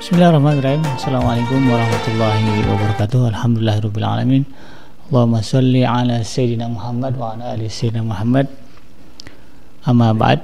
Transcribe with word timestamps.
Bismillahirrahmanirrahim. 0.00 0.80
Assalamualaikum 0.96 1.60
warahmatullahi 1.68 2.64
wabarakatuh. 2.64 3.36
Alhamdulillahirrahmanirrahim 3.36 4.48
Allahumma 5.12 5.44
salli 5.44 5.84
ala 5.84 6.24
Sayyidina 6.24 6.72
Muhammad 6.72 7.20
wa 7.20 7.36
ala 7.36 7.52
ali 7.52 7.68
Sayyidina 7.68 8.08
Muhammad. 8.08 8.48
Amma 9.84 10.16
ba'd. 10.16 10.40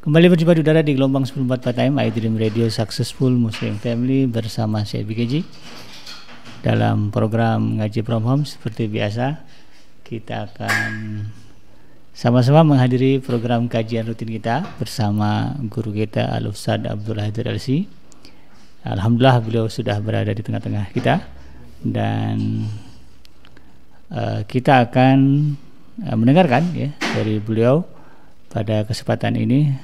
Kembali 0.00 0.32
berjumpa 0.32 0.56
di 0.56 0.64
udara 0.64 0.80
di 0.80 0.96
gelombang 0.96 1.28
94 1.28 1.60
PTM 1.60 2.00
iDream 2.08 2.34
Radio 2.40 2.72
Successful 2.72 3.36
Muslim 3.36 3.76
Family 3.76 4.24
bersama 4.32 4.88
saya 4.88 5.04
BKJ 5.04 5.44
dalam 6.64 7.12
program 7.12 7.84
ngaji 7.84 8.00
from 8.00 8.24
home 8.24 8.48
seperti 8.48 8.88
biasa 8.88 9.44
kita 10.08 10.48
akan 10.48 10.88
sama-sama 12.14 12.62
menghadiri 12.62 13.18
program 13.18 13.66
kajian 13.66 14.06
rutin 14.06 14.30
kita 14.30 14.62
bersama 14.78 15.58
guru 15.66 15.90
kita 15.90 16.30
Al 16.30 16.46
Ustaz 16.46 16.86
Abdullah 16.86 17.26
Hadir 17.26 17.50
Alsi. 17.50 17.90
Alhamdulillah 18.86 19.42
beliau 19.42 19.66
sudah 19.66 19.98
berada 19.98 20.30
di 20.30 20.38
tengah-tengah 20.38 20.94
kita 20.94 21.26
dan 21.82 22.70
uh, 24.14 24.46
kita 24.46 24.86
akan 24.86 25.18
uh, 26.06 26.14
mendengarkan 26.14 26.70
ya 26.70 26.94
dari 27.18 27.42
beliau 27.42 27.82
pada 28.46 28.86
kesempatan 28.86 29.34
ini 29.34 29.74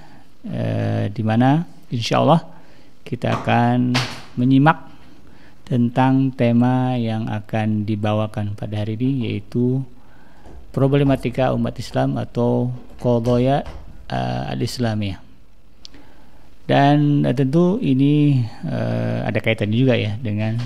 eh, 0.46 1.10
di 1.10 1.26
mana 1.26 1.66
insya 1.90 2.22
Allah 2.22 2.46
kita 3.02 3.42
akan 3.42 3.98
menyimak 4.38 4.78
tentang 5.66 6.30
tema 6.30 6.94
yang 6.94 7.26
akan 7.26 7.82
dibawakan 7.82 8.54
pada 8.54 8.86
hari 8.86 8.94
ini 8.94 9.26
yaitu 9.26 9.82
problematika 10.70 11.50
umat 11.54 11.74
Islam 11.78 12.18
atau 12.18 12.70
kodoya 13.02 13.66
uh, 14.10 14.52
al-Islamiyah. 14.54 15.18
Dan 16.70 17.26
uh, 17.26 17.34
tentu 17.34 17.82
ini 17.82 18.46
uh, 18.66 19.26
ada 19.26 19.42
kaitannya 19.42 19.74
juga 19.74 19.98
ya 19.98 20.14
dengan 20.22 20.58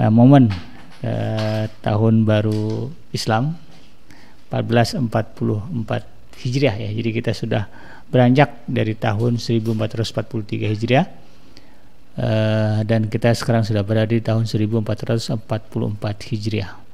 uh, 0.00 0.10
momen 0.12 0.48
uh, 1.04 1.64
tahun 1.84 2.24
baru 2.24 2.88
Islam 3.12 3.56
1444 4.48 6.40
Hijriah 6.40 6.76
ya. 6.80 6.90
Jadi 6.90 7.10
kita 7.12 7.36
sudah 7.36 7.68
beranjak 8.10 8.66
dari 8.66 8.96
tahun 8.96 9.38
1443 9.38 10.72
Hijriah 10.72 11.06
uh, 12.18 12.80
dan 12.82 13.06
kita 13.06 13.36
sekarang 13.36 13.62
sudah 13.62 13.84
berada 13.84 14.10
di 14.10 14.24
tahun 14.24 14.48
1444 14.48 15.46
Hijriah. 16.32 16.89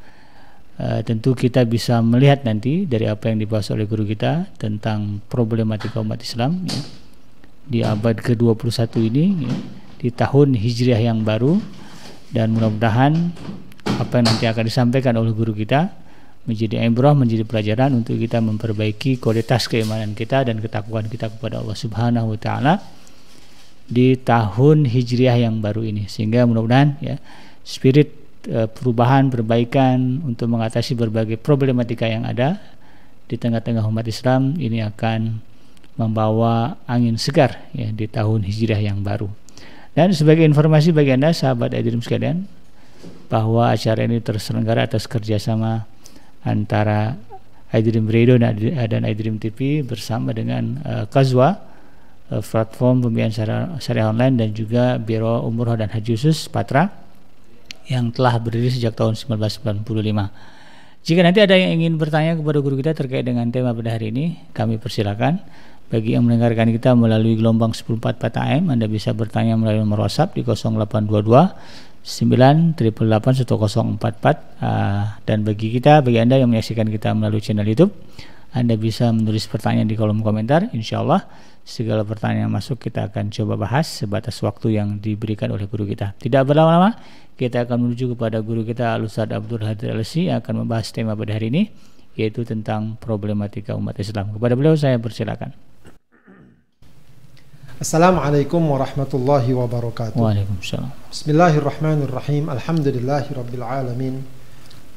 Uh, 0.77 1.01
tentu 1.01 1.33
kita 1.33 1.65
bisa 1.65 2.05
melihat 2.05 2.45
nanti 2.45 2.85
dari 2.85 3.09
apa 3.09 3.33
yang 3.33 3.41
dibahas 3.41 3.73
oleh 3.73 3.89
guru 3.89 4.05
kita 4.05 4.53
tentang 4.61 5.25
problematika 5.25 6.05
umat 6.05 6.21
Islam 6.21 6.69
ya, 6.69 6.81
di 7.65 7.81
abad 7.81 8.21
ke-21 8.21 8.85
ini 9.09 9.49
ya, 9.49 9.55
di 9.97 10.13
tahun 10.13 10.53
Hijriah 10.53 11.01
yang 11.01 11.25
baru 11.25 11.57
dan 12.29 12.53
mudah-mudahan 12.53 13.33
apa 13.89 14.21
yang 14.21 14.27
nanti 14.29 14.45
akan 14.45 14.65
disampaikan 14.69 15.17
oleh 15.17 15.33
guru 15.33 15.57
kita 15.57 15.89
menjadi 16.45 16.85
ibrah, 16.85 17.17
menjadi 17.17 17.43
pelajaran 17.49 17.97
untuk 17.97 18.21
kita 18.21 18.45
memperbaiki 18.45 19.19
kualitas 19.19 19.67
keimanan 19.67 20.13
kita 20.13 20.47
dan 20.47 20.63
ketakwaan 20.63 21.09
kita 21.09 21.33
kepada 21.33 21.65
Allah 21.65 21.75
Subhanahu 21.75 22.37
wa 22.37 22.39
taala 22.39 22.75
di 23.89 24.15
tahun 24.15 24.87
Hijriah 24.87 25.41
yang 25.41 25.59
baru 25.59 25.89
ini. 25.89 26.07
Sehingga 26.07 26.47
mudah-mudahan 26.47 27.01
ya 27.03 27.17
spirit 27.67 28.26
perubahan 28.47 29.27
perbaikan 29.27 30.22
untuk 30.22 30.47
mengatasi 30.50 30.94
berbagai 30.94 31.36
problematika 31.39 32.06
yang 32.06 32.22
ada 32.22 32.62
di 33.27 33.34
tengah-tengah 33.34 33.83
umat 33.83 34.06
Islam 34.06 34.55
ini 34.56 34.83
akan 34.86 35.42
membawa 35.97 36.77
angin 36.86 37.17
segar 37.17 37.67
ya 37.72 37.91
di 37.91 38.06
tahun 38.06 38.44
Hijriah 38.44 38.80
yang 38.80 39.02
baru. 39.02 39.27
Dan 39.97 40.12
sebagai 40.12 40.44
informasi 40.44 40.92
bagi 40.92 41.17
Anda 41.17 41.33
sahabat 41.33 41.72
Adrim 41.72 42.05
sekalian 42.05 42.44
bahwa 43.33 43.72
acara 43.72 44.05
ini 44.05 44.20
terselenggara 44.20 44.84
atas 44.84 45.08
kerjasama 45.08 45.89
antara 46.45 47.17
iDream 47.73 48.06
Radio 48.06 48.36
dan 48.36 49.02
iDream 49.02 49.40
TV 49.40 49.80
bersama 49.83 50.36
dengan 50.36 50.79
uh, 50.85 51.05
Kazwa 51.08 51.58
uh, 52.29 52.45
platform 52.45 53.08
pembiayaan 53.08 53.35
syariah, 53.80 54.06
online 54.12 54.36
dan 54.36 54.48
juga 54.52 55.01
Biro 55.01 55.42
Umroh 55.48 55.80
dan 55.80 55.89
Haji 55.90 56.14
Khusus 56.14 56.46
Patra 56.52 57.05
yang 57.86 58.11
telah 58.11 58.39
berdiri 58.39 58.70
sejak 58.70 58.95
tahun 58.98 59.14
1995. 59.14 59.86
Jika 61.07 61.20
nanti 61.23 61.39
ada 61.39 61.55
yang 61.55 61.79
ingin 61.79 62.02
bertanya 62.02 62.35
kepada 62.35 62.58
guru 62.58 62.74
kita 62.83 62.91
terkait 62.95 63.23
dengan 63.23 63.47
tema 63.55 63.70
pada 63.70 63.95
hari 63.95 64.11
ini, 64.11 64.42
kami 64.51 64.83
persilakan. 64.83 65.39
Bagi 65.86 66.19
yang 66.19 66.27
mendengarkan 66.27 66.74
kita 66.74 66.98
melalui 66.98 67.39
gelombang 67.39 67.70
14 67.70 68.19
AM, 68.42 68.74
Anda 68.74 68.91
bisa 68.91 69.14
bertanya 69.14 69.55
melalui 69.55 69.86
nomor 69.86 70.02
WhatsApp 70.02 70.35
di 70.35 70.42
0822 70.42 71.95
9 72.07 72.79
1044 72.79 73.98
uh, 74.63 75.18
dan 75.27 75.39
bagi 75.42 75.74
kita 75.74 76.07
bagi 76.07 76.23
anda 76.23 76.39
yang 76.39 76.55
menyaksikan 76.55 76.86
kita 76.86 77.11
melalui 77.18 77.42
channel 77.42 77.67
YouTube 77.67 77.91
anda 78.55 78.79
bisa 78.79 79.11
menulis 79.11 79.51
pertanyaan 79.51 79.91
di 79.91 79.98
kolom 79.98 80.23
komentar 80.23 80.70
insya 80.70 81.03
Allah 81.03 81.27
segala 81.67 82.07
pertanyaan 82.07 82.47
yang 82.47 82.55
masuk 82.55 82.79
kita 82.79 83.11
akan 83.11 83.35
coba 83.35 83.59
bahas 83.59 83.91
sebatas 83.91 84.39
waktu 84.39 84.79
yang 84.79 85.03
diberikan 85.03 85.51
oleh 85.51 85.67
guru 85.67 85.83
kita 85.83 86.15
tidak 86.23 86.47
berlama-lama 86.47 86.95
kita 87.35 87.67
akan 87.67 87.91
menuju 87.91 88.15
kepada 88.15 88.39
guru 88.39 88.63
kita 88.63 88.95
Al-Ustaz 88.95 89.35
Abdul 89.35 89.67
Hadir 89.67 89.91
Alsi 89.91 90.31
yang 90.31 90.39
akan 90.39 90.63
membahas 90.63 90.95
tema 90.95 91.19
pada 91.19 91.35
hari 91.35 91.51
ini 91.51 91.75
yaitu 92.15 92.47
tentang 92.47 92.95
problematika 93.03 93.75
umat 93.75 93.99
Islam 93.99 94.31
kepada 94.31 94.55
beliau 94.55 94.79
saya 94.79 94.95
persilakan 95.03 95.51
Assalamualaikum 97.77 98.73
warahmatullahi 98.73 99.53
wabarakatuh. 99.53 100.17
Waalaikumsalam. 100.17 100.89
Bismillahirrahmanirrahim. 101.13 102.48
Alhamdulillahi 102.48 103.37
rabbil 103.37 103.61
alamin. 103.61 104.25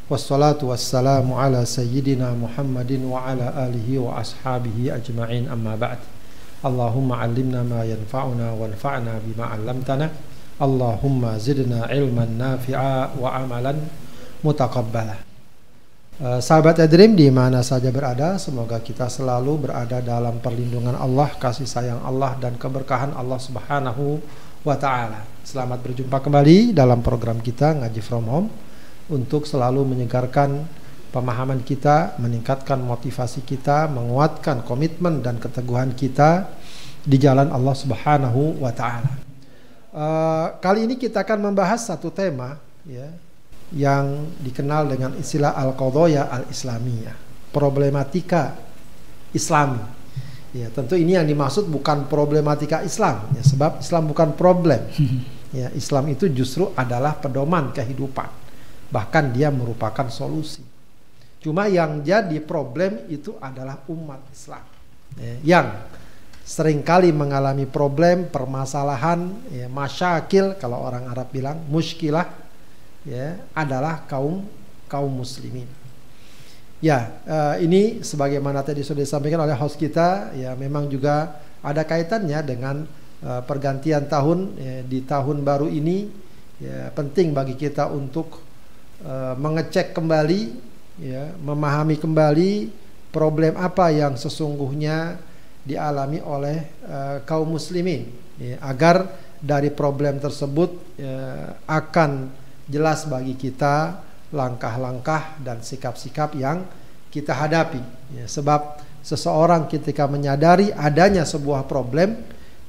Wassalatu 0.07 0.71
wassalamu 0.71 1.35
ala 1.35 1.67
sayyidina 1.67 2.31
Muhammadin 2.39 3.03
wa 3.03 3.27
ala 3.27 3.51
alihi 3.67 3.99
wa 3.99 4.23
ashabihi 4.23 4.95
ajma'in 4.95 5.51
amma 5.51 5.75
ba'd. 5.75 5.99
Allahumma 6.59 7.23
'allimna 7.23 7.63
ma 7.63 7.87
yanfa'una 7.87 8.55
wanfa'na 8.55 9.23
bima 9.23 9.55
'allamtana. 9.55 10.07
Allahumma 10.59 11.39
zidna 11.39 11.87
ilman 11.87 12.35
nafi'a 12.35 13.15
wa 13.15 13.31
amalan. 13.39 13.79
Eh, 16.19 16.39
sahabat 16.43 16.83
Edrim 16.83 17.15
di 17.15 17.31
mana 17.31 17.63
saja 17.63 17.95
berada, 17.95 18.35
semoga 18.35 18.83
kita 18.83 19.07
selalu 19.07 19.67
berada 19.71 20.03
dalam 20.03 20.43
perlindungan 20.43 20.99
Allah, 20.99 21.31
kasih 21.39 21.63
sayang 21.63 22.03
Allah 22.03 22.35
dan 22.43 22.59
keberkahan 22.59 23.15
Allah 23.15 23.39
Subhanahu 23.39 24.19
wa 24.67 24.75
taala. 24.75 25.23
Selamat 25.47 25.79
berjumpa 25.79 26.19
kembali 26.19 26.75
dalam 26.75 26.99
program 26.99 27.39
kita 27.39 27.71
Ngaji 27.79 28.01
From 28.03 28.27
Home 28.27 28.51
untuk 29.07 29.47
selalu 29.47 29.87
menyegarkan 29.95 30.67
pemahaman 31.09 31.61
kita, 31.65 32.17
meningkatkan 32.21 32.77
motivasi 32.81 33.41
kita, 33.45 33.89
menguatkan 33.89 34.61
komitmen 34.63 35.25
dan 35.25 35.41
keteguhan 35.41 35.93
kita 35.97 36.49
di 37.03 37.17
jalan 37.17 37.49
Allah 37.49 37.75
Subhanahu 37.75 38.61
wa 38.61 38.71
taala. 38.73 39.13
Uh, 39.89 40.53
kali 40.61 40.85
ini 40.85 40.95
kita 41.01 41.25
akan 41.25 41.49
membahas 41.49 41.89
satu 41.89 42.13
tema 42.13 42.61
ya 42.85 43.09
yang 43.73 44.29
dikenal 44.41 44.89
dengan 44.89 45.11
istilah 45.17 45.53
al-qadaya 45.57 46.29
al-islamiyah, 46.29 47.17
problematika 47.53 48.57
Islami. 49.33 49.81
Ya, 50.49 50.73
tentu 50.73 50.97
ini 50.97 51.13
yang 51.13 51.29
dimaksud 51.29 51.69
bukan 51.69 52.09
problematika 52.09 52.81
Islam, 52.81 53.29
ya, 53.37 53.45
sebab 53.45 53.81
Islam 53.81 54.09
bukan 54.09 54.37
problem. 54.37 54.81
Ya, 55.49 55.73
Islam 55.73 56.13
itu 56.13 56.29
justru 56.29 56.69
adalah 56.77 57.17
pedoman 57.17 57.73
kehidupan. 57.73 58.29
Bahkan 58.93 59.33
dia 59.33 59.49
merupakan 59.49 60.05
solusi. 60.05 60.61
Cuma 61.39 61.71
yang 61.71 62.03
jadi 62.03 62.35
problem 62.43 63.07
itu 63.07 63.35
adalah 63.39 63.79
umat 63.87 64.19
Islam. 64.31 64.63
Ya, 65.15 65.33
yang 65.41 65.67
sering 66.43 66.83
kali 66.83 67.15
mengalami 67.15 67.63
problem, 67.63 68.27
permasalahan, 68.27 69.31
ya, 69.53 69.71
masyakil 69.71 70.59
kalau 70.59 70.83
orang 70.83 71.07
Arab 71.07 71.31
bilang, 71.31 71.63
muskilah 71.71 72.27
ya 73.07 73.39
adalah 73.55 74.03
kaum 74.09 74.43
kaum 74.91 75.11
muslimin. 75.13 75.69
Ya, 76.83 77.23
uh, 77.27 77.55
ini 77.59 78.03
sebagaimana 78.03 78.63
tadi 78.63 78.83
sudah 78.83 79.03
disampaikan 79.03 79.43
oleh 79.43 79.55
host 79.55 79.79
kita, 79.79 80.31
ya 80.35 80.55
memang 80.59 80.87
juga 80.87 81.39
ada 81.59 81.83
kaitannya 81.83 82.39
dengan 82.43 82.87
uh, 83.23 83.43
pergantian 83.43 84.07
tahun 84.07 84.39
ya, 84.59 84.75
di 84.83 84.99
tahun 85.07 85.43
baru 85.43 85.71
ini. 85.71 86.27
Ya, 86.59 86.91
penting 86.91 87.31
bagi 87.31 87.55
kita 87.55 87.87
untuk 87.87 88.43
uh, 89.07 89.31
mengecek 89.39 89.95
kembali, 89.95 90.68
ya, 90.99 91.33
memahami 91.39 91.97
kembali 91.97 92.71
problem 93.09 93.57
apa 93.57 93.89
yang 93.89 94.19
sesungguhnya 94.19 95.17
dialami 95.65 96.21
oleh 96.21 96.57
uh, 96.85 97.17
kaum 97.25 97.55
muslimin, 97.55 98.07
ya, 98.37 98.59
agar 98.63 99.09
dari 99.39 99.71
problem 99.71 100.19
tersebut 100.19 100.99
ya, 100.99 101.55
akan 101.65 102.29
jelas 102.69 103.07
bagi 103.07 103.33
kita 103.39 104.03
langkah-langkah 104.29 105.41
dan 105.41 105.63
sikap-sikap 105.63 106.37
yang 106.37 106.67
kita 107.09 107.33
hadapi. 107.33 107.81
Ya, 108.13 108.29
sebab 108.29 108.77
seseorang 109.01 109.65
ketika 109.65 110.05
menyadari 110.05 110.69
adanya 110.69 111.25
sebuah 111.25 111.65
problem, 111.65 112.13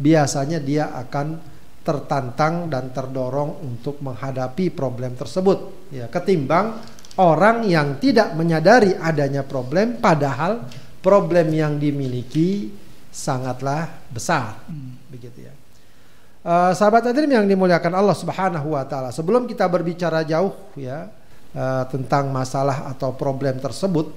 biasanya 0.00 0.56
dia 0.56 0.88
akan 0.97 1.50
tertantang 1.81 2.69
dan 2.69 2.93
terdorong 2.93 3.65
untuk 3.65 4.05
menghadapi 4.05 4.69
problem 4.73 5.17
tersebut 5.17 5.88
ya 5.88 6.12
ketimbang 6.12 6.77
orang 7.20 7.69
yang 7.69 8.00
tidak 8.00 8.32
menyadari 8.32 8.96
adanya 8.96 9.44
problem 9.44 10.00
padahal 10.00 10.64
problem 11.05 11.52
yang 11.52 11.76
dimiliki 11.76 12.72
sangatlah 13.12 14.08
besar 14.08 14.64
hmm. 14.64 15.12
begitu 15.12 15.44
ya 15.44 15.52
uh, 16.49 16.72
sahabat 16.72 17.12
hadirin 17.12 17.37
yang 17.37 17.44
dimuliakan 17.44 17.93
Allah 17.93 18.17
Subhanahu 18.17 18.72
wa 18.72 18.84
taala 18.88 19.12
sebelum 19.12 19.44
kita 19.44 19.69
berbicara 19.69 20.25
jauh 20.25 20.56
ya 20.81 21.12
uh, 21.52 21.84
tentang 21.93 22.32
masalah 22.32 22.88
atau 22.88 23.12
problem 23.12 23.61
tersebut 23.61 24.08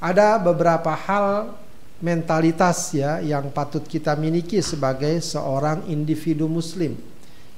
ada 0.00 0.40
beberapa 0.40 0.96
hal 0.96 1.54
mentalitas 2.00 2.96
ya 2.96 3.20
yang 3.20 3.52
patut 3.52 3.84
kita 3.84 4.16
miliki 4.16 4.64
sebagai 4.64 5.20
seorang 5.20 5.84
individu 5.92 6.48
muslim. 6.48 6.96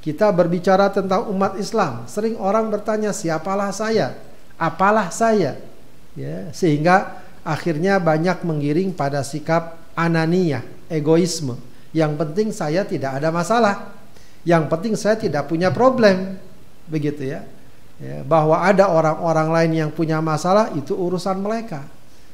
Kita 0.03 0.35
berbicara 0.35 0.91
tentang 0.91 1.31
umat 1.31 1.55
Islam, 1.63 2.11
sering 2.11 2.35
orang 2.35 2.67
bertanya 2.75 3.15
siapalah 3.15 3.71
saya? 3.71 4.19
Apalah 4.63 5.11
saya? 5.11 5.59
Ya, 6.15 6.55
sehingga 6.55 7.19
akhirnya 7.43 7.99
banyak 7.99 8.47
menggiring 8.47 8.95
pada 8.95 9.27
sikap 9.27 9.75
anania, 9.99 10.63
egoisme. 10.87 11.59
Yang 11.91 12.13
penting 12.23 12.49
saya 12.55 12.87
tidak 12.87 13.19
ada 13.19 13.35
masalah. 13.35 13.91
Yang 14.47 14.65
penting 14.71 14.95
saya 14.95 15.19
tidak 15.19 15.51
punya 15.51 15.75
problem. 15.75 16.39
Begitu 16.87 17.35
ya. 17.35 17.43
ya 17.99 18.23
bahwa 18.23 18.63
ada 18.63 18.87
orang-orang 18.87 19.49
lain 19.51 19.73
yang 19.87 19.91
punya 19.91 20.23
masalah 20.23 20.71
itu 20.79 20.95
urusan 20.95 21.43
mereka. 21.43 21.83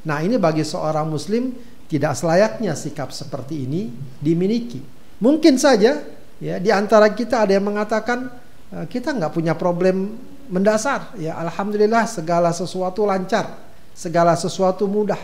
Nah, 0.04 0.20
ini 0.20 0.36
bagi 0.36 0.69
seorang 0.69 1.08
muslim 1.08 1.56
tidak 1.88 2.12
selayaknya 2.14 2.76
sikap 2.76 3.08
seperti 3.10 3.64
ini 3.64 3.88
dimiliki. 4.20 4.84
Mungkin 5.19 5.56
saja 5.56 6.04
ya 6.38 6.56
di 6.62 6.70
antara 6.70 7.10
kita 7.10 7.42
ada 7.48 7.56
yang 7.56 7.66
mengatakan 7.66 8.31
eh, 8.70 8.86
kita 8.86 9.16
nggak 9.16 9.32
punya 9.34 9.58
problem 9.58 10.14
mendasar. 10.48 11.14
Ya 11.20 11.36
alhamdulillah 11.38 12.08
segala 12.08 12.50
sesuatu 12.52 13.04
lancar, 13.04 13.60
segala 13.94 14.34
sesuatu 14.34 14.88
mudah. 14.88 15.20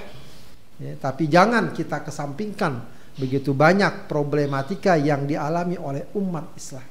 Ya, 0.81 0.99
tapi 0.99 1.31
jangan 1.31 1.71
kita 1.71 2.03
kesampingkan 2.03 2.83
begitu 3.15 3.55
banyak 3.55 4.11
problematika 4.11 4.99
yang 4.99 5.25
dialami 5.25 5.79
oleh 5.79 6.11
umat 6.19 6.55
Islam. 6.59 6.87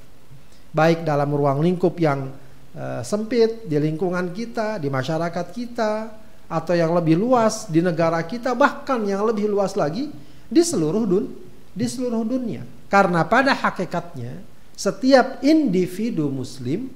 Baik 0.74 1.04
dalam 1.04 1.30
ruang 1.30 1.60
lingkup 1.62 1.94
yang 2.00 2.32
uh, 2.74 3.04
sempit 3.04 3.68
di 3.68 3.78
lingkungan 3.78 4.32
kita, 4.32 4.80
di 4.80 4.88
masyarakat 4.88 5.46
kita, 5.52 5.92
atau 6.54 6.74
yang 6.78 6.94
lebih 6.94 7.18
luas 7.18 7.66
di 7.66 7.82
negara 7.82 8.22
kita 8.24 8.54
bahkan 8.54 9.02
yang 9.08 9.26
lebih 9.26 9.50
luas 9.50 9.74
lagi 9.74 10.14
di 10.46 10.62
seluruh 10.62 11.04
dun 11.08 11.26
di 11.74 11.90
seluruh 11.90 12.22
dunia 12.22 12.62
karena 12.92 13.26
pada 13.26 13.58
hakikatnya 13.58 14.44
setiap 14.78 15.42
individu 15.42 16.30
muslim 16.30 16.94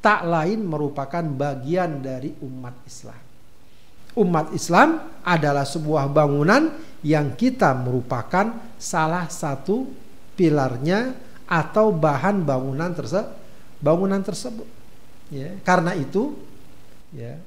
tak 0.00 0.24
lain 0.24 0.64
merupakan 0.64 1.22
bagian 1.22 2.00
dari 2.00 2.32
umat 2.40 2.74
Islam 2.84 3.22
umat 4.18 4.50
Islam 4.50 5.20
adalah 5.22 5.62
sebuah 5.62 6.10
bangunan 6.10 6.74
yang 7.06 7.38
kita 7.38 7.72
merupakan 7.78 8.74
salah 8.76 9.30
satu 9.30 9.86
pilarnya 10.34 11.14
atau 11.46 11.94
bahan 11.94 12.42
bangunan 12.42 12.90
tersebut 12.90 13.38
bangunan 13.80 14.20
tersebut 14.20 14.68
ya 15.32 15.56
karena 15.64 15.96
itu 15.96 16.36
ya 17.16 17.38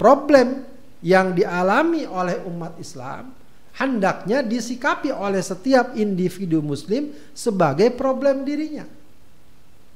problem 0.00 0.64
yang 1.02 1.34
dialami 1.34 2.06
oleh 2.06 2.40
umat 2.46 2.78
Islam 2.78 3.34
hendaknya 3.76 4.44
disikapi 4.44 5.10
oleh 5.10 5.40
setiap 5.40 5.96
individu 5.96 6.60
muslim 6.60 7.12
sebagai 7.32 7.88
problem 7.96 8.44
dirinya. 8.44 8.84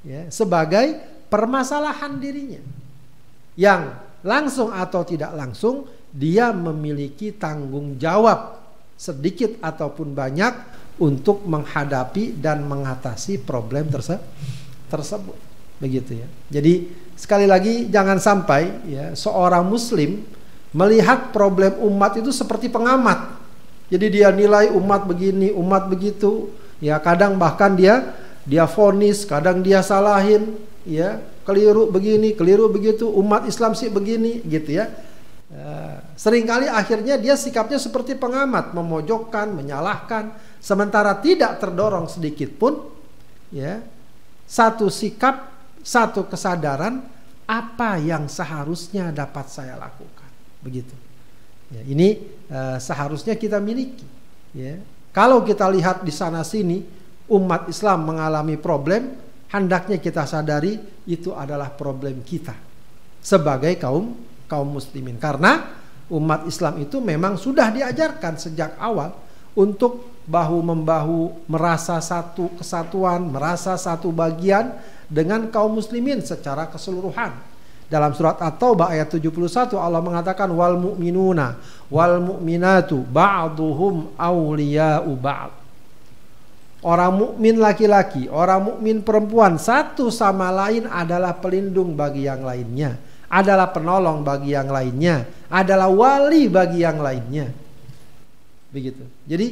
Ya, 0.06 0.30
sebagai 0.30 1.02
permasalahan 1.28 2.18
dirinya. 2.18 2.62
Yang 3.56 3.82
langsung 4.26 4.74
atau 4.74 5.06
tidak 5.06 5.32
langsung 5.32 5.86
dia 6.10 6.50
memiliki 6.50 7.34
tanggung 7.36 8.00
jawab 8.00 8.58
sedikit 8.96 9.60
ataupun 9.60 10.16
banyak 10.16 10.54
untuk 10.96 11.44
menghadapi 11.44 12.40
dan 12.40 12.64
mengatasi 12.64 13.44
problem 13.44 13.92
terse 13.92 14.16
tersebut. 14.88 15.36
Begitu 15.76 16.24
ya. 16.24 16.28
Jadi 16.48 16.88
sekali 17.12 17.44
lagi 17.44 17.92
jangan 17.92 18.16
sampai 18.16 18.88
ya 18.88 19.12
seorang 19.12 19.68
muslim 19.68 20.24
melihat 20.72 21.32
problem 21.36 21.76
umat 21.84 22.16
itu 22.16 22.32
seperti 22.32 22.72
pengamat. 22.72 23.36
Jadi 23.92 24.18
dia 24.18 24.32
nilai 24.32 24.72
umat 24.72 25.04
begini, 25.04 25.52
umat 25.52 25.86
begitu. 25.86 26.50
Ya 26.80 26.96
kadang 27.00 27.36
bahkan 27.36 27.76
dia 27.76 28.16
dia 28.48 28.64
fonis, 28.64 29.28
kadang 29.28 29.60
dia 29.60 29.84
salahin, 29.84 30.56
ya 30.86 31.18
keliru 31.42 31.90
begini, 31.90 32.32
keliru 32.32 32.70
begitu. 32.70 33.10
Umat 33.10 33.44
Islam 33.50 33.74
sih 33.74 33.90
begini, 33.90 34.40
gitu 34.46 34.78
ya. 34.78 34.88
Uh, 35.46 36.02
sering 36.18 36.42
kali 36.42 36.66
akhirnya 36.66 37.14
dia 37.14 37.38
sikapnya 37.38 37.78
seperti 37.78 38.18
pengamat, 38.18 38.74
memojokkan, 38.74 39.50
menyalahkan, 39.54 40.34
sementara 40.58 41.14
tidak 41.22 41.62
terdorong 41.62 42.10
sedikit 42.10 42.50
pun, 42.58 42.82
ya 43.54 43.78
satu 44.46 44.90
sikap, 44.90 45.50
satu 45.82 46.26
kesadaran 46.26 47.02
apa 47.46 47.98
yang 48.02 48.26
seharusnya 48.26 49.14
dapat 49.14 49.46
saya 49.46 49.78
lakukan 49.78 50.30
begitu. 50.62 50.94
Ya, 51.70 51.82
ini 51.82 52.22
uh, 52.50 52.78
seharusnya 52.78 53.34
kita 53.38 53.58
miliki. 53.58 54.06
Ya. 54.54 54.82
Kalau 55.14 55.42
kita 55.42 55.66
lihat 55.70 56.02
di 56.02 56.14
sana 56.14 56.42
sini 56.46 56.82
umat 57.26 57.66
Islam 57.66 58.06
mengalami 58.06 58.54
problem, 58.54 59.14
hendaknya 59.50 59.98
kita 60.02 60.26
sadari 60.26 60.78
itu 61.06 61.30
adalah 61.34 61.70
problem 61.70 62.22
kita 62.26 62.54
sebagai 63.22 63.74
kaum 63.78 64.14
kaum 64.46 64.68
muslimin. 64.78 65.18
Karena 65.18 65.74
umat 66.10 66.46
Islam 66.46 66.78
itu 66.82 67.02
memang 67.02 67.34
sudah 67.34 67.74
diajarkan 67.74 68.38
sejak 68.38 68.78
awal 68.78 69.10
untuk 69.58 70.22
bahu 70.26 70.58
membahu 70.62 71.48
merasa 71.50 71.98
satu 71.98 72.54
kesatuan, 72.58 73.26
merasa 73.26 73.74
satu 73.74 74.14
bagian 74.14 74.74
dengan 75.06 75.50
kaum 75.50 75.78
muslimin 75.78 76.22
secara 76.22 76.70
keseluruhan. 76.70 77.34
Dalam 77.86 78.10
surat 78.18 78.42
At-Taubah 78.42 78.90
ayat 78.90 79.14
71 79.14 79.78
Allah 79.78 80.02
mengatakan 80.02 80.50
wal 80.50 80.74
mu'minuna 80.74 81.54
wal 81.86 82.18
mu'minatu 82.18 83.06
ba'duhum 83.06 84.18
awliya'u 84.18 85.10
ba'd. 85.14 85.65
Orang 86.84 87.12
mukmin 87.18 87.56
laki-laki, 87.56 88.28
orang 88.28 88.60
mukmin 88.72 89.00
perempuan 89.00 89.56
satu 89.56 90.12
sama 90.12 90.52
lain 90.52 90.84
adalah 90.84 91.32
pelindung 91.40 91.96
bagi 91.96 92.28
yang 92.28 92.44
lainnya, 92.44 93.00
adalah 93.32 93.72
penolong 93.72 94.20
bagi 94.20 94.52
yang 94.52 94.68
lainnya, 94.68 95.24
adalah 95.48 95.88
wali 95.88 96.46
bagi 96.52 96.84
yang 96.84 97.00
lainnya. 97.00 97.48
Begitu. 98.70 99.02
Jadi 99.24 99.46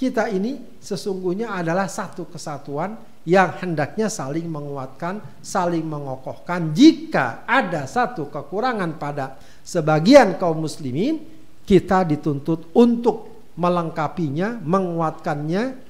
kita 0.00 0.32
ini 0.32 0.80
sesungguhnya 0.80 1.52
adalah 1.52 1.88
satu 1.92 2.24
kesatuan 2.28 2.96
yang 3.26 3.58
hendaknya 3.58 4.06
saling 4.06 4.46
menguatkan, 4.46 5.18
saling 5.42 5.82
mengokohkan. 5.82 6.72
Jika 6.72 7.44
ada 7.44 7.84
satu 7.84 8.30
kekurangan 8.30 8.96
pada 8.96 9.36
sebagian 9.66 10.38
kaum 10.38 10.62
muslimin, 10.62 11.20
kita 11.66 12.06
dituntut 12.06 12.70
untuk 12.72 13.34
melengkapinya, 13.58 14.62
menguatkannya, 14.62 15.85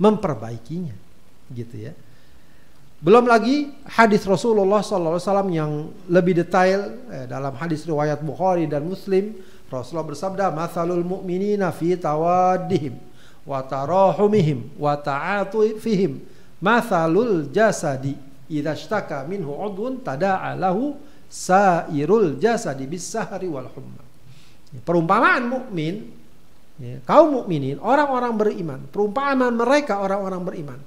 memperbaikinya. 0.00 0.96
Gitu 1.52 1.76
ya. 1.76 1.92
Belum 3.00 3.24
lagi 3.28 3.72
hadis 3.84 4.24
Rasulullah 4.24 4.84
SAW 4.84 5.20
yang 5.52 5.92
lebih 6.08 6.36
detail 6.36 7.00
eh, 7.08 7.24
dalam 7.28 7.52
hadis 7.56 7.84
riwayat 7.84 8.20
Bukhari 8.24 8.64
dan 8.64 8.84
Muslim. 8.88 9.36
Rasulullah 9.68 10.08
bersabda, 10.08 10.48
"Matsalul 10.50 11.04
mu'minina 11.04 11.70
fi 11.70 11.94
tawaddihim 11.94 12.96
wa 13.44 13.60
tarahumihim 13.64 14.76
wa 14.76 14.98
ta'atufihim 14.98 16.30
Mathalul 16.60 17.48
jasadi 17.48 18.12
idza 18.52 19.24
minhu 19.24 19.48
udhun 19.48 20.04
tada'a 20.04 20.52
lahu 20.60 20.92
sairul 21.24 22.36
jasadi 22.36 22.84
bisahari 22.84 23.48
wal 23.48 23.72
humma. 23.72 24.04
Perumpamaan 24.84 25.48
mukmin 25.48 26.19
ya, 26.80 26.96
kaum 27.04 27.44
mukminin, 27.44 27.76
orang-orang 27.78 28.34
beriman, 28.34 28.80
perumpamaan 28.88 29.52
mereka 29.52 30.00
orang-orang 30.00 30.42
beriman 30.42 30.80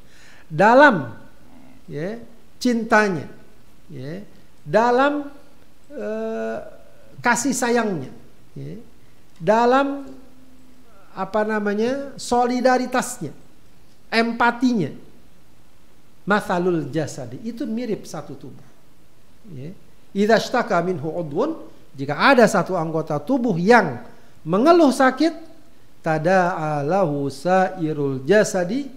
dalam 0.50 1.14
ya, 1.86 2.18
cintanya, 2.58 3.30
ya, 3.88 4.26
dalam 4.66 5.30
uh, 5.94 6.60
kasih 7.22 7.54
sayangnya, 7.54 8.12
ya, 8.58 8.82
dalam 9.38 10.10
apa 11.14 11.42
namanya 11.46 12.18
solidaritasnya, 12.18 13.32
empatinya, 14.10 14.92
Mathalul 16.24 16.88
jasadi 16.88 17.36
itu 17.44 17.68
mirip 17.68 18.08
satu 18.08 18.32
tubuh. 18.40 18.64
Ya. 19.52 19.76
Idza 20.16 20.40
minhu 20.80 21.12
udwun, 21.12 21.68
jika 22.00 22.16
ada 22.16 22.48
satu 22.48 22.80
anggota 22.80 23.20
tubuh 23.20 23.60
yang 23.60 24.00
mengeluh 24.48 24.96
sakit, 24.96 25.53
tada'alahu 26.04 27.32
sairul 27.32 28.22
jasadi 28.28 28.92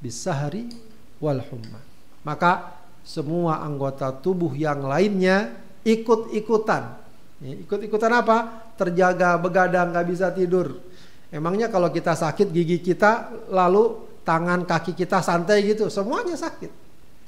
bisahari 0.00 0.72
wal 1.20 1.44
humma. 1.52 1.80
maka 2.26 2.74
semua 3.06 3.62
anggota 3.62 4.10
tubuh 4.10 4.50
yang 4.58 4.82
lainnya 4.82 5.54
ikut-ikutan. 5.86 6.98
Ya, 7.38 7.54
ikut-ikutan 7.62 8.10
apa? 8.10 8.66
Terjaga, 8.74 9.38
begadang, 9.38 9.94
nggak 9.94 10.06
bisa 10.10 10.34
tidur. 10.34 10.82
Emangnya 11.30 11.70
kalau 11.70 11.86
kita 11.94 12.18
sakit 12.18 12.50
gigi 12.50 12.82
kita 12.82 13.30
lalu 13.46 13.94
tangan 14.26 14.66
kaki 14.66 14.98
kita 14.98 15.22
santai 15.22 15.62
gitu, 15.70 15.86
semuanya 15.86 16.34
sakit. 16.34 16.72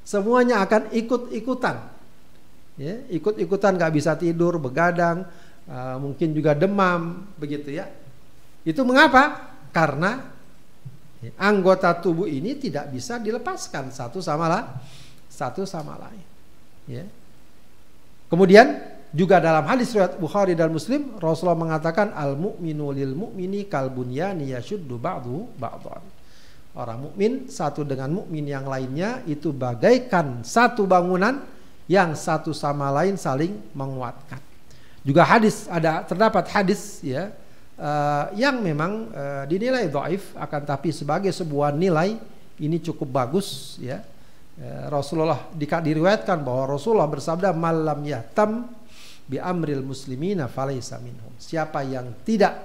Semuanya 0.03 0.67
akan 0.67 0.91
ikut-ikutan. 0.91 1.77
Ya, 2.75 2.99
ikut-ikutan 3.15 3.79
nggak 3.79 3.95
bisa 3.95 4.19
tidur, 4.19 4.59
begadang, 4.59 5.23
uh, 5.71 5.97
mungkin 6.03 6.35
juga 6.35 6.59
demam, 6.59 7.23
begitu 7.39 7.71
ya. 7.71 7.87
Itu 8.69 8.85
mengapa? 8.85 9.49
Karena 9.73 10.29
anggota 11.41 11.97
tubuh 11.97 12.29
ini 12.29 12.53
tidak 12.61 12.93
bisa 12.93 13.17
dilepaskan 13.17 13.89
satu 13.89 14.21
sama 14.21 14.45
lain, 14.53 14.69
satu 15.33 15.65
sama 15.65 15.97
lain. 15.97 16.27
Ya. 16.85 17.05
Kemudian 18.29 18.77
juga 19.09 19.41
dalam 19.41 19.65
hadis 19.65 19.97
riwayat 19.97 20.21
Bukhari 20.21 20.53
dan 20.53 20.69
Muslim 20.69 21.17
Rasulullah 21.17 21.57
mengatakan 21.57 22.13
al 22.13 22.37
mu'minu 22.37 22.93
lil 22.93 23.17
mu'mini 23.17 23.65
kal 23.65 23.89
bunyani 23.89 24.53
yashuddu 24.53 25.01
ba'du 25.01 25.49
ba'dhan. 25.57 26.05
Orang 26.77 27.11
mukmin 27.11 27.49
satu 27.49 27.83
dengan 27.83 28.13
mukmin 28.13 28.45
yang 28.45 28.69
lainnya 28.69 29.25
itu 29.25 29.51
bagaikan 29.51 30.45
satu 30.45 30.85
bangunan 30.85 31.41
yang 31.89 32.13
satu 32.13 32.53
sama 32.53 32.93
lain 32.93 33.17
saling 33.17 33.57
menguatkan. 33.73 34.39
Juga 35.03 35.25
hadis 35.25 35.65
ada 35.73 36.05
terdapat 36.05 36.45
hadis 36.53 37.01
ya 37.01 37.33
uh, 37.79 38.35
yang 38.35 38.61
memang 38.61 39.09
uh, 39.15 39.45
dinilai 39.47 39.89
dhaif 39.89 40.35
akan 40.35 40.63
tapi 40.67 40.91
sebagai 40.91 41.31
sebuah 41.31 41.73
nilai 41.73 42.19
ini 42.59 42.77
cukup 42.83 43.09
bagus 43.09 43.79
ya. 43.79 44.03
Uh, 44.59 44.91
Rasulullah 44.91 45.47
diriwayatkan 45.57 46.43
bahwa 46.43 46.75
Rasulullah 46.75 47.07
bersabda 47.07 47.55
malam 47.55 48.03
yatam 48.03 48.67
bi 49.25 49.39
amril 49.39 49.87
muslimina 49.87 50.51
falaysa 50.51 50.99
minhum. 50.99 51.31
Siapa 51.39 51.87
yang 51.87 52.11
tidak 52.27 52.59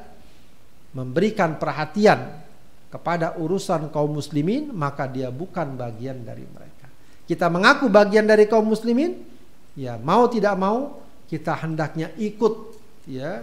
memberikan 0.98 1.62
perhatian 1.62 2.41
kepada 2.89 3.38
urusan 3.41 3.89
kaum 3.89 4.22
muslimin, 4.22 4.70
maka 4.70 5.10
dia 5.10 5.34
bukan 5.34 5.74
bagian 5.74 6.22
dari 6.22 6.46
mereka. 6.46 6.86
Kita 7.25 7.50
mengaku 7.50 7.89
bagian 7.89 8.29
dari 8.29 8.46
kaum 8.46 8.70
muslimin, 8.70 9.17
ya 9.74 9.98
mau 9.98 10.29
tidak 10.29 10.53
mau 10.53 11.01
kita 11.25 11.58
hendaknya 11.65 12.13
ikut 12.22 12.77
ya 13.10 13.41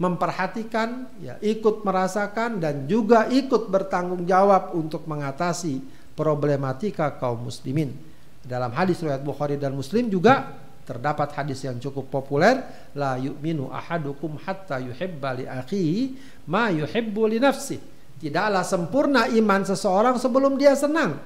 memperhatikan, 0.00 1.12
ya 1.20 1.36
ikut 1.44 1.84
merasakan 1.84 2.56
dan 2.56 2.88
juga 2.88 3.28
ikut 3.28 3.68
bertanggung 3.68 4.24
jawab 4.24 4.72
untuk 4.72 5.04
mengatasi 5.04 5.84
problematika 6.16 7.12
kaum 7.20 7.44
muslimin. 7.44 7.92
Dalam 8.40 8.72
hadis 8.72 9.04
riwayat 9.04 9.20
Bukhari 9.20 9.60
dan 9.60 9.76
Muslim 9.76 10.08
juga 10.08 10.56
terdapat 10.88 11.36
hadis 11.36 11.60
yang 11.68 11.76
cukup 11.76 12.08
populer 12.08 12.64
la 12.96 13.20
yu'minu 13.20 13.68
ahadukum 13.68 14.40
hatta 14.40 14.80
yuhibba 14.80 15.36
li 15.36 15.44
akhihi 15.44 16.16
ma 16.48 16.72
yuhibbu 16.72 17.22
li 17.28 17.36
nafsi. 17.36 17.76
Tidaklah 18.16 18.64
sempurna 18.64 19.28
iman 19.28 19.68
seseorang 19.68 20.16
sebelum 20.16 20.56
dia 20.56 20.72
senang. 20.72 21.20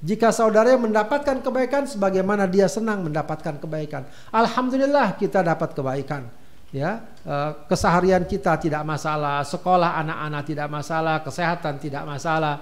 Jika 0.00 0.32
saudara 0.32 0.72
mendapatkan 0.80 1.44
kebaikan 1.44 1.84
sebagaimana 1.84 2.48
dia 2.48 2.72
senang 2.72 3.04
mendapatkan 3.04 3.60
kebaikan? 3.60 4.08
Alhamdulillah 4.32 5.20
kita 5.20 5.44
dapat 5.44 5.76
kebaikan 5.76 6.47
ya 6.74 7.00
eh, 7.24 7.50
keseharian 7.66 8.28
kita 8.28 8.60
tidak 8.60 8.84
masalah 8.84 9.44
sekolah 9.44 9.96
anak-anak 10.04 10.42
tidak 10.44 10.68
masalah 10.68 11.16
kesehatan 11.24 11.80
tidak 11.80 12.04
masalah 12.04 12.60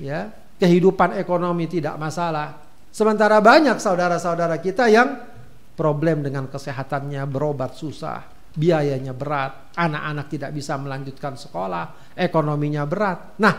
ya 0.00 0.26
kehidupan 0.58 1.18
ekonomi 1.18 1.70
tidak 1.70 1.94
masalah 1.98 2.58
sementara 2.90 3.38
banyak 3.38 3.78
saudara-saudara 3.78 4.58
kita 4.58 4.90
yang 4.90 5.34
problem 5.74 6.22
dengan 6.22 6.46
kesehatannya, 6.46 7.26
berobat 7.26 7.74
susah, 7.74 8.22
biayanya 8.54 9.12
berat, 9.12 9.74
anak-anak 9.74 10.26
tidak 10.30 10.50
bisa 10.54 10.78
melanjutkan 10.78 11.34
sekolah, 11.34 12.14
ekonominya 12.14 12.86
berat. 12.86 13.38
Nah, 13.42 13.54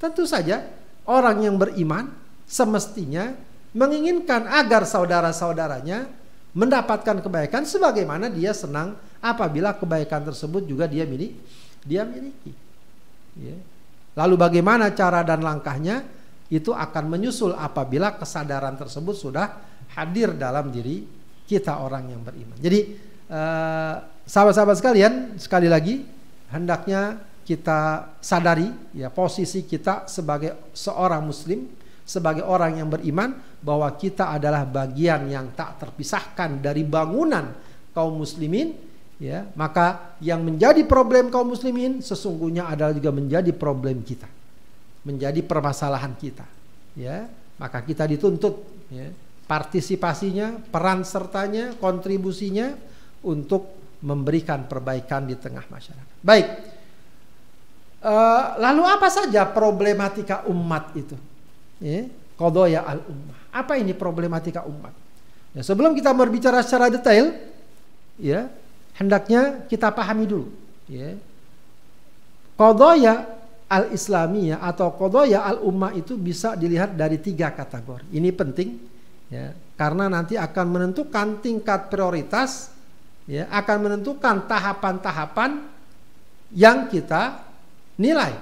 tentu 0.00 0.24
saja 0.24 0.64
orang 1.06 1.44
yang 1.44 1.56
beriman 1.60 2.08
semestinya 2.48 3.30
menginginkan 3.76 4.48
agar 4.50 4.88
saudara-saudaranya 4.88 6.08
mendapatkan 6.56 7.22
kebaikan 7.22 7.62
sebagaimana 7.62 8.26
dia 8.26 8.50
senang 8.50 8.98
apabila 9.20 9.76
kebaikan 9.76 10.24
tersebut 10.24 10.64
juga 10.64 10.88
dia 10.88 11.04
miliki. 11.04 11.36
Dia 11.84 12.02
miliki. 12.04 12.52
Ya. 13.36 13.56
Lalu 14.18 14.34
bagaimana 14.36 14.90
cara 14.92 15.22
dan 15.22 15.40
langkahnya 15.40 16.02
itu 16.50 16.74
akan 16.74 17.04
menyusul 17.06 17.54
apabila 17.54 18.18
kesadaran 18.18 18.74
tersebut 18.74 19.14
sudah 19.14 19.46
hadir 19.94 20.34
dalam 20.34 20.74
diri 20.74 21.06
kita 21.46 21.78
orang 21.78 22.10
yang 22.10 22.20
beriman. 22.26 22.58
Jadi 22.58 22.80
eh, 23.30 23.94
sahabat-sahabat 24.26 24.76
sekalian, 24.82 25.12
sekali 25.38 25.70
lagi 25.70 26.02
hendaknya 26.50 27.22
kita 27.46 28.14
sadari 28.18 28.70
ya 28.94 29.10
posisi 29.10 29.62
kita 29.66 30.10
sebagai 30.10 30.74
seorang 30.74 31.22
muslim, 31.22 31.70
sebagai 32.02 32.42
orang 32.42 32.82
yang 32.82 32.90
beriman 32.90 33.38
bahwa 33.62 33.86
kita 33.94 34.34
adalah 34.34 34.66
bagian 34.66 35.30
yang 35.30 35.54
tak 35.54 35.78
terpisahkan 35.78 36.58
dari 36.58 36.82
bangunan 36.82 37.54
kaum 37.94 38.18
muslimin 38.22 38.89
ya 39.20 39.46
maka 39.52 40.16
yang 40.24 40.40
menjadi 40.40 40.80
problem 40.88 41.28
kaum 41.28 41.52
muslimin 41.52 42.00
sesungguhnya 42.00 42.72
adalah 42.72 42.96
juga 42.96 43.12
menjadi 43.12 43.52
problem 43.52 44.00
kita 44.00 44.26
menjadi 45.04 45.44
permasalahan 45.44 46.16
kita 46.16 46.48
ya 46.96 47.28
maka 47.60 47.84
kita 47.84 48.08
dituntut 48.08 48.64
ya 48.88 49.12
partisipasinya, 49.50 50.62
peran 50.70 51.02
sertanya, 51.02 51.74
kontribusinya 51.74 52.70
untuk 53.26 53.66
memberikan 54.06 54.70
perbaikan 54.70 55.26
di 55.26 55.34
tengah 55.34 55.66
masyarakat. 55.66 56.16
Baik. 56.22 56.46
Uh, 58.00 58.56
lalu 58.62 58.86
apa 58.86 59.10
saja 59.10 59.42
problematika 59.50 60.46
umat 60.46 60.94
itu? 60.94 61.18
Ya, 61.82 62.06
kodoya 62.38 62.86
al 62.86 63.02
ummah. 63.02 63.40
Apa 63.50 63.74
ini 63.74 63.90
problematika 63.90 64.62
umat? 64.62 64.94
Ya, 65.50 65.66
sebelum 65.66 65.98
kita 65.98 66.14
berbicara 66.14 66.62
secara 66.62 66.86
detail, 66.86 67.34
ya 68.22 68.46
hendaknya 69.00 69.64
kita 69.64 69.88
pahami 69.88 70.28
dulu. 70.28 70.52
Ya, 70.84 71.16
kodoya 72.60 73.24
al 73.70 73.88
islamiyah 73.96 74.60
atau 74.60 74.92
kodoya 74.92 75.48
al 75.48 75.64
ummah 75.64 75.96
itu 75.96 76.20
bisa 76.20 76.52
dilihat 76.52 76.92
dari 76.92 77.16
tiga 77.16 77.48
kategori. 77.56 78.12
Ini 78.12 78.30
penting 78.36 78.68
ya 79.32 79.56
karena 79.80 80.12
nanti 80.12 80.36
akan 80.36 80.66
menentukan 80.68 81.40
tingkat 81.40 81.88
prioritas 81.88 82.68
ya 83.24 83.48
akan 83.48 83.88
menentukan 83.88 84.44
tahapan-tahapan 84.44 85.64
yang 86.52 86.90
kita 86.90 87.46
nilai 87.94 88.34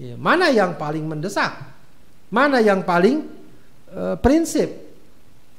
ya, 0.00 0.16
mana 0.16 0.48
yang 0.48 0.74
paling 0.80 1.04
mendesak 1.04 1.52
mana 2.32 2.64
yang 2.64 2.80
paling 2.80 3.28
e, 3.92 4.02
prinsip 4.24 4.72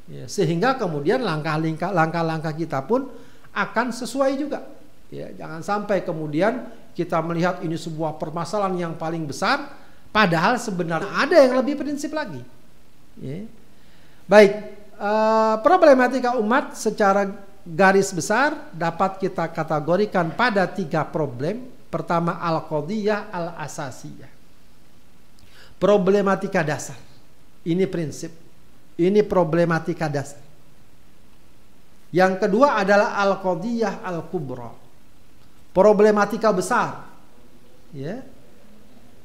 ya, 0.10 0.26
sehingga 0.26 0.74
kemudian 0.76 1.22
langkah-langkah 1.22 2.58
kita 2.58 2.82
pun 2.82 3.06
akan 3.58 3.90
sesuai 3.90 4.38
juga 4.38 4.62
ya 5.10 5.34
jangan 5.34 5.66
sampai 5.66 6.06
kemudian 6.06 6.70
kita 6.94 7.18
melihat 7.26 7.66
ini 7.66 7.74
sebuah 7.74 8.22
permasalahan 8.22 8.78
yang 8.78 8.94
paling 8.94 9.26
besar 9.26 9.74
padahal 10.14 10.62
sebenarnya 10.62 11.10
ada 11.10 11.38
yang 11.42 11.58
lebih 11.58 11.82
prinsip 11.82 12.14
lagi 12.14 12.46
ya 13.18 13.50
Baik, 14.28 14.54
uh, 15.00 15.56
problematika 15.64 16.36
umat 16.36 16.76
secara 16.76 17.32
garis 17.64 18.12
besar 18.12 18.76
dapat 18.76 19.24
kita 19.24 19.48
kategorikan 19.56 20.36
pada 20.36 20.68
tiga 20.68 21.08
problem. 21.08 21.64
Pertama 21.88 22.36
al-qadiyah 22.44 23.32
al-asasiyah. 23.32 24.28
Problematika 25.80 26.60
dasar. 26.60 27.00
Ini 27.64 27.88
prinsip. 27.88 28.36
Ini 29.00 29.24
problematika 29.24 30.12
dasar. 30.12 30.44
Yang 32.18 32.34
kedua 32.42 32.82
adalah 32.82 33.14
al-qadiyah 33.22 34.02
al-kubra. 34.02 34.74
Problematika 35.70 36.50
besar. 36.50 37.06
Ya. 37.94 38.26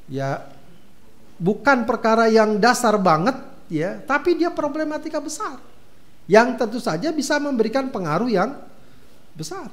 Ya 0.05 0.45
bukan 1.41 1.89
perkara 1.89 2.29
yang 2.29 2.61
dasar 2.61 2.93
banget 3.01 3.33
ya, 3.71 3.97
tapi 4.05 4.37
dia 4.37 4.53
problematika 4.53 5.17
besar 5.17 5.57
yang 6.29 6.55
tentu 6.55 6.77
saja 6.79 7.09
bisa 7.11 7.41
memberikan 7.41 7.89
pengaruh 7.89 8.29
yang 8.29 8.61
besar. 9.33 9.67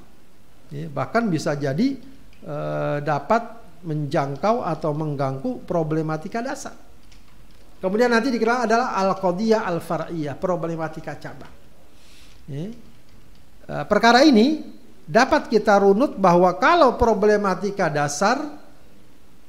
Ya, 0.71 0.87
bahkan 0.91 1.27
bisa 1.27 1.55
jadi 1.55 1.99
e, 2.43 2.57
dapat 3.03 3.59
menjangkau 3.83 4.63
atau 4.67 4.91
mengganggu 4.95 5.67
problematika 5.67 6.43
dasar. 6.43 6.75
Kemudian 7.81 8.13
nanti 8.13 8.29
dikenal 8.31 8.69
adalah 8.71 8.95
al-qadiyah 8.99 9.67
al-far'iyah, 9.67 10.35
problematika 10.39 11.17
cabang. 11.19 11.55
Ya. 12.51 12.71
E, 13.71 13.75
perkara 13.87 14.27
ini 14.27 14.67
dapat 15.07 15.47
kita 15.47 15.79
runut 15.79 16.19
bahwa 16.19 16.51
kalau 16.59 16.99
problematika 16.99 17.87
dasar 17.87 18.59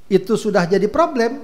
itu 0.06 0.38
sudah 0.38 0.70
jadi 0.70 0.86
problem, 0.86 1.42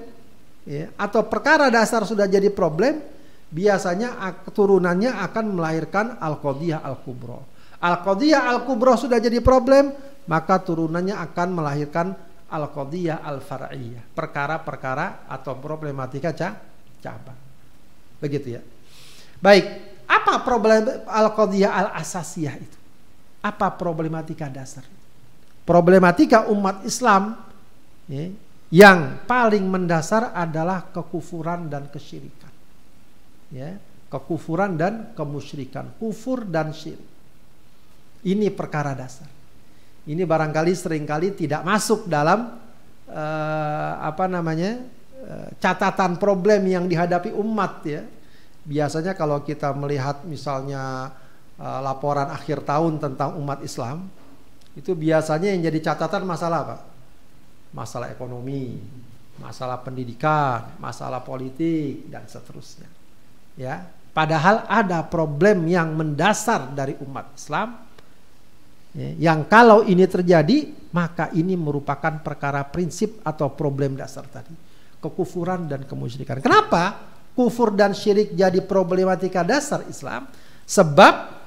ya, 0.67 0.93
atau 0.93 1.25
perkara 1.25 1.73
dasar 1.73 2.05
sudah 2.05 2.29
jadi 2.29 2.53
problem, 2.53 3.01
biasanya 3.49 4.13
keturunannya 4.45 5.09
akan 5.09 5.45
melahirkan 5.57 6.05
al-qadiyah 6.21 6.83
al-kubra. 6.83 7.39
Al-qadiyah 7.81 8.51
al-kubra 8.51 8.99
sudah 8.99 9.17
jadi 9.23 9.39
problem, 9.39 9.95
maka 10.27 10.59
turunannya 10.59 11.15
akan 11.15 11.47
melahirkan 11.55 12.07
al-qadiyah 12.51 13.23
al-far'iyah, 13.23 14.11
perkara-perkara 14.11 15.31
atau 15.31 15.55
problematika 15.55 16.35
cabang. 16.99 17.39
Begitu 18.19 18.59
ya. 18.59 18.61
Baik, 19.39 19.86
apa 20.07 20.41
problem 20.41 21.03
al-qadiyah 21.05 21.71
al-asasiyah 21.71 22.55
itu? 22.55 22.77
Apa 23.43 23.75
problematika 23.75 24.47
dasar? 24.47 24.87
Problematika 25.67 26.47
umat 26.47 26.87
Islam 26.87 27.35
ya, 28.07 28.31
yang 28.71 29.23
paling 29.27 29.67
mendasar 29.67 30.31
adalah 30.31 30.87
kekufuran 30.95 31.67
dan 31.67 31.91
kesyirikan. 31.91 32.51
Ya, 33.51 33.79
kekufuran 34.07 34.79
dan 34.79 35.11
kemusyrikan, 35.15 35.91
kufur 35.99 36.47
dan 36.47 36.71
syirik. 36.71 37.07
Ini 38.27 38.51
perkara 38.51 38.95
dasar. 38.95 39.27
Ini 40.07 40.23
barangkali 40.23 40.71
sering 40.71 41.03
kali 41.03 41.35
tidak 41.35 41.67
masuk 41.67 42.07
dalam 42.07 42.55
uh, 43.11 43.93
apa 43.99 44.25
namanya 44.31 44.79
uh, 45.19 45.47
catatan 45.59 46.15
problem 46.15 46.63
yang 46.67 46.87
dihadapi 46.87 47.35
umat 47.35 47.73
ya. 47.83 48.01
Biasanya 48.67 49.15
kalau 49.15 49.39
kita 49.47 49.71
melihat 49.71 50.27
misalnya 50.27 51.15
uh, 51.55 51.79
laporan 51.79 52.27
akhir 52.27 52.67
tahun 52.67 52.99
tentang 52.99 53.39
umat 53.39 53.63
Islam, 53.63 54.11
itu 54.75 54.91
biasanya 54.91 55.55
yang 55.55 55.71
jadi 55.71 55.79
catatan 55.91 56.27
masalah 56.27 56.59
apa? 56.67 56.77
masalah 57.75 58.09
ekonomi, 58.09 58.79
masalah 59.37 59.79
pendidikan, 59.81 60.77
masalah 60.79 61.21
politik 61.21 62.07
dan 62.07 62.25
seterusnya. 62.25 62.87
Ya, 63.57 63.89
padahal 64.13 64.65
ada 64.69 65.01
problem 65.05 65.65
yang 65.65 65.93
mendasar 65.97 66.73
dari 66.77 66.93
umat 67.01 67.33
Islam 67.33 67.81
ya, 68.93 69.33
yang 69.33 69.49
kalau 69.49 69.81
ini 69.81 70.05
terjadi 70.05 70.89
maka 70.93 71.33
ini 71.33 71.57
merupakan 71.57 72.21
perkara 72.21 72.65
prinsip 72.69 73.21
atau 73.25 73.49
problem 73.53 73.97
dasar 73.97 74.25
tadi, 74.29 74.53
kekufuran 75.01 75.65
dan 75.65 75.85
kemusyrikan. 75.85 76.37
Kenapa? 76.41 77.16
Kufur 77.37 77.69
dan 77.77 77.93
syirik 77.93 78.33
jadi 78.33 78.57
problematika 78.65 79.45
dasar 79.45 79.85
Islam 79.85 80.25
sebab 80.65 81.37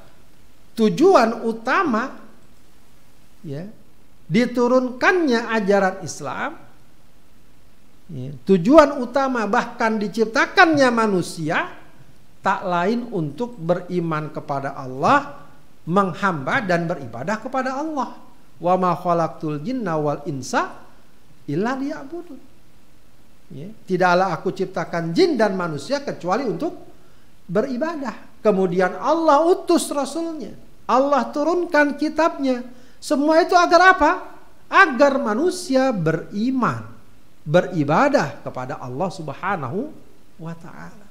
tujuan 0.78 1.42
utama 1.42 2.14
ya 3.42 3.66
diturunkannya 4.30 5.50
ajaran 5.50 6.06
Islam 6.06 6.54
ya, 8.14 8.30
tujuan 8.46 9.02
utama 9.02 9.50
bahkan 9.50 9.98
diciptakannya 9.98 10.94
manusia 10.94 11.74
tak 12.38 12.62
lain 12.62 13.10
untuk 13.10 13.58
beriman 13.58 14.30
kepada 14.30 14.78
Allah 14.78 15.42
menghamba 15.90 16.62
dan 16.64 16.86
beribadah 16.86 17.36
kepada 17.42 17.76
Allah. 17.76 18.16
Wa 18.60 18.76
ma 18.76 18.94
khalaqtul 18.94 19.64
jinna 19.64 19.96
wal 19.96 20.22
insa 20.28 20.70
illa 21.48 21.74
liya'budun 21.74 22.49
ya, 23.50 23.68
tidaklah 23.84 24.34
aku 24.34 24.54
ciptakan 24.54 25.12
jin 25.12 25.36
dan 25.36 25.58
manusia 25.58 26.00
kecuali 26.00 26.46
untuk 26.46 26.74
beribadah 27.50 28.42
kemudian 28.42 28.96
Allah 28.96 29.44
utus 29.44 29.90
rasulnya 29.90 30.54
Allah 30.90 31.30
turunkan 31.30 31.94
kitabnya 31.94 32.66
semua 33.00 33.40
itu 33.40 33.56
agar 33.56 33.96
apa? 33.96 34.12
Agar 34.68 35.16
manusia 35.18 35.90
beriman, 35.90 36.84
beribadah 37.42 38.44
kepada 38.44 38.76
Allah 38.76 39.08
Subhanahu 39.08 39.88
wa 40.36 40.54
taala. 40.54 41.08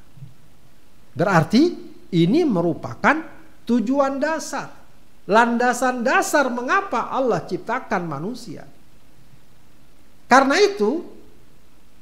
Berarti 1.18 1.76
ini 2.14 2.46
merupakan 2.46 3.26
tujuan 3.66 4.22
dasar, 4.22 4.70
landasan 5.26 6.06
dasar 6.06 6.48
mengapa 6.54 7.10
Allah 7.10 7.44
ciptakan 7.44 8.06
manusia. 8.06 8.64
Karena 10.30 10.62
itu, 10.62 11.04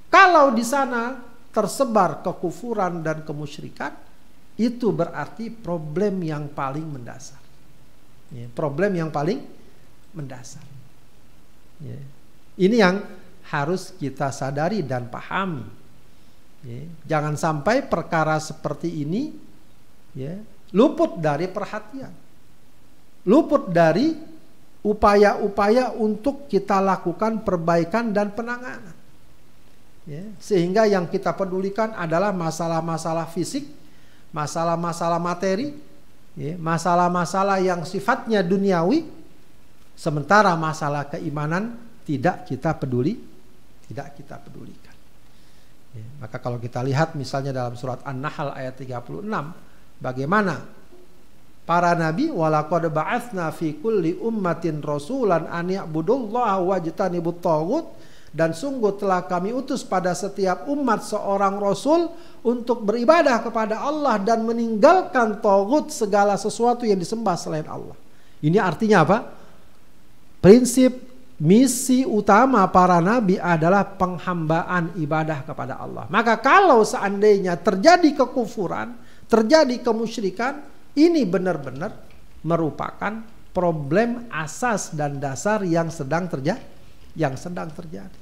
kalau 0.07 0.55
di 0.55 0.63
sana 0.63 1.19
tersebar 1.51 2.23
kekufuran 2.23 3.01
dan 3.03 3.25
kemusyrikan, 3.27 3.91
itu 4.57 4.89
berarti 4.89 5.53
problem 5.53 6.25
yang 6.25 6.49
paling 6.49 6.85
mendasar. 6.85 7.41
Ya, 8.33 8.49
problem 8.51 8.91
yang 8.97 9.13
paling 9.13 9.39
mendasar. 10.11 10.65
Ya. 11.79 11.99
Ini 12.57 12.75
yang 12.75 12.95
harus 13.47 13.93
kita 13.95 14.33
sadari 14.33 14.81
dan 14.81 15.07
pahami. 15.07 15.63
Ya. 16.65 16.81
Jangan 17.15 17.37
sampai 17.37 17.85
perkara 17.85 18.41
seperti 18.41 19.05
ini 19.05 19.29
ya, 20.17 20.35
luput 20.73 21.21
dari 21.21 21.45
perhatian, 21.45 22.11
luput 23.29 23.69
dari 23.69 24.17
upaya-upaya 24.81 25.93
untuk 25.93 26.49
kita 26.49 26.81
lakukan 26.81 27.45
perbaikan 27.45 28.09
dan 28.09 28.33
penanganan. 28.33 28.96
Ya, 30.07 30.23
sehingga 30.39 30.87
yang 30.87 31.11
kita 31.11 31.35
pedulikan 31.35 31.91
adalah 31.91 32.31
masalah-masalah 32.31 33.27
fisik, 33.27 33.67
masalah-masalah 34.31 35.19
materi, 35.19 35.75
ya, 36.39 36.55
masalah-masalah 36.55 37.59
yang 37.59 37.83
sifatnya 37.83 38.39
duniawi, 38.39 39.17
Sementara 39.97 40.53
masalah 40.53 41.09
keimanan 41.09 41.73
tidak 42.05 42.45
kita 42.45 42.77
peduli, 42.77 43.17
tidak 43.89 44.13
kita 44.13 44.37
pedulikan. 44.37 44.93
Ya, 45.97 46.05
maka 46.21 46.37
kalau 46.37 46.61
kita 46.61 46.85
lihat 46.85 47.17
misalnya 47.17 47.49
dalam 47.49 47.73
surat 47.73 48.05
An-Nahl 48.05 48.53
ayat 48.53 48.77
36, 48.77 49.25
bagaimana? 49.97 50.69
Para 51.65 51.97
nabi 51.97 52.29
walaqad 52.29 52.93
ba'atsna 52.93 53.49
fi 53.49 53.73
kulli 53.73 54.21
ummatin 54.21 54.85
rasulan 54.85 55.49
an 55.49 55.65
ya'budullaha 55.65 56.61
wajtanibut 56.61 57.41
taghut 57.41 57.89
dan 58.35 58.51
sungguh 58.51 58.99
telah 58.99 59.23
kami 59.23 59.55
utus 59.55 59.83
pada 59.87 60.11
setiap 60.11 60.67
umat 60.67 61.03
seorang 61.03 61.59
rasul 61.59 62.11
untuk 62.43 62.83
beribadah 62.83 63.39
kepada 63.43 63.79
Allah 63.83 64.19
dan 64.19 64.43
meninggalkan 64.43 65.39
tagut 65.39 65.91
segala 65.91 66.35
sesuatu 66.35 66.83
yang 66.83 66.99
disembah 66.99 67.35
selain 67.39 67.67
Allah. 67.67 67.95
Ini 68.43 68.59
artinya 68.59 69.03
apa? 69.07 69.17
Prinsip 70.37 70.93
misi 71.37 72.01
utama 72.01 72.65
para 72.69 72.97
nabi 72.97 73.37
adalah 73.37 73.85
penghambaan 73.85 74.97
ibadah 74.97 75.45
kepada 75.45 75.77
Allah. 75.77 76.05
Maka 76.09 76.37
kalau 76.41 76.81
seandainya 76.81 77.57
terjadi 77.57 78.25
kekufuran, 78.25 78.97
terjadi 79.29 79.81
kemusyrikan, 79.81 80.61
ini 80.97 81.25
benar-benar 81.25 81.93
merupakan 82.41 83.21
problem 83.53 84.29
asas 84.29 84.93
dan 84.93 85.17
dasar 85.17 85.65
yang 85.65 85.89
sedang 85.89 86.29
terjadi, 86.29 86.76
yang 87.17 87.33
sedang 87.33 87.73
terjadi. 87.73 88.21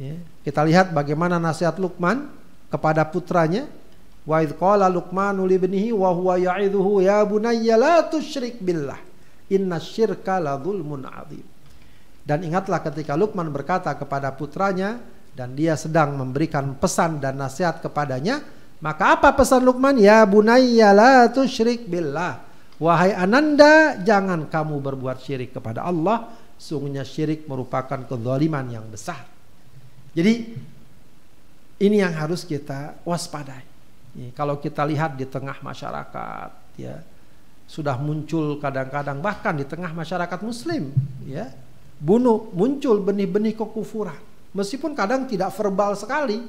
Ya. 0.00 0.16
Kita 0.42 0.64
lihat 0.64 0.96
bagaimana 0.96 1.36
nasihat 1.36 1.76
Luqman 1.76 2.32
kepada 2.72 3.04
putranya. 3.04 3.68
Wa 4.26 4.42
idh 4.42 4.58
qala 4.58 4.90
Luqmanu 4.90 5.46
li 5.46 5.54
ibnihi 5.54 5.94
wa 5.94 6.10
huwa 6.10 6.34
ya'idhuhu 6.34 6.98
ya 7.04 7.22
bunayya 7.22 7.78
la 7.78 8.02
tusyrik 8.10 8.58
billah 8.58 8.98
Inna 9.54 9.78
syirka 9.78 10.42
la 10.42 10.58
zulmun 10.58 11.06
azim. 11.06 11.46
Dan 12.26 12.42
ingatlah 12.42 12.82
ketika 12.82 13.14
Luqman 13.14 13.54
berkata 13.54 13.94
kepada 13.94 14.34
putranya 14.34 14.98
dan 15.30 15.54
dia 15.54 15.78
sedang 15.78 16.18
memberikan 16.18 16.74
pesan 16.74 17.22
dan 17.22 17.38
nasihat 17.38 17.78
kepadanya, 17.78 18.42
maka 18.82 19.14
apa 19.14 19.30
pesan 19.38 19.62
Luqman? 19.62 19.94
Ya 20.02 20.26
bunayya 20.26 20.90
la 20.90 21.30
tusyrik 21.30 21.86
billah. 21.86 22.42
Wahai 22.82 23.14
ananda, 23.14 23.96
jangan 24.02 24.50
kamu 24.50 24.82
berbuat 24.82 25.22
syirik 25.22 25.54
kepada 25.54 25.86
Allah. 25.86 26.28
Sungguhnya 26.56 27.04
syirik 27.04 27.44
merupakan 27.44 28.00
kezaliman 28.08 28.66
yang 28.72 28.86
besar. 28.88 29.28
Jadi 30.16 30.56
ini 31.76 31.96
yang 32.00 32.16
harus 32.16 32.42
kita 32.48 32.96
waspadai. 33.04 33.64
Kalau 34.32 34.56
kita 34.56 34.80
lihat 34.88 35.20
di 35.20 35.28
tengah 35.28 35.60
masyarakat, 35.60 36.50
ya 36.80 37.04
sudah 37.66 37.98
muncul 37.98 38.62
kadang-kadang 38.62 39.18
bahkan 39.18 39.58
di 39.58 39.66
tengah 39.66 39.90
masyarakat 39.90 40.38
muslim 40.46 40.94
ya 41.26 41.50
bunuh 41.98 42.54
muncul 42.54 43.02
benih-benih 43.02 43.58
kekufuran 43.58 44.16
meskipun 44.54 44.94
kadang 44.94 45.26
tidak 45.26 45.50
verbal 45.50 45.98
sekali 45.98 46.46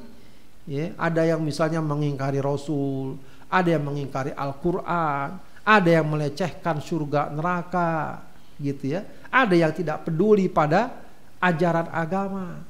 ya 0.70 0.94
ada 0.94 1.26
yang 1.26 1.42
misalnya 1.42 1.82
mengingkari 1.82 2.38
rasul 2.38 3.18
ada 3.50 3.66
yang 3.66 3.82
mengingkari 3.82 4.30
Al-Qur'an 4.38 5.42
ada 5.66 5.90
yang 5.90 6.06
melecehkan 6.06 6.86
surga 6.86 7.34
neraka 7.34 8.22
gitu 8.62 8.94
ya 8.94 9.02
ada 9.32 9.56
yang 9.56 9.74
tidak 9.76 10.08
peduli 10.08 10.48
pada 10.48 10.94
ajaran 11.42 11.88
agama. 11.92 12.62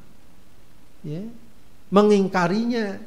Ya. 1.06 1.24
Mengingkarinya. 1.88 3.00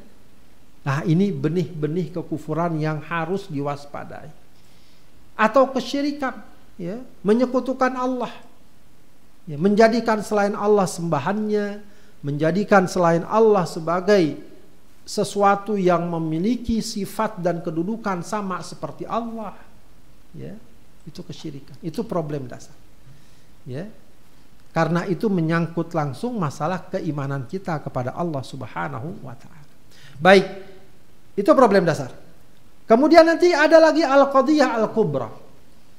Nah 0.81 1.05
ini 1.05 1.29
benih-benih 1.29 2.09
kekufuran 2.17 2.81
yang 2.81 3.03
harus 3.05 3.45
diwaspadai. 3.45 4.33
Atau 5.37 5.69
kesyirikan, 5.69 6.41
ya, 6.77 7.01
menyekutukan 7.21 7.93
Allah, 7.93 8.33
ya, 9.45 9.57
menjadikan 9.57 10.21
selain 10.21 10.53
Allah 10.53 10.85
sembahannya, 10.89 11.81
menjadikan 12.25 12.85
selain 12.89 13.25
Allah 13.25 13.65
sebagai 13.65 14.37
sesuatu 15.05 15.77
yang 15.77 16.05
memiliki 16.09 16.81
sifat 16.81 17.41
dan 17.41 17.61
kedudukan 17.61 18.21
sama 18.25 18.61
seperti 18.61 19.05
Allah. 19.05 19.57
Ya 20.33 20.57
itu 21.05 21.21
kesyirikan. 21.25 21.77
Itu 21.81 22.05
problem 22.05 22.45
dasar 22.45 22.73
ya 23.67 23.85
karena 24.71 25.03
itu 25.09 25.27
menyangkut 25.27 25.91
langsung 25.91 26.39
masalah 26.39 26.87
keimanan 26.87 27.43
kita 27.45 27.81
kepada 27.83 28.15
Allah 28.15 28.41
Subhanahu 28.41 29.25
wa 29.25 29.35
taala 29.35 29.67
baik 30.17 30.45
itu 31.35 31.51
problem 31.51 31.83
dasar 31.83 32.13
kemudian 32.87 33.27
nanti 33.27 33.51
ada 33.51 33.77
lagi 33.77 34.05
al-qadiyah 34.05 34.79
al-kubra 34.79 35.29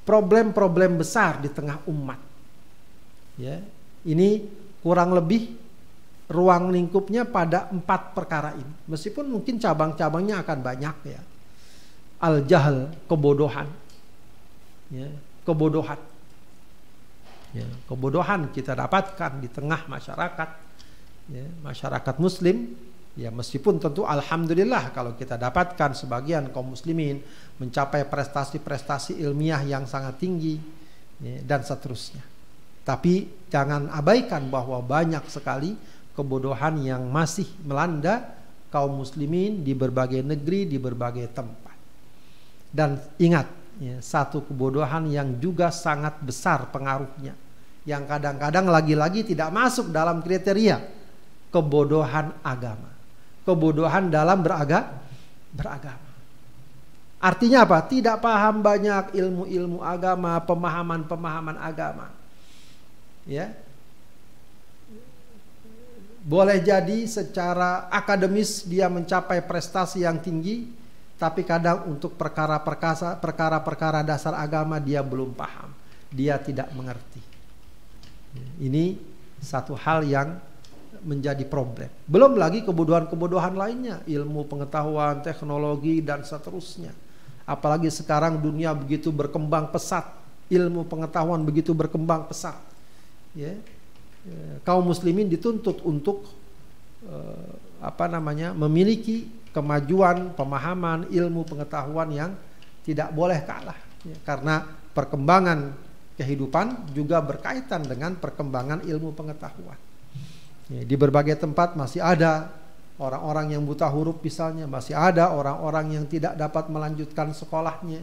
problem-problem 0.02 0.98
besar 0.98 1.38
di 1.38 1.48
tengah 1.52 1.84
umat 1.86 2.20
ya 3.38 3.60
ini 4.02 4.42
kurang 4.82 5.14
lebih 5.14 5.62
ruang 6.32 6.72
lingkupnya 6.72 7.28
pada 7.28 7.68
empat 7.68 8.16
perkara 8.16 8.56
ini. 8.56 8.74
Meskipun 8.88 9.28
mungkin 9.28 9.60
cabang-cabangnya 9.60 10.40
akan 10.42 10.58
banyak 10.64 10.96
ya. 11.06 11.20
Al 12.24 12.42
jahl 12.48 12.88
kebodohan. 13.06 13.68
Ya, 14.88 15.12
kebodohan. 15.44 16.00
Ya, 17.52 17.68
kebodohan 17.84 18.48
kita 18.48 18.72
dapatkan 18.72 19.40
di 19.40 19.48
tengah 19.52 19.84
masyarakat. 19.84 20.48
Ya, 21.30 21.46
masyarakat 21.62 22.16
muslim 22.18 22.72
ya 23.12 23.28
meskipun 23.28 23.76
tentu 23.76 24.08
alhamdulillah 24.08 24.88
kalau 24.96 25.12
kita 25.12 25.36
dapatkan 25.36 25.92
sebagian 25.92 26.48
kaum 26.48 26.72
muslimin 26.72 27.20
mencapai 27.60 28.08
prestasi-prestasi 28.08 29.20
ilmiah 29.20 29.60
yang 29.68 29.84
sangat 29.84 30.16
tinggi 30.16 30.56
ya, 31.20 31.44
dan 31.44 31.60
seterusnya. 31.60 32.24
Tapi 32.82 33.46
jangan 33.52 33.92
abaikan 33.92 34.50
bahwa 34.50 34.82
banyak 34.82 35.22
sekali 35.30 35.76
kebodohan 36.16 36.82
yang 36.82 37.06
masih 37.06 37.46
melanda 37.62 38.34
kaum 38.72 39.04
muslimin 39.04 39.62
di 39.62 39.76
berbagai 39.76 40.24
negeri, 40.24 40.66
di 40.66 40.80
berbagai 40.80 41.30
tempat. 41.30 41.76
Dan 42.72 42.96
ingat, 43.20 43.46
ya, 43.78 43.96
satu 44.02 44.44
kebodohan 44.44 45.08
yang 45.08 45.38
juga 45.38 45.72
sangat 45.72 46.18
besar 46.20 46.68
pengaruhnya. 46.74 47.32
Yang 47.82 48.02
kadang-kadang 48.10 48.66
lagi-lagi 48.68 49.26
tidak 49.26 49.50
masuk 49.50 49.90
dalam 49.90 50.22
kriteria 50.22 50.82
kebodohan 51.52 52.34
agama. 52.42 52.90
Kebodohan 53.42 54.08
dalam 54.10 54.40
beraga, 54.40 55.02
beragama. 55.50 56.10
Artinya 57.22 57.62
apa? 57.62 57.78
Tidak 57.86 58.18
paham 58.18 58.62
banyak 58.62 59.14
ilmu-ilmu 59.14 59.78
agama, 59.82 60.38
pemahaman-pemahaman 60.42 61.58
agama. 61.58 62.10
Ya, 63.22 63.54
boleh 66.22 66.62
jadi 66.62 67.02
secara 67.10 67.90
akademis 67.90 68.62
dia 68.62 68.86
mencapai 68.86 69.42
prestasi 69.42 70.06
yang 70.06 70.22
tinggi, 70.22 70.70
tapi 71.22 71.46
kadang 71.46 71.86
untuk 71.86 72.18
perkara-perkara 72.18 73.22
perkara-perkara 73.22 74.02
dasar 74.02 74.34
agama 74.34 74.82
dia 74.82 74.98
belum 75.06 75.30
paham, 75.30 75.70
dia 76.10 76.34
tidak 76.42 76.74
mengerti. 76.74 77.22
Ini 78.58 78.98
satu 79.38 79.78
hal 79.78 80.02
yang 80.02 80.34
menjadi 81.06 81.46
problem. 81.46 81.86
Belum 82.10 82.34
lagi 82.34 82.66
kebodohan-kebodohan 82.66 83.54
lainnya, 83.54 84.02
ilmu 84.10 84.50
pengetahuan, 84.50 85.22
teknologi 85.22 86.02
dan 86.02 86.26
seterusnya. 86.26 86.90
Apalagi 87.46 87.86
sekarang 87.94 88.42
dunia 88.42 88.74
begitu 88.74 89.14
berkembang 89.14 89.70
pesat, 89.70 90.10
ilmu 90.50 90.90
pengetahuan 90.90 91.46
begitu 91.46 91.70
berkembang 91.70 92.26
pesat. 92.26 92.58
Ya, 93.38 93.54
Eh, 94.22 94.56
kaum 94.62 94.86
muslimin 94.86 95.26
dituntut 95.26 95.82
untuk 95.82 96.30
uh, 97.10 97.52
apa 97.82 98.06
namanya 98.06 98.54
memiliki 98.54 99.26
kemajuan 99.52 100.32
pemahaman 100.32 101.08
ilmu 101.12 101.44
pengetahuan 101.44 102.08
yang 102.10 102.30
tidak 102.82 103.12
boleh 103.12 103.38
kalah. 103.44 103.78
Ya, 104.02 104.16
karena 104.26 104.66
perkembangan 104.96 105.72
kehidupan 106.18 106.92
juga 106.92 107.22
berkaitan 107.22 107.86
dengan 107.86 108.18
perkembangan 108.18 108.82
ilmu 108.82 109.14
pengetahuan. 109.14 109.78
Ya, 110.72 110.82
di 110.82 110.96
berbagai 110.96 111.38
tempat 111.38 111.78
masih 111.78 112.02
ada 112.02 112.50
orang-orang 112.98 113.54
yang 113.56 113.62
buta 113.62 113.88
huruf 113.88 114.20
misalnya 114.20 114.68
masih 114.68 114.96
ada 114.96 115.32
orang-orang 115.32 116.00
yang 116.00 116.04
tidak 116.08 116.34
dapat 116.34 116.66
melanjutkan 116.72 117.30
sekolahnya. 117.36 118.02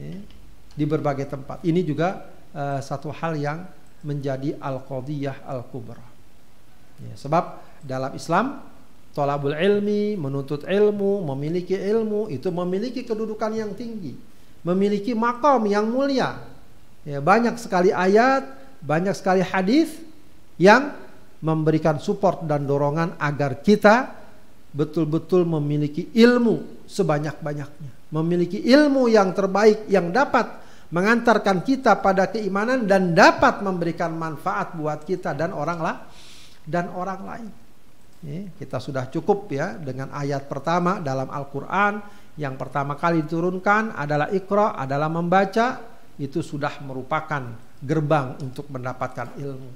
Ya, 0.00 0.16
di 0.72 0.84
berbagai 0.88 1.28
tempat. 1.28 1.60
Ini 1.62 1.84
juga 1.84 2.32
uh, 2.56 2.80
satu 2.80 3.12
hal 3.12 3.36
yang 3.36 3.68
menjadi 4.02 4.56
al-qadiyah 4.58 5.46
al-kubra. 5.46 6.02
Ya, 7.02 7.14
sebab 7.14 7.60
dalam 7.84 8.16
Islam 8.16 8.71
tolabul 9.12 9.56
ilmi, 9.56 10.16
menuntut 10.16 10.64
ilmu, 10.64 11.24
memiliki 11.32 11.76
ilmu 11.76 12.32
itu 12.32 12.48
memiliki 12.48 13.04
kedudukan 13.04 13.52
yang 13.52 13.72
tinggi, 13.76 14.16
memiliki 14.64 15.12
makom 15.12 15.68
yang 15.68 15.88
mulia. 15.88 16.40
Ya, 17.04 17.20
banyak 17.20 17.60
sekali 17.60 17.92
ayat, 17.92 18.46
banyak 18.80 19.12
sekali 19.12 19.44
hadis 19.44 20.00
yang 20.56 20.96
memberikan 21.42 21.98
support 22.00 22.46
dan 22.48 22.64
dorongan 22.64 23.18
agar 23.18 23.60
kita 23.60 24.14
betul-betul 24.72 25.44
memiliki 25.44 26.08
ilmu 26.16 26.86
sebanyak-banyaknya, 26.88 27.92
memiliki 28.14 28.62
ilmu 28.62 29.10
yang 29.12 29.36
terbaik 29.36 29.84
yang 29.92 30.08
dapat 30.08 30.62
mengantarkan 30.92 31.64
kita 31.64 32.00
pada 32.04 32.28
keimanan 32.28 32.84
dan 32.84 33.16
dapat 33.16 33.64
memberikan 33.64 34.12
manfaat 34.12 34.76
buat 34.76 35.04
kita 35.04 35.32
dan 35.32 35.56
orang 35.56 35.80
lah 35.80 35.96
dan 36.68 36.92
orang 36.92 37.20
lain. 37.24 37.61
Kita 38.54 38.78
sudah 38.78 39.10
cukup 39.10 39.50
ya 39.50 39.74
dengan 39.74 40.14
ayat 40.14 40.46
pertama 40.46 41.02
dalam 41.02 41.26
Al-Qur'an 41.26 41.98
yang 42.38 42.54
pertama 42.54 42.94
kali 42.94 43.26
diturunkan 43.26 43.98
adalah 43.98 44.30
Iqra 44.30 44.78
adalah 44.78 45.10
membaca 45.10 45.82
itu 46.22 46.38
sudah 46.38 46.78
merupakan 46.86 47.42
gerbang 47.82 48.38
untuk 48.38 48.70
mendapatkan 48.70 49.34
ilmu. 49.36 49.70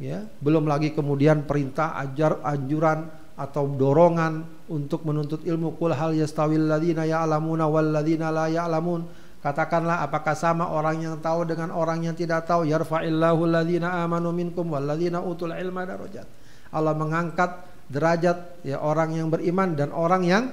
Ya, 0.00 0.24
belum 0.40 0.68
lagi 0.68 0.92
kemudian 0.92 1.48
perintah 1.48 1.96
ajar 2.00 2.40
anjuran 2.44 3.08
atau 3.36 3.64
dorongan 3.68 4.44
untuk 4.68 5.04
menuntut 5.08 5.40
ilmu 5.44 5.80
kul 5.80 5.96
hal 5.96 6.12
yastawil 6.12 6.68
ladzina 6.68 7.08
ya'lamuna 7.08 7.64
wal 7.64 7.88
ladzina 7.96 8.28
la 8.28 8.48
ya'lamun 8.48 9.08
Katakanlah 9.40 10.04
apakah 10.04 10.36
sama 10.36 10.68
orang 10.68 11.00
yang 11.00 11.16
tahu 11.16 11.48
dengan 11.48 11.72
orang 11.72 12.04
yang 12.04 12.12
tidak 12.12 12.44
tahu? 12.44 12.68
Yarfa'illahu 12.68 13.48
alladhina 13.48 14.04
amanu 14.04 14.36
minkum 14.36 14.68
walladhina 14.68 15.24
utul 15.24 15.56
ilma 15.56 15.88
darajat. 15.88 16.28
Allah 16.68 16.92
mengangkat 16.92 17.69
derajat 17.90 18.62
ya 18.62 18.78
orang 18.78 19.18
yang 19.18 19.28
beriman 19.28 19.74
dan 19.74 19.90
orang 19.90 20.22
yang 20.22 20.44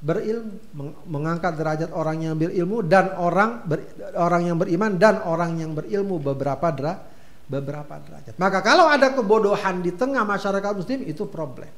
berilmu 0.00 0.96
mengangkat 1.08 1.56
derajat 1.56 1.90
orang 1.92 2.24
yang 2.24 2.34
berilmu 2.36 2.84
dan 2.84 3.16
orang 3.16 3.64
ber, 3.68 3.84
orang 4.16 4.48
yang 4.48 4.56
beriman 4.56 4.96
dan 4.96 5.20
orang 5.24 5.60
yang 5.60 5.72
berilmu 5.76 6.20
beberapa 6.20 6.72
dera, 6.72 7.00
beberapa 7.48 8.00
derajat. 8.00 8.36
Maka 8.36 8.64
kalau 8.64 8.88
ada 8.88 9.12
kebodohan 9.12 9.84
di 9.84 9.92
tengah 9.92 10.24
masyarakat 10.24 10.72
muslim 10.72 11.04
itu 11.04 11.28
problem. 11.28 11.68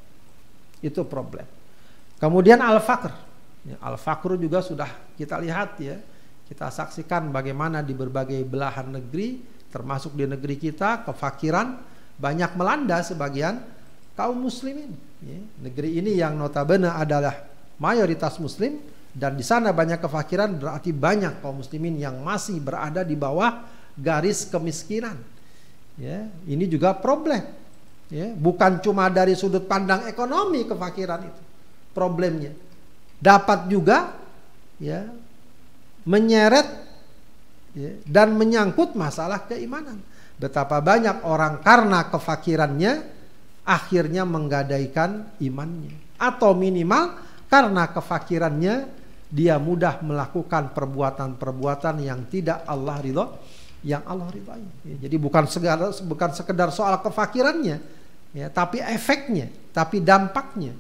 Itu 0.83 1.07
problem. 1.07 1.47
Kemudian 2.19 2.63
al-faqr. 2.63 3.11
Ya, 3.67 3.79
al-faqr 3.83 4.39
juga 4.39 4.63
sudah 4.63 4.91
kita 5.19 5.39
lihat 5.39 5.79
ya 5.79 5.99
kita 6.47 6.71
saksikan 6.71 7.31
bagaimana 7.35 7.83
di 7.83 7.95
berbagai 7.95 8.45
belahan 8.47 8.93
negeri, 8.93 9.41
termasuk 9.73 10.15
di 10.15 10.29
negeri 10.29 10.61
kita, 10.61 11.07
kefakiran 11.07 11.81
banyak 12.21 12.55
melanda 12.55 13.01
sebagian 13.01 13.63
kaum 14.23 14.39
muslimin. 14.39 14.95
Ya, 15.19 15.43
negeri 15.67 15.99
ini 15.99 16.15
yang 16.15 16.39
notabene 16.39 16.87
adalah 16.87 17.43
mayoritas 17.83 18.39
muslim 18.39 18.79
dan 19.11 19.35
di 19.35 19.43
sana 19.43 19.75
banyak 19.75 19.99
kefakiran 19.99 20.55
berarti 20.55 20.95
banyak 20.95 21.43
kaum 21.43 21.59
muslimin 21.59 21.99
yang 21.99 22.23
masih 22.23 22.63
berada 22.63 23.03
di 23.03 23.19
bawah 23.19 23.67
garis 23.99 24.47
kemiskinan. 24.47 25.19
Ya, 25.99 26.31
ini 26.47 26.71
juga 26.71 26.95
problem. 26.95 27.43
Ya, 28.13 28.31
bukan 28.39 28.79
cuma 28.79 29.11
dari 29.11 29.35
sudut 29.35 29.67
pandang 29.67 30.07
ekonomi 30.07 30.63
kefakiran 30.69 31.27
itu 31.27 31.43
problemnya. 31.97 32.55
Dapat 33.19 33.71
juga 33.71 34.15
ya 34.79 35.07
menyeret 36.05 36.69
ya, 37.75 37.93
dan 38.05 38.35
menyangkut 38.39 38.95
masalah 38.95 39.47
keimanan. 39.49 40.01
Betapa 40.37 40.83
banyak 40.83 41.23
orang 41.23 41.63
karena 41.63 42.11
kefakirannya 42.11 43.22
akhirnya 43.63 44.27
menggadaikan 44.27 45.39
imannya. 45.39 45.95
Atau 46.19 46.55
minimal 46.55 47.19
karena 47.51 47.91
kefakirannya 47.91 48.75
dia 49.33 49.57
mudah 49.57 50.05
melakukan 50.05 50.77
perbuatan-perbuatan 50.77 52.05
yang 52.05 52.29
tidak 52.29 52.69
Allah 52.69 53.01
ridho, 53.01 53.27
yang 53.81 54.05
Allah 54.05 54.29
ridhoi. 54.29 54.65
Ya, 54.85 55.09
jadi 55.09 55.17
bukan 55.17 55.49
sekedar 55.49 55.81
bukan 56.05 56.31
sekedar 56.37 56.69
soal 56.69 57.01
kefakirannya, 57.01 57.81
ya, 58.37 58.47
tapi 58.53 58.85
efeknya, 58.85 59.49
tapi 59.73 60.05
dampaknya. 60.05 60.77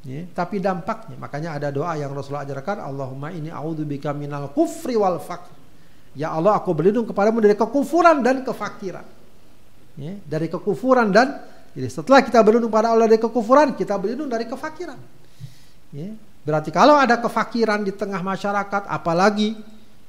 Ya, 0.00 0.24
tapi 0.32 0.64
dampaknya, 0.64 1.20
makanya 1.20 1.60
ada 1.60 1.68
doa 1.68 1.92
yang 1.92 2.08
Rasulullah 2.16 2.48
ajarkan, 2.48 2.80
Allahumma 2.80 3.36
ini 3.36 3.52
a'udzubika 3.52 4.16
minal 4.16 4.48
kufri 4.48 4.96
wal 4.96 5.20
faqr. 5.20 5.52
Ya 6.16 6.32
Allah, 6.32 6.56
aku 6.56 6.72
berlindung 6.72 7.04
kepadamu 7.04 7.44
dari 7.44 7.52
kekufuran 7.52 8.24
dan 8.24 8.40
kefakiran. 8.40 9.04
Ya, 10.00 10.16
dari 10.24 10.48
kekufuran 10.48 11.12
dan 11.12 11.40
Jadi 11.70 11.88
setelah 11.88 12.20
kita 12.24 12.42
berlindung 12.42 12.72
pada 12.72 12.90
Allah 12.90 13.06
dari 13.06 13.22
kekufuran, 13.22 13.78
kita 13.78 13.94
berlindung 13.94 14.26
dari 14.26 14.46
kefakiran. 14.46 14.98
Ya. 15.94 16.10
Berarti 16.40 16.72
kalau 16.74 16.96
ada 16.96 17.20
kefakiran 17.20 17.84
di 17.84 17.92
tengah 17.94 18.18
masyarakat, 18.24 18.88
apalagi 18.88 19.54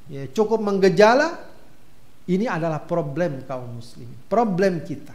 ya, 0.09 0.25
cukup 0.31 0.63
menggejala, 0.63 1.37
ini 2.31 2.49
adalah 2.49 2.81
problem 2.81 3.45
kaum 3.45 3.77
muslim, 3.77 4.09
problem 4.25 4.81
kita. 4.81 5.13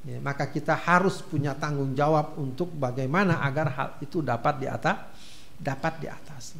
Ya, 0.00 0.16
maka 0.22 0.48
kita 0.48 0.72
harus 0.76 1.20
punya 1.20 1.52
tanggung 1.52 1.92
jawab 1.92 2.38
untuk 2.40 2.72
bagaimana 2.72 3.44
agar 3.44 3.66
hal 3.74 3.88
itu 4.00 4.24
dapat 4.24 4.64
di 4.64 4.66
atas, 4.70 4.96
dapat 5.60 5.92
diatasi. 6.00 6.58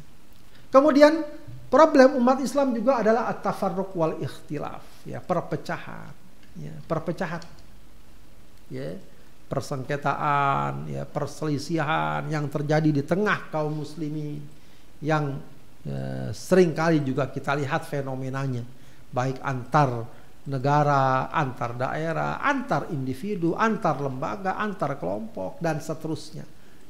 Kemudian 0.69 1.25
problem 1.71 2.21
umat 2.21 2.37
Islam 2.43 2.75
juga 2.75 3.01
adalah 3.01 3.31
at-tafarruq 3.33 3.91
wal 3.97 4.19
ikhtilaf, 4.21 5.05
ya, 5.07 5.23
perpecahan, 5.23 6.11
ya, 6.59 6.73
perpecahan 6.85 7.60
ya 8.71 8.95
persengketaan, 9.51 10.87
ya 10.87 11.03
perselisihan 11.03 12.23
yang 12.31 12.47
terjadi 12.47 12.87
di 12.87 13.03
tengah 13.03 13.51
kaum 13.51 13.83
muslimin 13.83 14.39
yang 15.03 15.35
ya, 15.83 16.31
sering 16.31 16.71
kali 16.71 17.03
juga 17.03 17.27
kita 17.27 17.59
lihat 17.59 17.83
fenomenanya 17.83 18.63
baik 19.11 19.43
antar 19.43 20.07
negara, 20.47 21.29
antar 21.29 21.77
daerah, 21.77 22.41
antar 22.41 22.89
individu, 22.89 23.53
antar 23.53 23.99
lembaga, 24.01 24.57
antar 24.57 24.97
kelompok 24.97 25.61
dan 25.61 25.77
seterusnya. 25.83 26.47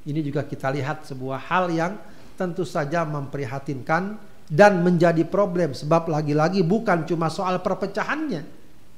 Ini 0.07 0.23
juga 0.23 0.47
kita 0.47 0.71
lihat 0.71 1.03
sebuah 1.03 1.51
hal 1.51 1.67
yang 1.73 1.93
tentu 2.39 2.63
saja 2.63 3.03
memprihatinkan 3.03 4.15
dan 4.47 4.79
menjadi 4.85 5.27
problem 5.27 5.75
sebab 5.75 6.11
lagi-lagi 6.11 6.63
bukan 6.63 7.03
cuma 7.07 7.27
soal 7.27 7.59
perpecahannya 7.59 8.43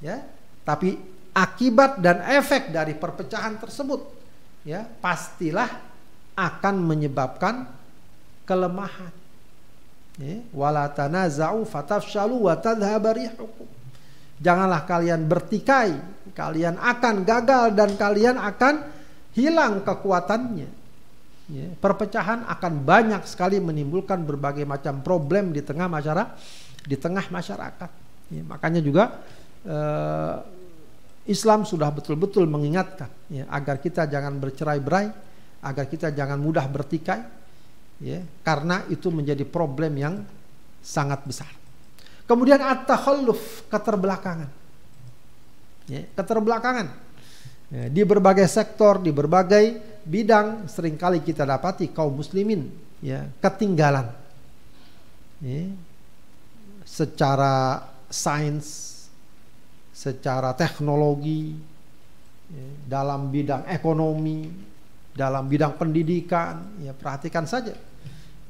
ya, 0.02 0.22
tapi 0.62 1.13
akibat 1.34 1.98
dan 1.98 2.22
efek 2.22 2.70
dari 2.70 2.94
perpecahan 2.94 3.58
tersebut 3.58 4.00
ya 4.62 4.86
pastilah 4.86 5.68
akan 6.34 6.74
menyebabkan 6.78 7.66
kelemahan. 8.46 9.12
Ya 10.14 10.46
wala 10.54 10.86
tanaza'u 10.94 11.66
fatafshalu 11.66 12.46
wa 12.46 12.54
janganlah 14.38 14.82
kalian 14.86 15.26
bertikai 15.26 15.98
kalian 16.34 16.78
akan 16.78 17.26
gagal 17.26 17.74
dan 17.74 17.90
kalian 17.98 18.38
akan 18.38 18.74
hilang 19.34 19.82
kekuatannya. 19.82 20.86
Ya, 21.44 21.68
perpecahan 21.76 22.48
akan 22.48 22.72
banyak 22.88 23.20
sekali 23.28 23.60
menimbulkan 23.60 24.24
berbagai 24.24 24.64
macam 24.64 25.04
problem 25.04 25.52
di 25.52 25.60
tengah 25.60 25.92
masyarakat 25.92 26.40
di 26.88 26.96
tengah 26.96 27.28
masyarakat. 27.28 27.90
Ya, 28.32 28.42
makanya 28.48 28.80
juga 28.80 29.20
eh, 29.68 30.34
Islam 31.24 31.64
sudah 31.64 31.88
betul-betul 31.88 32.44
mengingatkan 32.44 33.08
ya, 33.32 33.48
agar 33.48 33.80
kita 33.80 34.04
jangan 34.04 34.36
bercerai-berai, 34.36 35.08
agar 35.64 35.84
kita 35.88 36.12
jangan 36.12 36.36
mudah 36.36 36.68
bertikai, 36.68 37.20
ya, 38.04 38.20
karena 38.44 38.84
itu 38.92 39.08
menjadi 39.08 39.48
problem 39.48 39.92
yang 39.96 40.14
sangat 40.84 41.24
besar. 41.24 41.48
Kemudian 42.28 42.60
at-takhalluf 42.60 43.64
keterbelakangan, 43.72 44.52
ya, 45.88 46.04
keterbelakangan. 46.12 46.88
Ya, 47.72 47.88
di 47.88 48.04
berbagai 48.04 48.44
sektor, 48.44 49.00
di 49.00 49.08
berbagai 49.08 49.80
bidang 50.04 50.68
sering 50.68 51.00
kali 51.00 51.24
kita 51.24 51.48
dapati 51.48 51.88
kaum 51.88 52.12
muslimin 52.12 52.68
ya 53.00 53.24
ketinggalan, 53.40 54.12
ya, 55.40 55.72
secara 56.84 57.88
sains 58.12 58.93
secara 59.94 60.50
teknologi, 60.58 61.54
ya, 62.50 62.66
dalam 62.98 63.30
bidang 63.30 63.62
ekonomi, 63.70 64.50
dalam 65.14 65.46
bidang 65.46 65.78
pendidikan, 65.78 66.82
ya 66.82 66.90
perhatikan 66.90 67.46
saja. 67.46 67.78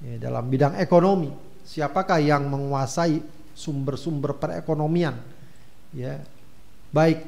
Ya, 0.00 0.16
dalam 0.16 0.48
bidang 0.48 0.80
ekonomi, 0.80 1.28
siapakah 1.68 2.16
yang 2.16 2.48
menguasai 2.48 3.20
sumber-sumber 3.52 4.40
perekonomian? 4.40 5.20
Ya, 5.92 6.24
baik 6.88 7.20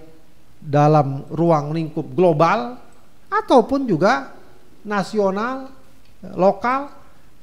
dalam 0.56 1.28
ruang 1.28 1.76
lingkup 1.76 2.08
global 2.16 2.80
ataupun 3.28 3.84
juga 3.84 4.32
nasional, 4.80 5.68
lokal, 6.32 6.88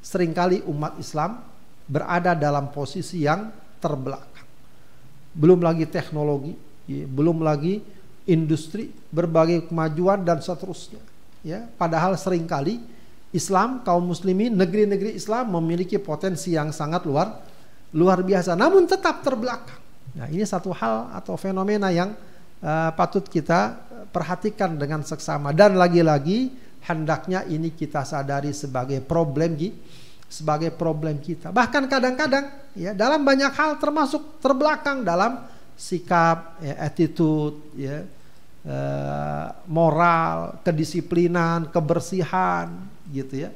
sering 0.02 0.34
kali 0.34 0.66
umat 0.66 0.98
Islam 0.98 1.38
berada 1.86 2.34
dalam 2.34 2.74
posisi 2.74 3.24
yang 3.24 3.54
terbelakang 3.78 4.33
belum 5.34 5.66
lagi 5.66 5.90
teknologi, 5.90 6.54
ya, 6.86 7.06
belum 7.10 7.42
lagi 7.42 7.82
industri, 8.30 8.94
berbagai 9.10 9.68
kemajuan 9.68 10.24
dan 10.24 10.40
seterusnya. 10.40 11.02
Ya, 11.44 11.68
padahal 11.76 12.16
sering 12.16 12.48
kali 12.48 12.80
Islam 13.36 13.84
kaum 13.84 14.08
muslimin 14.08 14.56
negeri-negeri 14.56 15.18
Islam 15.18 15.52
memiliki 15.60 16.00
potensi 16.00 16.56
yang 16.56 16.72
sangat 16.72 17.04
luar 17.04 17.44
luar 17.94 18.24
biasa, 18.24 18.56
namun 18.56 18.88
tetap 18.88 19.22
terbelakang. 19.22 19.82
Nah, 20.14 20.30
ini 20.30 20.46
satu 20.46 20.72
hal 20.72 21.14
atau 21.18 21.34
fenomena 21.36 21.90
yang 21.90 22.14
uh, 22.62 22.90
patut 22.94 23.26
kita 23.26 23.76
perhatikan 24.14 24.78
dengan 24.78 25.02
seksama 25.02 25.50
dan 25.52 25.74
lagi-lagi 25.74 26.54
hendaknya 26.86 27.48
ini 27.50 27.74
kita 27.74 28.06
sadari 28.06 28.54
sebagai 28.54 29.02
problem 29.02 29.58
sebagai 30.34 30.74
problem 30.74 31.22
kita. 31.22 31.54
Bahkan 31.54 31.86
kadang-kadang 31.86 32.74
ya 32.74 32.98
dalam 32.98 33.22
banyak 33.22 33.54
hal 33.54 33.78
termasuk 33.78 34.42
terbelakang 34.42 35.06
dalam 35.06 35.46
sikap, 35.78 36.58
ya, 36.58 36.74
attitude, 36.82 37.62
ya, 37.78 38.02
eh, 38.66 39.48
moral, 39.70 40.58
kedisiplinan, 40.66 41.70
kebersihan, 41.70 42.74
gitu 43.14 43.46
ya, 43.46 43.50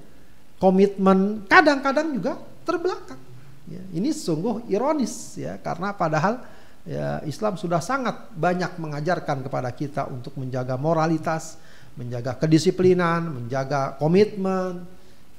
komitmen. 0.62 1.50
Kadang-kadang 1.50 2.14
juga 2.14 2.38
terbelakang. 2.62 3.22
Ya, 3.68 3.84
ini 3.92 4.16
sungguh 4.16 4.64
ironis 4.72 5.36
ya 5.36 5.60
karena 5.60 5.92
padahal 5.92 6.40
ya, 6.88 7.20
Islam 7.28 7.60
sudah 7.60 7.84
sangat 7.84 8.32
banyak 8.32 8.80
mengajarkan 8.80 9.44
kepada 9.44 9.76
kita 9.76 10.08
untuk 10.08 10.40
menjaga 10.40 10.80
moralitas, 10.80 11.60
menjaga 12.00 12.40
kedisiplinan, 12.40 13.28
menjaga 13.28 14.00
komitmen, 14.00 14.88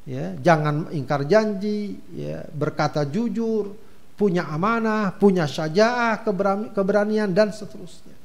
ya 0.09 0.33
jangan 0.41 0.89
ingkar 0.89 1.29
janji 1.29 2.01
ya 2.17 2.41
berkata 2.49 3.05
jujur 3.05 3.77
punya 4.17 4.49
amanah 4.49 5.13
punya 5.13 5.45
syajaah 5.45 6.25
keberanian 6.73 7.29
dan 7.37 7.53
seterusnya. 7.53 8.17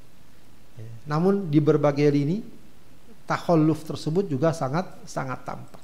Ya. 0.80 0.90
namun 1.12 1.52
di 1.52 1.60
berbagai 1.60 2.08
lini 2.08 2.40
takhalluf 3.28 3.84
tersebut 3.84 4.32
juga 4.32 4.56
sangat 4.56 4.88
sangat 5.04 5.44
tampak. 5.44 5.84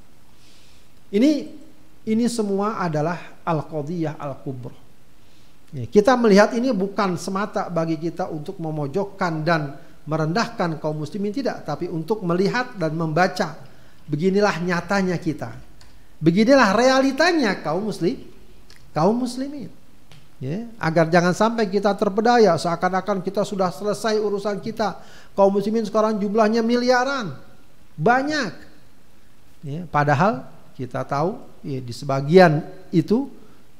Ini 1.12 1.32
ini 2.08 2.26
semua 2.32 2.80
adalah 2.80 3.44
al-qadiyah 3.44 4.16
al-kubra. 4.16 4.74
Ya, 5.76 5.86
kita 5.86 6.16
melihat 6.18 6.56
ini 6.56 6.74
bukan 6.74 7.20
semata 7.20 7.68
bagi 7.70 8.00
kita 8.00 8.32
untuk 8.32 8.58
memojokkan 8.58 9.46
dan 9.46 9.78
merendahkan 10.10 10.82
kaum 10.82 11.06
muslimin 11.06 11.36
tidak 11.36 11.68
tapi 11.68 11.92
untuk 11.92 12.24
melihat 12.24 12.72
dan 12.80 12.96
membaca. 12.96 13.68
Beginilah 14.10 14.58
nyatanya 14.66 15.22
kita 15.22 15.69
Beginilah 16.20 16.76
realitanya 16.76 17.56
kaum 17.64 17.88
muslim, 17.88 18.20
kaum 18.92 19.16
muslimin. 19.16 19.72
Ya, 20.40 20.72
agar 20.80 21.12
jangan 21.12 21.36
sampai 21.36 21.68
kita 21.68 21.92
terpedaya 22.00 22.56
seakan-akan 22.56 23.20
kita 23.20 23.44
sudah 23.44 23.72
selesai 23.76 24.20
urusan 24.24 24.64
kita. 24.64 25.00
Kaum 25.36 25.52
muslimin 25.52 25.84
sekarang 25.84 26.16
jumlahnya 26.16 26.64
miliaran. 26.64 27.36
Banyak. 28.00 28.52
Ya, 29.68 29.84
padahal 29.92 30.48
kita 30.80 31.04
tahu 31.04 31.40
ya, 31.60 31.84
di 31.84 31.92
sebagian 31.92 32.64
itu 32.96 33.28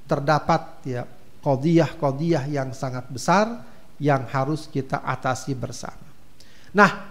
terdapat 0.04 0.84
ya 0.84 1.08
kodiyah-kodiyah 1.40 2.52
yang 2.52 2.76
sangat 2.76 3.08
besar 3.08 3.64
yang 4.00 4.28
harus 4.28 4.68
kita 4.68 5.00
atasi 5.00 5.56
bersama. 5.56 6.08
Nah, 6.76 7.08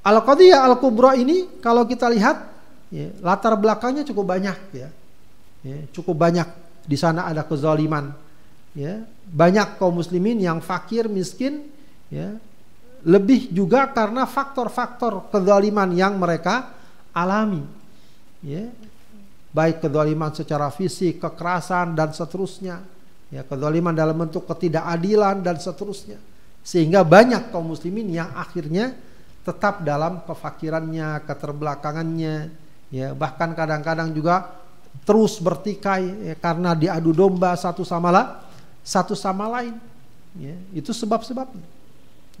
al-qadiyah 0.00 0.64
al-kubra 0.64 1.12
ini 1.16 1.60
kalau 1.60 1.84
kita 1.84 2.08
lihat 2.08 2.57
ya, 2.92 3.08
latar 3.20 3.54
belakangnya 3.56 4.04
cukup 4.04 4.24
banyak 4.28 4.58
ya. 4.74 4.88
ya 5.64 5.78
cukup 5.92 6.16
banyak. 6.16 6.48
Di 6.88 6.96
sana 6.96 7.28
ada 7.28 7.44
kezaliman. 7.44 8.12
Ya 8.76 9.04
banyak 9.28 9.76
kaum 9.80 10.00
muslimin 10.00 10.40
yang 10.40 10.60
fakir 10.64 11.08
miskin 11.08 11.68
ya. 12.08 12.36
Lebih 13.06 13.54
juga 13.54 13.86
karena 13.94 14.26
faktor-faktor 14.26 15.30
kezaliman 15.30 15.94
yang 15.94 16.18
mereka 16.18 16.74
alami. 17.14 17.62
Ya 18.42 18.68
baik 19.52 19.84
kezaliman 19.84 20.32
secara 20.34 20.68
fisik 20.72 21.20
kekerasan 21.20 21.96
dan 21.96 22.12
seterusnya. 22.12 22.80
Ya 23.28 23.44
kezaliman 23.44 23.92
dalam 23.92 24.16
bentuk 24.16 24.48
ketidakadilan 24.48 25.44
dan 25.44 25.60
seterusnya. 25.60 26.16
Sehingga 26.64 27.04
banyak 27.04 27.52
kaum 27.52 27.72
muslimin 27.72 28.08
yang 28.08 28.32
akhirnya 28.32 28.92
tetap 29.44 29.80
dalam 29.80 30.20
kefakirannya 30.28 31.24
keterbelakangannya 31.24 32.34
ya 32.88 33.12
bahkan 33.12 33.52
kadang-kadang 33.52 34.12
juga 34.12 34.56
terus 35.04 35.40
bertikai 35.40 36.32
ya, 36.32 36.34
karena 36.36 36.72
diadu 36.72 37.12
domba 37.12 37.56
satu 37.56 37.84
sama 37.84 38.12
lain 38.12 38.30
satu 38.84 39.12
sama 39.12 39.48
lain 39.52 39.76
ya, 40.36 40.56
itu 40.72 40.92
sebab-sebabnya 40.92 41.64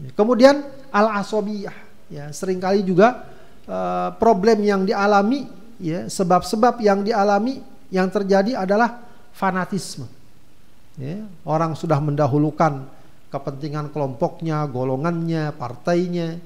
ya. 0.00 0.10
kemudian 0.16 0.64
al 0.88 1.20
asobiyah 1.20 1.76
ya 2.08 2.32
sering 2.32 2.56
kali 2.60 2.80
juga 2.84 3.28
uh, 3.68 4.16
problem 4.16 4.64
yang 4.64 4.88
dialami 4.88 5.48
ya 5.76 6.08
sebab-sebab 6.08 6.80
yang 6.80 7.04
dialami 7.04 7.60
yang 7.92 8.08
terjadi 8.08 8.64
adalah 8.64 9.04
fanatisme 9.36 10.08
ya, 10.96 11.24
orang 11.44 11.76
sudah 11.76 12.00
mendahulukan 12.00 12.84
kepentingan 13.28 13.92
kelompoknya 13.92 14.64
golongannya 14.68 15.52
partainya 15.52 16.40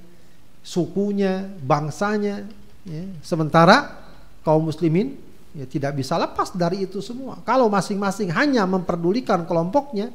sukunya 0.62 1.46
bangsanya 1.62 2.46
ya. 2.86 3.04
sementara 3.22 4.02
kaum 4.42 4.66
muslimin 4.66 5.18
ya 5.52 5.68
tidak 5.68 6.00
bisa 6.00 6.16
lepas 6.16 6.52
dari 6.56 6.84
itu 6.88 6.98
semua. 7.04 7.38
Kalau 7.44 7.68
masing-masing 7.68 8.32
hanya 8.32 8.64
memperdulikan 8.64 9.44
kelompoknya 9.44 10.10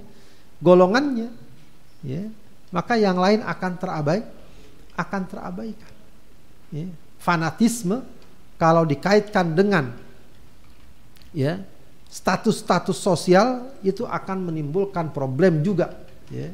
golongannya 0.60 1.30
ya 2.02 2.28
maka 2.74 2.98
yang 2.98 3.16
lain 3.16 3.46
akan 3.46 3.72
terabai 3.80 4.22
akan 4.98 5.22
terabaikan. 5.30 5.94
Ya. 6.68 6.90
fanatisme 7.24 8.04
kalau 8.60 8.84
dikaitkan 8.84 9.56
dengan 9.56 9.96
ya 11.32 11.64
status-status 12.12 12.98
sosial 12.98 13.72
itu 13.86 14.04
akan 14.04 14.52
menimbulkan 14.52 15.14
problem 15.16 15.64
juga 15.64 15.96
ya. 16.28 16.52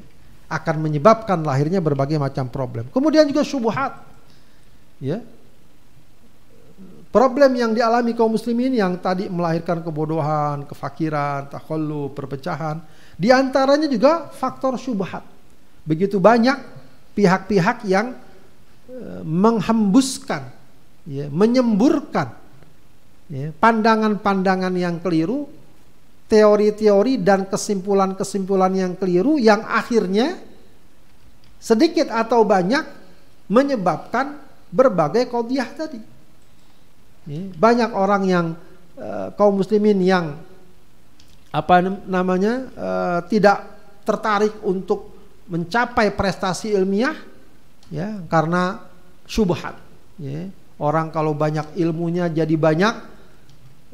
Akan 0.51 0.85
menyebabkan 0.85 1.41
lahirnya 1.41 1.81
berbagai 1.81 2.21
macam 2.21 2.45
problem. 2.45 2.85
Kemudian 2.93 3.25
juga 3.25 3.41
syubhat 3.41 4.05
ya 5.01 5.23
problem 7.13 7.53
yang 7.53 7.77
dialami 7.77 8.17
kaum 8.17 8.33
muslimin 8.33 8.73
yang 8.73 8.97
tadi 8.97 9.29
melahirkan 9.29 9.85
kebodohan 9.85 10.65
kefakiran 10.65 11.45
takhallu 11.53 12.09
perpecahan 12.09 12.81
di 13.13 13.29
antaranya 13.29 13.85
juga 13.85 14.33
faktor 14.33 14.81
syubhat 14.81 15.21
begitu 15.85 16.17
banyak 16.17 16.73
pihak-pihak 17.13 17.85
yang 17.85 18.17
e, 18.89 19.21
menghembuskan, 19.23 20.49
ya, 21.05 21.29
menyemburkan 21.29 22.33
ya, 23.29 23.53
pandangan-pandangan 23.53 24.73
yang 24.73 24.97
keliru, 24.99 25.45
teori-teori 26.27 27.21
dan 27.21 27.45
kesimpulan-kesimpulan 27.45 28.73
yang 28.73 28.93
keliru 28.97 29.37
yang 29.37 29.61
akhirnya 29.63 30.41
sedikit 31.61 32.09
atau 32.09 32.43
banyak 32.43 32.83
menyebabkan 33.47 34.41
berbagai 34.73 35.29
kodiah 35.29 35.69
tadi. 35.69 36.01
Ya, 37.23 37.39
banyak 37.55 37.91
orang 37.95 38.23
yang 38.27 38.45
e, 38.99 39.31
kaum 39.39 39.63
muslimin 39.63 40.03
yang 40.03 40.35
apa 41.55 41.79
namanya 42.03 42.67
e, 42.75 42.89
tidak 43.31 43.63
tertarik 44.03 44.59
untuk 44.65 45.13
mencapai 45.47 46.11
prestasi 46.11 46.75
ilmiah 46.75 47.15
ya 47.87 48.19
karena 48.27 48.83
syubhat 49.23 49.79
ya. 50.19 50.51
Orang 50.83 51.15
kalau 51.15 51.31
banyak 51.31 51.79
ilmunya 51.79 52.27
jadi 52.27 52.55
banyak 52.59 52.93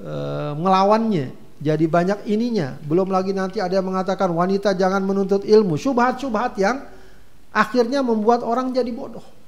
e, 0.01 0.13
melawannya, 0.57 1.29
jadi 1.61 1.85
banyak 1.85 2.25
ininya. 2.25 2.81
Belum 2.81 3.13
lagi 3.13 3.35
nanti 3.35 3.61
ada 3.61 3.77
yang 3.77 3.93
mengatakan 3.93 4.31
wanita 4.33 4.73
jangan 4.73 5.05
menuntut 5.05 5.45
ilmu, 5.45 5.77
syubhat-syubhat 5.77 6.57
yang 6.57 6.81
akhirnya 7.53 8.01
membuat 8.01 8.41
orang 8.41 8.73
jadi 8.73 8.89
bodoh. 8.89 9.38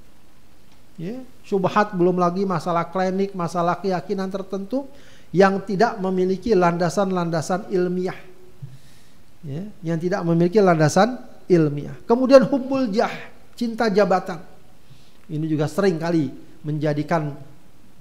Ya, 0.99 1.23
syubhat 1.47 1.95
belum 1.95 2.19
lagi 2.19 2.43
masalah 2.43 2.91
klinik, 2.91 3.31
masalah 3.31 3.79
keyakinan 3.79 4.27
tertentu 4.27 4.85
yang 5.31 5.63
tidak 5.63 5.97
memiliki 5.97 6.51
landasan-landasan 6.51 7.71
ilmiah. 7.71 8.17
Ya, 9.41 9.63
yang 9.81 9.97
tidak 9.97 10.21
memiliki 10.27 10.61
landasan 10.61 11.17
ilmiah. 11.49 11.95
Kemudian 12.05 12.45
hubbul 12.45 12.91
jah, 12.91 13.11
cinta 13.57 13.89
jabatan. 13.89 14.43
Ini 15.31 15.45
juga 15.47 15.65
sering 15.71 15.97
kali 15.97 16.29
menjadikan 16.61 17.33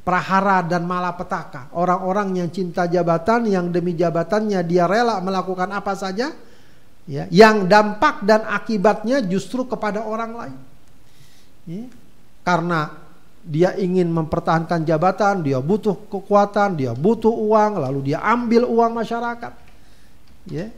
prahara 0.05 0.67
dan 0.67 0.85
malapetaka. 0.85 1.71
Orang-orang 1.73 2.43
yang 2.43 2.51
cinta 2.51 2.85
jabatan, 2.91 3.47
yang 3.49 3.71
demi 3.71 3.95
jabatannya 3.95 4.61
dia 4.67 4.85
rela 4.91 5.23
melakukan 5.23 5.71
apa 5.71 5.95
saja, 5.95 6.35
ya, 7.07 7.25
yang 7.31 7.71
dampak 7.71 8.27
dan 8.27 8.45
akibatnya 8.45 9.23
justru 9.25 9.65
kepada 9.65 10.03
orang 10.05 10.33
lain. 10.35 10.59
Ya, 11.69 11.85
karena 12.41 12.93
dia 13.41 13.73
ingin 13.81 14.13
mempertahankan 14.13 14.85
jabatan, 14.85 15.41
dia 15.41 15.59
butuh 15.65 15.97
kekuatan, 16.13 16.77
dia 16.77 16.93
butuh 16.93 17.33
uang, 17.33 17.81
lalu 17.81 18.13
dia 18.13 18.21
ambil 18.21 18.69
uang 18.69 19.01
masyarakat. 19.01 19.53
Ya. 20.49 20.69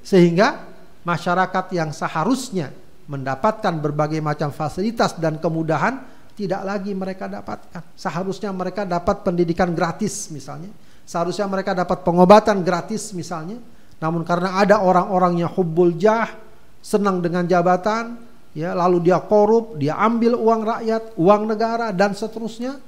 Sehingga 0.00 0.64
masyarakat 1.04 1.64
yang 1.76 1.92
seharusnya 1.92 2.72
mendapatkan 3.04 3.76
berbagai 3.84 4.20
macam 4.24 4.48
fasilitas 4.48 5.16
dan 5.20 5.36
kemudahan 5.36 6.00
tidak 6.34 6.62
lagi 6.64 6.92
mereka 6.96 7.28
dapatkan. 7.28 7.84
Seharusnya 7.94 8.50
mereka 8.50 8.88
dapat 8.88 9.22
pendidikan 9.22 9.70
gratis 9.76 10.32
misalnya. 10.32 10.72
Seharusnya 11.04 11.44
mereka 11.44 11.76
dapat 11.76 12.00
pengobatan 12.00 12.64
gratis 12.64 13.12
misalnya. 13.12 13.60
Namun 14.00 14.24
karena 14.24 14.56
ada 14.58 14.80
orang-orang 14.80 15.44
yang 15.44 15.52
hubbul 15.52 15.94
jah, 15.94 16.32
senang 16.80 17.20
dengan 17.20 17.44
jabatan, 17.44 18.18
ya 18.54 18.72
lalu 18.72 19.10
dia 19.10 19.18
korup, 19.20 19.74
dia 19.76 19.98
ambil 19.98 20.38
uang 20.38 20.62
rakyat, 20.62 21.02
uang 21.18 21.42
negara 21.50 21.90
dan 21.90 22.14
seterusnya, 22.14 22.78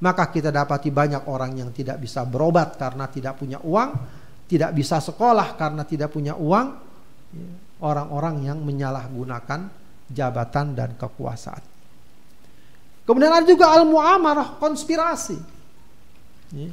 maka 0.00 0.32
kita 0.32 0.48
dapati 0.48 0.88
banyak 0.88 1.28
orang 1.28 1.60
yang 1.60 1.70
tidak 1.76 2.00
bisa 2.00 2.24
berobat 2.24 2.80
karena 2.80 3.04
tidak 3.06 3.36
punya 3.36 3.60
uang, 3.60 3.90
tidak 4.48 4.72
bisa 4.72 4.98
sekolah 4.98 5.54
karena 5.60 5.84
tidak 5.84 6.08
punya 6.10 6.32
uang, 6.34 6.66
orang-orang 7.84 8.48
yang 8.48 8.58
menyalahgunakan 8.64 9.60
jabatan 10.08 10.66
dan 10.74 10.96
kekuasaan. 10.96 11.62
Kemudian 13.04 13.32
ada 13.32 13.46
juga 13.46 13.74
al-muamarah, 13.76 14.56
konspirasi. 14.56 15.38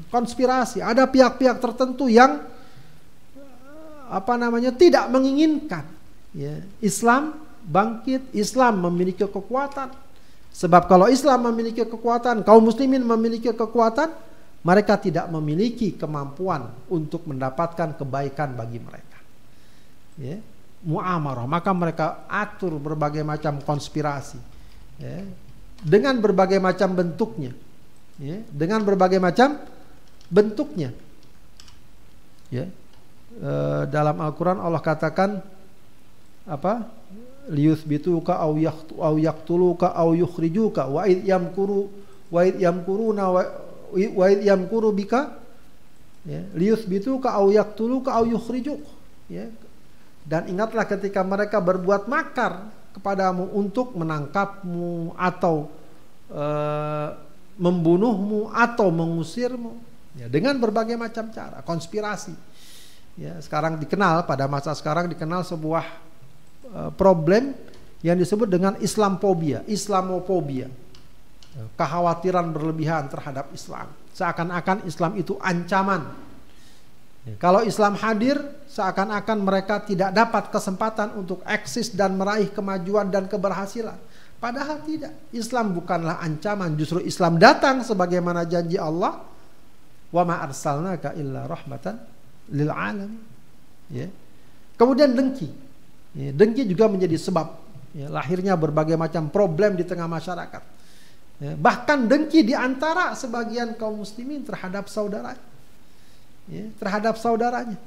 Konspirasi, 0.09 0.81
ada 0.81 1.05
pihak-pihak 1.05 1.61
tertentu 1.61 2.09
yang 2.09 2.41
apa 4.07 4.33
namanya 4.39 4.71
tidak 4.71 5.11
menginginkan 5.11 5.83
ya, 6.31 6.63
Islam 6.79 7.35
bangkit, 7.67 8.31
Islam 8.31 8.87
memiliki 8.87 9.27
kekuatan. 9.27 9.91
Sebab 10.55 10.89
kalau 10.89 11.05
Islam 11.11 11.51
memiliki 11.53 11.85
kekuatan, 11.85 12.41
kaum 12.41 12.65
muslimin 12.65 13.05
memiliki 13.05 13.53
kekuatan, 13.53 14.09
mereka 14.65 14.97
tidak 14.97 15.29
memiliki 15.29 15.93
kemampuan 15.93 16.73
untuk 16.89 17.29
mendapatkan 17.29 17.93
kebaikan 17.93 18.57
bagi 18.57 18.81
mereka. 18.81 19.19
Ya, 20.17 20.41
muamarah 20.81 21.45
maka 21.45 21.69
mereka 21.77 22.25
atur 22.25 22.81
berbagai 22.81 23.21
macam 23.21 23.61
konspirasi 23.61 24.41
ya, 24.97 25.21
dengan 25.81 26.17
berbagai 26.17 26.57
macam 26.57 26.97
bentuknya 26.97 27.53
ya, 28.17 28.41
dengan 28.49 28.81
berbagai 28.81 29.21
macam 29.21 29.61
bentuknya. 30.29 30.89
Ya 32.49 32.65
e, 33.37 33.51
dalam 33.91 34.17
Al-Qur'an 34.21 34.59
Allah 34.61 34.81
katakan 34.81 35.43
apa 36.47 36.87
liyuthbituka 37.47 38.35
aw 38.35 38.51
aw 38.99 39.15
yaqtuluka 39.15 39.91
aw 39.95 40.11
yukhrijuka 40.13 40.87
wa 40.87 41.07
id 41.07 41.23
yamkuru 41.23 41.87
wa 42.31 42.41
id 42.43 42.59
yamkuruna 42.59 43.23
wa, 43.31 43.41
id 44.27 44.41
yamkuru 44.43 44.91
bika 44.91 45.39
ya 46.27 46.43
liyuthbituka 46.55 47.31
aw 47.31 47.47
yaqtuluka 47.47 48.11
aw 48.11 48.23
yukhrijuk 48.27 48.83
ya 49.31 49.47
dan 50.27 50.51
ingatlah 50.51 50.83
ketika 50.83 51.23
mereka 51.23 51.63
berbuat 51.63 52.11
makar 52.11 52.67
kepadamu 52.97 53.47
untuk 53.55 53.95
menangkapmu 53.95 55.15
atau 55.15 55.71
e, 56.27 56.43
membunuhmu 57.55 58.51
atau 58.51 58.91
mengusirmu 58.91 59.79
ya, 60.19 60.27
dengan 60.27 60.59
berbagai 60.59 60.97
macam 60.99 61.29
cara 61.29 61.61
konspirasi. 61.61 62.35
Ya, 63.17 63.39
sekarang 63.41 63.81
dikenal 63.81 64.25
pada 64.29 64.45
masa 64.45 64.75
sekarang 64.77 65.09
dikenal 65.09 65.41
sebuah 65.47 65.85
problem 66.95 67.55
yang 68.03 68.17
disebut 68.19 68.47
dengan 68.49 68.75
Islamophobia, 68.81 69.63
Islamophobia. 69.67 70.67
Kekhawatiran 71.73 72.53
berlebihan 72.53 73.09
terhadap 73.09 73.49
Islam. 73.49 73.89
Seakan-akan 74.13 74.85
Islam 74.85 75.17
itu 75.17 75.33
ancaman 75.41 76.05
kalau 77.35 77.59
Islam 77.67 77.99
hadir, 77.99 78.39
seakan-akan 78.71 79.43
mereka 79.43 79.83
tidak 79.83 80.15
dapat 80.15 80.47
kesempatan 80.47 81.19
untuk 81.19 81.43
eksis 81.43 81.91
dan 81.91 82.15
meraih 82.15 82.47
kemajuan 82.47 83.11
dan 83.11 83.27
keberhasilan. 83.27 83.99
Padahal 84.39 84.79
tidak. 84.87 85.11
Islam 85.35 85.75
bukanlah 85.75 86.23
ancaman, 86.23 86.79
justru 86.79 87.03
Islam 87.03 87.35
datang 87.35 87.83
sebagaimana 87.83 88.47
janji 88.47 88.79
Allah. 88.79 89.27
Wa 90.07 90.23
ma 90.23 90.39
arsalnaka 90.39 91.19
illa 91.19 91.43
rahmatan 91.51 91.99
lil 92.55 92.71
alamin. 92.71 93.19
Ya. 93.91 94.07
Kemudian 94.79 95.11
dengki. 95.11 95.51
Ya, 96.17 96.33
dengki 96.33 96.65
juga 96.65 96.89
menjadi 96.89 97.13
sebab 97.13 97.61
ya, 97.93 98.09
lahirnya 98.09 98.57
berbagai 98.57 98.97
macam 98.97 99.29
problem 99.29 99.77
di 99.77 99.85
tengah 99.85 100.09
masyarakat. 100.09 100.63
Ya, 101.37 101.53
bahkan 101.53 102.09
dengki 102.09 102.41
di 102.41 102.57
antara 102.57 103.13
sebagian 103.13 103.77
kaum 103.77 104.01
muslimin 104.01 104.41
terhadap 104.41 104.89
saudara 104.89 105.37
ya, 106.49 106.65
terhadap 106.81 107.21
saudaranya. 107.21 107.77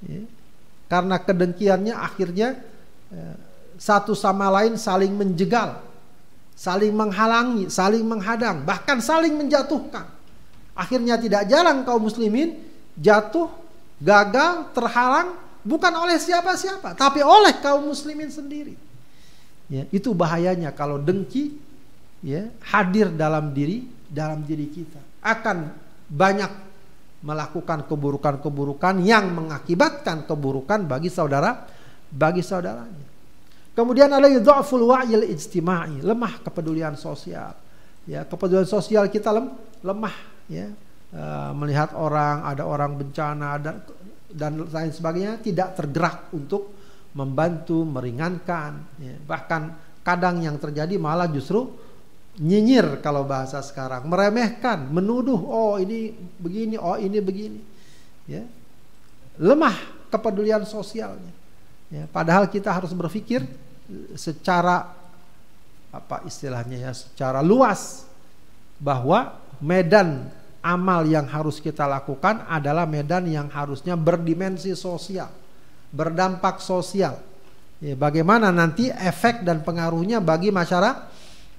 Ya. 0.00 0.24
Karena 0.88 1.20
kedengkiannya 1.20 1.92
akhirnya 1.92 2.56
ya, 3.12 3.28
satu 3.76 4.16
sama 4.16 4.48
lain 4.48 4.80
saling 4.80 5.12
menjegal. 5.12 5.84
saling 6.56 6.90
menghalangi, 6.96 7.68
saling 7.68 8.00
menghadang, 8.00 8.64
bahkan 8.64 8.96
saling 8.98 9.36
menjatuhkan. 9.36 10.08
Akhirnya 10.72 11.20
tidak 11.20 11.44
jalan 11.52 11.84
kaum 11.84 12.08
muslimin, 12.08 12.56
jatuh, 12.96 13.52
gagal, 14.00 14.72
terhalang 14.72 15.36
bukan 15.66 15.90
oleh 15.98 16.16
siapa-siapa, 16.22 16.94
tapi 16.94 17.20
oleh 17.26 17.58
kaum 17.58 17.90
muslimin 17.90 18.30
sendiri. 18.30 18.78
Ya, 19.66 19.82
itu 19.90 20.14
bahayanya 20.14 20.70
kalau 20.70 21.02
dengki 21.02 21.58
ya 22.22 22.46
hadir 22.70 23.10
dalam 23.10 23.50
diri 23.50 23.82
dalam 24.06 24.46
diri 24.46 24.70
kita 24.70 25.02
akan 25.26 25.74
banyak 26.06 26.52
melakukan 27.26 27.82
keburukan-keburukan 27.90 29.02
yang 29.02 29.34
mengakibatkan 29.34 30.22
keburukan 30.22 30.86
bagi 30.86 31.10
saudara 31.10 31.66
bagi 32.06 32.46
saudaranya. 32.46 33.06
Kemudian 33.74 34.08
ada 34.08 34.30
dhaful 34.40 34.88
wa'il 34.88 35.26
ijtimai, 35.36 36.00
lemah 36.00 36.40
kepedulian 36.40 36.96
sosial. 36.96 37.52
Ya, 38.08 38.24
kepedulian 38.24 38.64
sosial 38.64 39.10
kita 39.10 39.34
lem, 39.34 39.52
lemah 39.84 40.16
ya. 40.48 40.70
E, 41.12 41.22
melihat 41.58 41.92
orang 41.92 42.46
ada 42.46 42.64
orang 42.64 42.96
bencana 42.96 43.58
dan 43.60 43.84
dan 44.36 44.68
lain 44.68 44.92
sebagainya 44.92 45.40
tidak 45.40 45.72
tergerak 45.80 46.28
untuk 46.36 46.76
membantu 47.16 47.80
meringankan 47.88 49.00
ya. 49.00 49.16
bahkan 49.24 49.72
kadang 50.04 50.44
yang 50.44 50.60
terjadi 50.60 51.00
malah 51.00 51.26
justru 51.32 51.72
nyinyir 52.36 53.00
kalau 53.00 53.24
bahasa 53.24 53.64
sekarang. 53.64 54.06
Meremehkan 54.06 54.92
menuduh 54.92 55.40
oh 55.40 55.74
ini 55.80 56.12
begini 56.36 56.76
oh 56.76 57.00
ini 57.00 57.18
begini. 57.18 57.60
Ya. 58.28 58.44
Lemah 59.40 59.74
kepedulian 60.12 60.62
sosialnya. 60.68 61.32
Ya 61.88 62.04
padahal 62.12 62.46
kita 62.52 62.68
harus 62.70 62.92
berpikir 62.92 63.42
secara 64.18 64.92
apa 65.94 66.20
istilahnya 66.28 66.90
ya 66.90 66.92
secara 66.92 67.40
luas 67.40 68.04
bahwa 68.76 69.38
medan 69.62 70.28
amal 70.66 71.06
yang 71.06 71.30
harus 71.30 71.62
kita 71.62 71.86
lakukan 71.86 72.42
adalah 72.50 72.82
medan 72.90 73.30
yang 73.30 73.46
harusnya 73.46 73.94
berdimensi 73.94 74.74
sosial, 74.74 75.30
berdampak 75.94 76.58
sosial. 76.58 77.22
Ya, 77.78 77.94
bagaimana 77.94 78.50
nanti 78.50 78.90
efek 78.90 79.46
dan 79.46 79.62
pengaruhnya 79.62 80.18
bagi 80.18 80.50
masyarakat, 80.50 81.06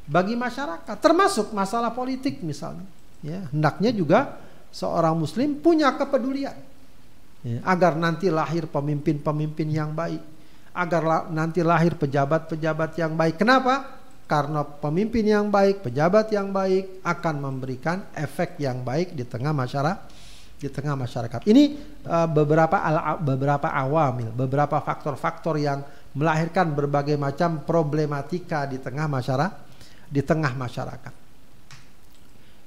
bagi 0.04 0.36
masyarakat, 0.36 0.96
termasuk 1.00 1.56
masalah 1.56 1.96
politik 1.96 2.44
misalnya. 2.44 2.84
Ya, 3.24 3.48
hendaknya 3.48 3.96
juga 3.96 4.36
seorang 4.76 5.16
Muslim 5.16 5.58
punya 5.64 5.96
kepedulian 5.96 6.58
ya, 7.42 7.64
agar 7.64 7.96
nanti 7.96 8.28
lahir 8.28 8.68
pemimpin-pemimpin 8.68 9.68
yang 9.72 9.96
baik, 9.96 10.22
agar 10.76 11.32
nanti 11.32 11.64
lahir 11.64 11.96
pejabat-pejabat 11.96 12.92
yang 13.00 13.14
baik. 13.16 13.40
Kenapa? 13.40 14.04
Karena 14.28 14.62
pemimpin 14.68 15.24
yang 15.24 15.48
baik, 15.48 15.88
pejabat 15.88 16.30
yang 16.36 16.52
baik 16.52 17.00
akan 17.02 17.36
memberikan 17.40 18.12
efek 18.12 18.60
yang 18.60 18.84
baik 18.84 19.16
di 19.16 19.24
tengah 19.24 19.56
masyarakat 19.56 19.98
di 20.58 20.68
tengah 20.74 20.98
masyarakat. 20.98 21.46
Ini 21.46 21.64
uh, 22.04 22.28
beberapa 22.28 22.82
al, 22.82 23.22
beberapa 23.22 23.70
awamil, 23.70 24.34
beberapa 24.34 24.82
faktor-faktor 24.82 25.62
yang 25.62 25.86
melahirkan 26.18 26.74
berbagai 26.74 27.14
macam 27.14 27.62
problematika 27.62 28.66
di 28.66 28.82
tengah 28.82 29.06
masyarakat 29.06 29.54
di 30.08 30.22
tengah 30.24 30.56
masyarakat. 30.56 31.14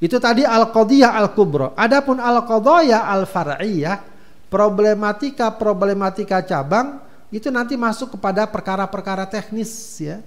Itu 0.01 0.17
tadi 0.17 0.49
al-qadiyah 0.49 1.13
al-kubra. 1.13 1.77
Adapun 1.77 2.23
al-qadaya 2.23 3.05
al-far'iyah, 3.05 4.01
problematika-problematika 4.49 6.41
cabang 6.47 7.01
itu 7.29 7.53
nanti 7.53 7.77
masuk 7.77 8.17
kepada 8.17 8.49
perkara-perkara 8.49 9.29
teknis 9.29 9.71
ya 10.01 10.19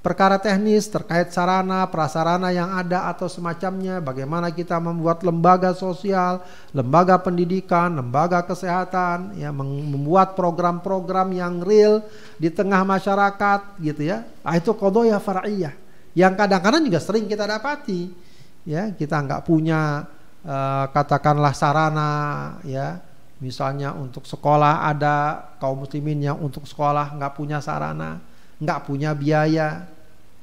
perkara 0.00 0.40
teknis 0.40 0.88
terkait 0.88 1.28
sarana, 1.32 1.84
prasarana 1.88 2.48
yang 2.50 2.72
ada 2.72 3.08
atau 3.12 3.28
semacamnya, 3.28 4.00
bagaimana 4.00 4.48
kita 4.48 4.80
membuat 4.80 5.20
lembaga 5.20 5.76
sosial, 5.76 6.40
lembaga 6.72 7.20
pendidikan, 7.20 7.92
lembaga 7.92 8.40
kesehatan, 8.44 9.36
ya 9.36 9.52
membuat 9.52 10.36
program-program 10.36 11.32
yang 11.36 11.60
real 11.60 12.00
di 12.40 12.48
tengah 12.48 12.80
masyarakat 12.84 13.80
gitu 13.80 14.08
ya. 14.08 14.24
Ah 14.40 14.56
itu 14.56 14.72
kodoya 14.72 15.20
far'iyah 15.20 15.90
yang 16.14 16.34
kadang-kadang 16.34 16.82
juga 16.82 16.98
sering 16.98 17.30
kita 17.30 17.46
dapati. 17.46 18.10
Ya, 18.68 18.92
kita 18.92 19.16
nggak 19.24 19.48
punya 19.48 20.04
uh, 20.44 20.84
katakanlah 20.92 21.56
sarana 21.56 22.10
ya 22.60 23.00
misalnya 23.40 23.96
untuk 23.96 24.28
sekolah 24.28 24.84
ada 24.84 25.48
kaum 25.56 25.80
muslimin 25.80 26.20
yang 26.20 26.36
untuk 26.36 26.68
sekolah 26.68 27.16
nggak 27.16 27.32
punya 27.40 27.64
sarana 27.64 28.20
nggak 28.60 28.80
punya 28.84 29.16
biaya, 29.16 29.88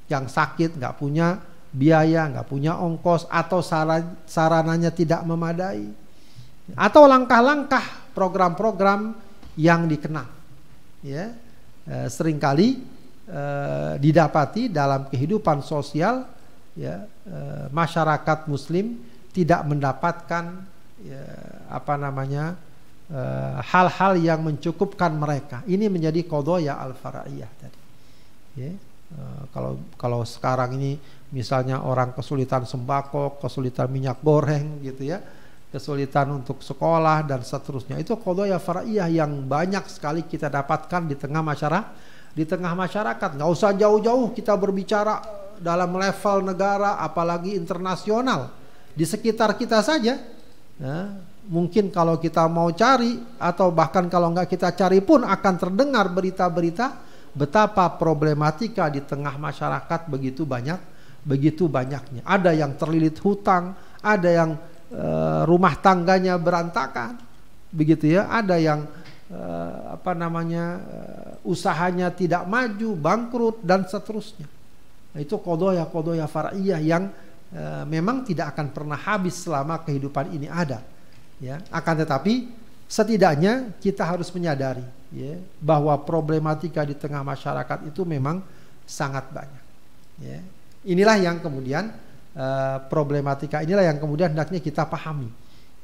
yang 0.09 0.26
sakit 0.26 0.76
nggak 0.76 0.97
punya 0.97 1.38
biaya, 1.70 2.26
nggak 2.32 2.47
punya 2.49 2.80
ongkos 2.80 3.30
atau 3.30 3.61
saran, 3.61 4.18
sarananya 4.26 4.89
tidak 4.89 5.22
memadai, 5.22 5.86
atau 6.74 7.05
langkah-langkah 7.05 8.11
program-program 8.18 9.13
yang 9.59 9.86
dikenal, 9.86 10.26
ya 11.05 11.34
e, 11.86 12.09
sering 12.09 12.41
kali 12.41 12.82
e, 13.30 13.41
didapati 14.01 14.72
dalam 14.72 15.05
kehidupan 15.11 15.61
sosial, 15.61 16.26
ya 16.74 17.05
e, 17.28 17.38
masyarakat 17.70 18.49
Muslim 18.49 18.97
tidak 19.30 19.61
mendapatkan 19.70 20.65
ya, 21.05 21.24
apa 21.70 21.93
namanya 21.93 22.57
hal-hal 23.63 24.20
yang 24.20 24.43
mencukupkan 24.43 25.15
mereka. 25.15 25.63
Ini 25.63 25.88
menjadi 25.88 26.28
kodoya 26.28 26.76
al-faraiyah 26.76 27.51
tadi. 27.55 27.76
Ya. 28.58 28.74
Uh, 29.08 29.43
kalau 29.55 29.80
kalau 29.95 30.22
sekarang 30.28 30.76
ini 30.76 30.99
misalnya 31.32 31.80
orang 31.86 32.12
kesulitan 32.12 32.68
sembako, 32.68 33.39
kesulitan 33.39 33.88
minyak 33.88 34.20
goreng 34.20 34.84
gitu 34.84 35.08
ya, 35.08 35.24
kesulitan 35.72 36.28
untuk 36.34 36.60
sekolah 36.60 37.24
dan 37.24 37.45
seterusnya. 37.45 38.01
Itu 38.01 38.20
kodoya 38.20 38.60
faraiyah 38.60 39.08
yang 39.08 39.47
banyak 39.47 39.88
sekali 39.88 40.28
kita 40.28 40.51
dapatkan 40.51 41.08
di 41.08 41.16
tengah 41.16 41.39
masyarakat, 41.39 41.86
di 42.36 42.43
tengah 42.43 42.74
masyarakat. 42.76 43.30
Nggak 43.39 43.51
usah 43.51 43.72
jauh-jauh 43.78 44.36
kita 44.36 44.58
berbicara 44.60 45.24
dalam 45.62 45.93
level 45.95 46.38
negara, 46.43 46.99
apalagi 46.99 47.55
internasional. 47.55 48.51
Di 48.97 49.05
sekitar 49.05 49.53
kita 49.55 49.86
saja, 49.86 50.18
ya, 50.82 50.97
mungkin 51.47 51.93
kalau 51.93 52.20
kita 52.20 52.49
mau 52.49 52.74
cari 52.76 53.18
atau 53.39 53.72
bahkan 53.72 54.10
kalau 54.12 54.34
nggak 54.34 54.51
kita 54.51 54.74
cari 54.76 54.99
pun 54.99 55.24
akan 55.24 55.53
terdengar 55.55 56.10
berita-berita 56.12 57.08
betapa 57.38 57.85
problematika 57.93 58.89
di 58.89 59.05
tengah 59.05 59.38
masyarakat 59.38 60.09
begitu 60.09 60.41
banyak, 60.41 60.81
begitu 61.21 61.69
banyaknya. 61.69 62.25
Ada 62.25 62.57
yang 62.57 62.73
terlilit 62.73 63.21
hutang, 63.21 63.77
ada 64.01 64.29
yang 64.29 64.51
e, 64.89 65.05
rumah 65.45 65.77
tangganya 65.77 66.41
berantakan, 66.41 67.21
begitu 67.69 68.17
ya. 68.17 68.25
Ada 68.33 68.57
yang 68.57 68.89
e, 69.29 69.41
apa 69.93 70.17
namanya 70.17 70.81
e, 70.81 70.99
usahanya 71.45 72.09
tidak 72.09 72.49
maju, 72.49 72.97
bangkrut 72.97 73.61
dan 73.61 73.85
seterusnya. 73.85 74.49
Nah, 75.13 75.19
itu 75.21 75.38
kodoya 75.38 75.85
kodoya 75.85 76.25
fariyah 76.25 76.81
yang 76.81 77.13
e, 77.53 77.63
memang 77.85 78.25
tidak 78.25 78.57
akan 78.57 78.73
pernah 78.73 78.97
habis 78.97 79.38
selama 79.45 79.85
kehidupan 79.85 80.33
ini 80.33 80.49
ada. 80.49 80.81
Ya, 81.38 81.61
akan 81.69 82.01
tetapi 82.01 82.49
setidaknya 82.89 83.77
kita 83.77 84.01
harus 84.01 84.33
menyadari 84.33 84.97
ya, 85.14 85.39
bahwa 85.60 85.95
problematika 86.03 86.84
di 86.84 86.95
tengah 86.97 87.24
masyarakat 87.24 87.88
itu 87.88 88.03
memang 88.03 88.43
sangat 88.88 89.28
banyak. 89.32 89.66
Ya. 90.24 90.39
Inilah 90.88 91.18
yang 91.20 91.38
kemudian 91.43 91.91
uh, 92.36 92.78
problematika 92.88 93.60
inilah 93.60 93.84
yang 93.84 93.99
kemudian 93.99 94.32
hendaknya 94.32 94.64
kita 94.64 94.88
pahami. 94.88 95.30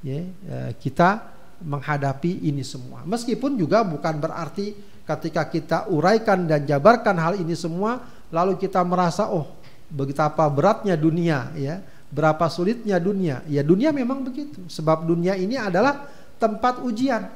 Ya, 0.04 0.24
uh, 0.24 0.72
kita 0.80 1.32
menghadapi 1.64 2.44
ini 2.44 2.64
semua. 2.64 3.08
Meskipun 3.08 3.56
juga 3.56 3.88
bukan 3.88 4.20
berarti 4.20 4.76
ketika 5.04 5.48
kita 5.48 5.78
uraikan 5.92 6.48
dan 6.48 6.64
jabarkan 6.68 7.16
hal 7.20 7.34
ini 7.40 7.56
semua, 7.56 8.04
lalu 8.32 8.60
kita 8.60 8.84
merasa 8.84 9.32
oh 9.32 9.48
betapa 9.92 10.48
beratnya 10.52 10.96
dunia, 11.00 11.52
ya, 11.56 11.80
berapa 12.12 12.48
sulitnya 12.52 13.00
dunia. 13.00 13.44
Ya 13.48 13.62
dunia 13.64 13.96
memang 13.96 14.24
begitu. 14.24 14.64
Sebab 14.68 15.08
dunia 15.08 15.36
ini 15.40 15.56
adalah 15.56 16.08
tempat 16.40 16.84
ujian. 16.84 17.30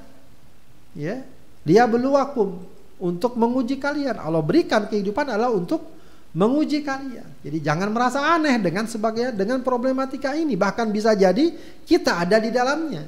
Ya, 0.98 1.22
dia 1.68 1.84
beluakum 1.84 2.64
untuk 3.04 3.36
menguji 3.36 3.76
kalian. 3.76 4.16
Allah 4.16 4.40
berikan 4.40 4.88
kehidupan 4.88 5.28
adalah 5.28 5.52
untuk 5.52 5.84
menguji 6.32 6.80
kalian. 6.80 7.44
Jadi 7.44 7.58
jangan 7.60 7.92
merasa 7.92 8.24
aneh 8.40 8.56
dengan 8.64 8.88
sebagai 8.88 9.36
dengan 9.36 9.60
problematika 9.60 10.32
ini. 10.32 10.56
Bahkan 10.56 10.88
bisa 10.96 11.12
jadi 11.12 11.52
kita 11.84 12.24
ada 12.24 12.40
di 12.40 12.50
dalamnya. 12.56 13.04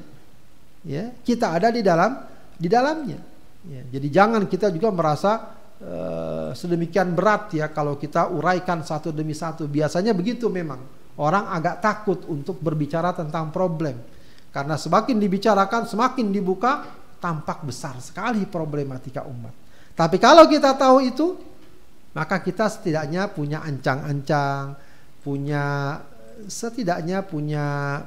Ya, 0.84 1.12
kita 1.24 1.56
ada 1.56 1.72
di 1.72 1.80
dalam 1.80 2.20
di 2.60 2.68
dalamnya. 2.68 3.20
Ya, 3.64 3.82
jadi 3.96 4.08
jangan 4.12 4.44
kita 4.48 4.72
juga 4.72 4.92
merasa 4.92 5.56
uh, 5.80 6.52
sedemikian 6.56 7.12
berat 7.12 7.52
ya 7.52 7.68
kalau 7.72 7.96
kita 7.96 8.28
uraikan 8.28 8.84
satu 8.84 9.08
demi 9.08 9.32
satu. 9.32 9.64
Biasanya 9.64 10.12
begitu 10.12 10.52
memang. 10.52 11.00
Orang 11.20 11.52
agak 11.52 11.84
takut 11.84 12.24
untuk 12.32 12.60
berbicara 12.64 13.12
tentang 13.12 13.52
problem. 13.52 14.00
Karena 14.50 14.80
semakin 14.80 15.20
dibicarakan, 15.20 15.84
semakin 15.84 16.32
dibuka, 16.32 16.99
tampak 17.20 17.62
besar 17.68 18.00
sekali 18.00 18.48
problematika 18.48 19.22
umat. 19.28 19.52
Tapi 19.94 20.16
kalau 20.16 20.48
kita 20.48 20.72
tahu 20.74 21.04
itu, 21.04 21.36
maka 22.16 22.40
kita 22.40 22.66
setidaknya 22.66 23.28
punya 23.30 23.60
ancang-ancang, 23.60 24.74
punya 25.20 25.96
setidaknya 26.48 27.20
punya 27.20 28.00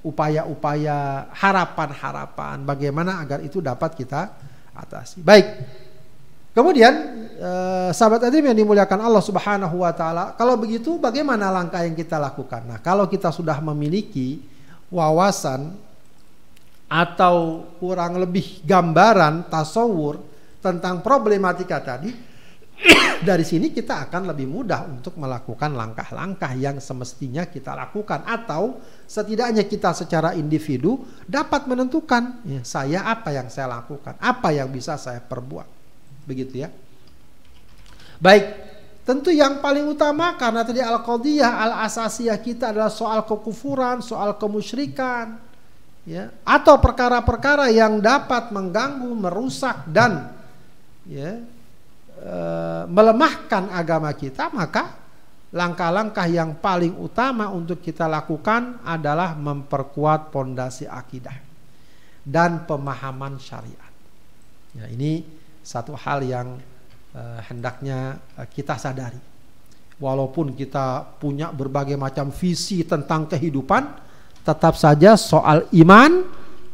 upaya-upaya 0.00 1.28
harapan-harapan 1.36 2.64
bagaimana 2.64 3.20
agar 3.20 3.44
itu 3.44 3.60
dapat 3.60 3.92
kita 3.92 4.32
atasi. 4.72 5.20
Baik. 5.20 5.46
Kemudian 6.50 6.92
eh, 7.38 7.90
sahabat 7.94 8.26
adim 8.26 8.48
yang 8.50 8.58
dimuliakan 8.58 9.06
Allah 9.06 9.22
Subhanahu 9.22 9.86
wa 9.86 9.92
taala, 9.94 10.34
kalau 10.34 10.58
begitu 10.58 10.98
bagaimana 10.98 11.52
langkah 11.52 11.84
yang 11.84 11.94
kita 11.94 12.18
lakukan? 12.18 12.66
Nah, 12.66 12.78
kalau 12.82 13.06
kita 13.06 13.30
sudah 13.30 13.60
memiliki 13.62 14.42
wawasan 14.90 15.78
atau 16.90 17.70
kurang 17.78 18.18
lebih 18.18 18.66
gambaran 18.66 19.46
tasawur 19.46 20.18
tentang 20.58 20.98
problematika 21.06 21.78
tadi, 21.78 22.10
dari 23.28 23.46
sini 23.46 23.70
kita 23.70 24.10
akan 24.10 24.34
lebih 24.34 24.50
mudah 24.50 24.90
untuk 24.90 25.14
melakukan 25.14 25.70
langkah-langkah 25.78 26.50
yang 26.58 26.82
semestinya 26.82 27.46
kita 27.46 27.78
lakukan 27.78 28.26
atau 28.26 28.82
setidaknya 29.06 29.70
kita 29.70 29.94
secara 29.94 30.34
individu 30.34 30.98
dapat 31.30 31.70
menentukan 31.70 32.42
ya, 32.42 32.60
saya 32.66 33.06
apa 33.06 33.30
yang 33.30 33.46
saya 33.46 33.70
lakukan, 33.70 34.18
apa 34.18 34.50
yang 34.50 34.66
bisa 34.66 34.98
saya 34.98 35.22
perbuat. 35.22 35.70
Begitu 36.26 36.66
ya. 36.66 36.68
Baik, 38.18 38.44
tentu 39.06 39.30
yang 39.30 39.62
paling 39.62 39.86
utama 39.86 40.34
karena 40.34 40.66
tadi 40.66 40.82
al-qadiyah 40.82 41.54
al-asasiyah 41.70 42.42
kita 42.42 42.74
adalah 42.74 42.92
soal 42.92 43.24
kekufuran, 43.24 44.02
soal 44.02 44.36
kemusyrikan 44.36 45.49
ya 46.10 46.34
atau 46.42 46.82
perkara-perkara 46.82 47.70
yang 47.70 48.02
dapat 48.02 48.50
mengganggu, 48.50 49.14
merusak 49.14 49.86
dan 49.86 50.34
ya 51.06 51.38
Eh, 52.20 52.84
melemahkan 52.84 53.72
agama 53.72 54.12
kita, 54.12 54.52
maka 54.52 54.92
langkah-langkah 55.56 56.28
yang 56.28 56.52
paling 56.52 56.92
utama 57.00 57.48
untuk 57.48 57.80
kita 57.80 58.04
lakukan 58.04 58.76
adalah 58.84 59.32
memperkuat 59.32 60.28
pondasi 60.28 60.84
akidah 60.84 61.32
dan 62.20 62.68
pemahaman 62.68 63.40
syariat. 63.40 63.88
Ya, 64.76 64.92
ini 64.92 65.24
satu 65.64 65.96
hal 65.96 66.20
yang 66.20 66.60
uh, 67.16 67.40
hendaknya 67.48 68.20
uh, 68.36 68.44
kita 68.44 68.76
sadari. 68.76 69.18
Walaupun 69.96 70.52
kita 70.52 71.16
punya 71.16 71.48
berbagai 71.48 71.96
macam 71.96 72.28
visi 72.28 72.84
tentang 72.84 73.32
kehidupan, 73.32 74.09
tetap 74.42 74.74
saja 74.76 75.14
soal 75.14 75.68
iman, 75.72 76.24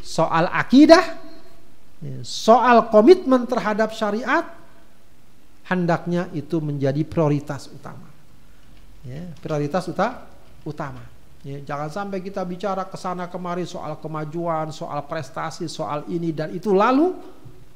soal 0.03 0.47
akidah, 0.51 1.03
ya, 2.01 2.19
soal 2.23 2.89
komitmen 2.91 3.45
terhadap 3.45 3.91
syariat 3.93 4.47
hendaknya 5.67 6.31
itu 6.31 6.62
menjadi 6.62 7.03
prioritas 7.03 7.67
utama. 7.71 8.07
Ya, 9.07 9.23
prioritas 9.39 9.87
uta, 9.87 10.27
utama. 10.67 11.03
Ya, 11.47 11.62
jangan 11.62 11.91
sampai 11.91 12.19
kita 12.19 12.43
bicara 12.43 12.83
ke 12.83 12.99
sana 12.99 13.31
kemari 13.31 13.62
soal 13.62 14.03
kemajuan, 14.03 14.75
soal 14.75 14.99
prestasi, 15.07 15.71
soal 15.71 16.03
ini 16.11 16.35
dan 16.35 16.51
itu 16.51 16.75
lalu 16.75 17.14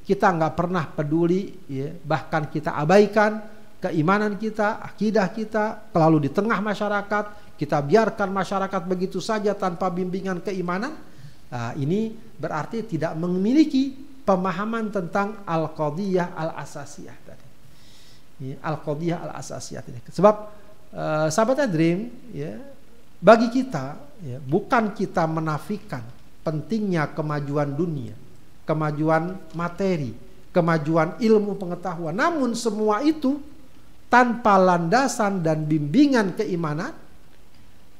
kita 0.02 0.26
nggak 0.26 0.54
pernah 0.58 0.90
peduli, 0.90 1.54
bahkan 2.02 2.50
kita 2.50 2.74
abaikan 2.74 3.38
keimanan 3.80 4.34
kita, 4.36 4.82
akidah 4.82 5.30
kita, 5.30 5.88
lalu 5.94 6.26
di 6.26 6.30
tengah 6.34 6.58
masyarakat 6.58 7.49
kita 7.60 7.84
biarkan 7.84 8.32
masyarakat 8.32 8.82
begitu 8.88 9.20
saja 9.20 9.52
tanpa 9.52 9.92
bimbingan 9.92 10.40
keimanan. 10.40 10.96
Nah, 11.52 11.76
ini 11.76 12.16
berarti 12.40 12.88
tidak 12.88 13.12
memiliki 13.20 13.92
pemahaman 14.24 14.88
tentang 14.88 15.44
al-qadiyah 15.44 16.32
al-asasiyah 16.32 17.16
tadi 17.26 17.46
al-qadiyah 18.64 19.18
al-asasiyah 19.28 19.82
ini. 19.92 20.00
Sebab 20.08 20.34
uh, 20.96 21.28
sahabat 21.28 21.68
Dream 21.68 22.08
ya 22.32 22.56
bagi 23.20 23.52
kita 23.52 24.00
ya 24.24 24.38
bukan 24.40 24.96
kita 24.96 25.28
menafikan 25.28 26.00
pentingnya 26.40 27.12
kemajuan 27.12 27.76
dunia, 27.76 28.16
kemajuan 28.64 29.36
materi, 29.52 30.16
kemajuan 30.56 31.20
ilmu 31.20 31.60
pengetahuan. 31.60 32.16
Namun 32.16 32.56
semua 32.56 33.04
itu 33.04 33.36
tanpa 34.08 34.56
landasan 34.56 35.44
dan 35.44 35.68
bimbingan 35.68 36.32
keimanan, 36.32 36.96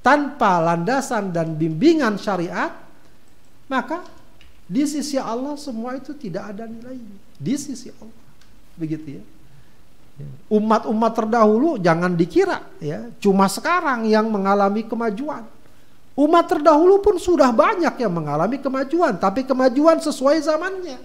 tanpa 0.00 0.60
landasan 0.60 1.32
dan 1.32 1.56
bimbingan 1.56 2.16
syariat, 2.16 2.72
maka 3.68 4.04
di 4.70 4.86
sisi 4.86 5.18
Allah 5.20 5.58
semua 5.58 5.96
itu 5.98 6.14
tidak 6.16 6.56
ada 6.56 6.64
nilainya. 6.64 7.18
Di 7.36 7.54
sisi 7.56 7.90
Allah. 7.90 8.22
Begitu 8.76 9.20
ya. 9.20 9.24
Umat-umat 10.52 11.16
terdahulu 11.16 11.80
jangan 11.80 12.12
dikira 12.12 12.60
ya, 12.76 13.08
cuma 13.24 13.48
sekarang 13.48 14.04
yang 14.04 14.28
mengalami 14.28 14.84
kemajuan. 14.84 15.48
Umat 16.12 16.44
terdahulu 16.44 17.00
pun 17.00 17.16
sudah 17.16 17.48
banyak 17.48 17.96
yang 17.96 18.12
mengalami 18.12 18.60
kemajuan, 18.60 19.16
tapi 19.16 19.48
kemajuan 19.48 19.96
sesuai 20.04 20.36
zamannya. 20.44 21.00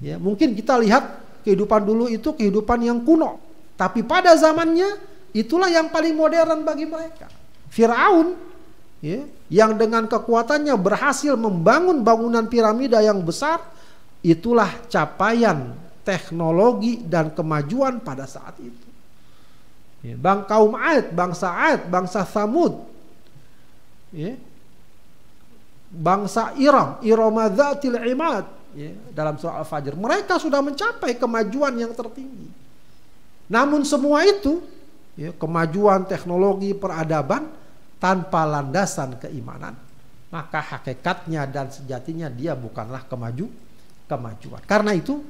Ya, 0.00 0.16
mungkin 0.16 0.56
kita 0.56 0.80
lihat 0.80 1.20
kehidupan 1.44 1.84
dulu 1.84 2.08
itu 2.08 2.32
kehidupan 2.32 2.80
yang 2.80 3.04
kuno, 3.04 3.36
tapi 3.76 4.00
pada 4.00 4.32
zamannya 4.40 4.96
itulah 5.36 5.68
yang 5.68 5.92
paling 5.92 6.16
modern 6.16 6.64
bagi 6.64 6.88
mereka. 6.88 7.28
Firaun 7.72 8.36
ya, 9.00 9.24
yang 9.48 9.80
dengan 9.80 10.04
kekuatannya 10.04 10.76
berhasil 10.76 11.32
membangun 11.40 12.04
bangunan 12.04 12.44
piramida 12.44 13.00
yang 13.00 13.24
besar, 13.24 13.64
itulah 14.20 14.68
capaian 14.92 15.72
teknologi 16.04 17.00
dan 17.00 17.32
kemajuan 17.32 17.96
pada 18.04 18.28
saat 18.28 18.60
itu. 18.60 18.88
Ya, 20.04 20.18
bang 20.18 20.44
kaum 20.44 20.76
Ad, 20.76 21.14
bangsa 21.14 21.48
Ad, 21.48 21.88
bangsa 21.88 22.26
Samud, 22.28 22.84
ya, 24.10 24.34
bangsa 25.88 26.52
Iram, 26.58 26.98
Iramadzatil 27.00 28.02
Imad, 28.10 28.44
ya, 28.74 28.92
dalam 29.14 29.38
surah 29.38 29.62
Al-Fajr, 29.62 29.94
mereka 29.94 30.42
sudah 30.42 30.58
mencapai 30.58 31.14
kemajuan 31.16 31.72
yang 31.78 31.94
tertinggi. 31.94 32.50
Namun 33.46 33.86
semua 33.86 34.26
itu, 34.26 34.58
ya, 35.14 35.30
kemajuan 35.38 36.02
teknologi 36.02 36.74
peradaban 36.74 37.61
tanpa 38.02 38.42
landasan 38.42 39.14
keimanan, 39.22 39.78
maka 40.34 40.58
hakikatnya 40.58 41.46
dan 41.46 41.70
sejatinya 41.70 42.26
dia 42.26 42.58
bukanlah 42.58 43.06
kemaju 43.06 43.46
kemajuan. 44.10 44.62
Karena 44.66 44.90
itu 44.90 45.22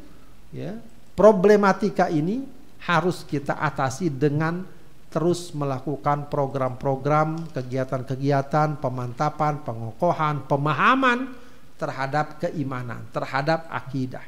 ya 0.57 0.81
problematika 1.13 2.09
ini 2.09 2.49
harus 2.89 3.29
kita 3.29 3.61
atasi 3.61 4.09
dengan 4.09 4.65
terus 5.13 5.53
melakukan 5.53 6.33
program-program, 6.33 7.53
kegiatan-kegiatan, 7.53 8.81
pemantapan, 8.81 9.61
pengokohan, 9.61 10.49
pemahaman 10.49 11.37
terhadap 11.77 12.41
keimanan, 12.41 13.05
terhadap 13.13 13.69
akidah, 13.69 14.25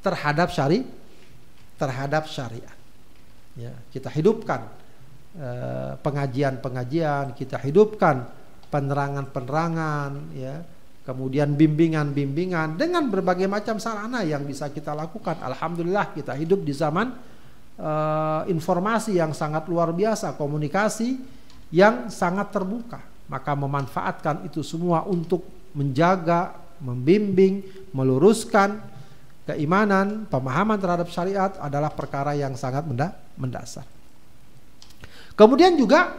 terhadap 0.00 0.48
syari, 0.48 0.88
terhadap 1.76 2.24
syariat. 2.24 2.72
Ya, 3.52 3.76
kita 3.92 4.08
hidupkan 4.08 4.64
pengajian-pengajian, 5.98 7.34
kita 7.34 7.58
hidupkan 7.58 8.22
penerangan-penerangan, 8.70 10.10
ya, 10.34 10.62
kemudian 11.04 11.52
bimbingan-bimbingan 11.54 12.80
dengan 12.80 13.06
berbagai 13.12 13.46
macam 13.46 13.78
sarana 13.78 14.24
yang 14.24 14.42
bisa 14.42 14.72
kita 14.72 14.96
lakukan. 14.96 15.38
Alhamdulillah 15.42 16.10
kita 16.16 16.32
hidup 16.34 16.64
di 16.64 16.72
zaman 16.72 17.12
uh, 17.78 18.42
informasi 18.48 19.20
yang 19.20 19.36
sangat 19.36 19.68
luar 19.68 19.92
biasa, 19.92 20.34
komunikasi 20.34 21.20
yang 21.70 22.08
sangat 22.08 22.50
terbuka. 22.50 22.98
Maka 23.30 23.52
memanfaatkan 23.52 24.48
itu 24.48 24.64
semua 24.64 25.04
untuk 25.04 25.44
menjaga, 25.76 26.56
membimbing, 26.80 27.62
meluruskan 27.92 28.80
keimanan, 29.44 30.24
pemahaman 30.26 30.80
terhadap 30.80 31.08
syariat 31.12 31.52
adalah 31.60 31.92
perkara 31.92 32.32
yang 32.32 32.56
sangat 32.56 32.84
mendasar. 33.36 33.93
Kemudian 35.34 35.74
juga 35.74 36.14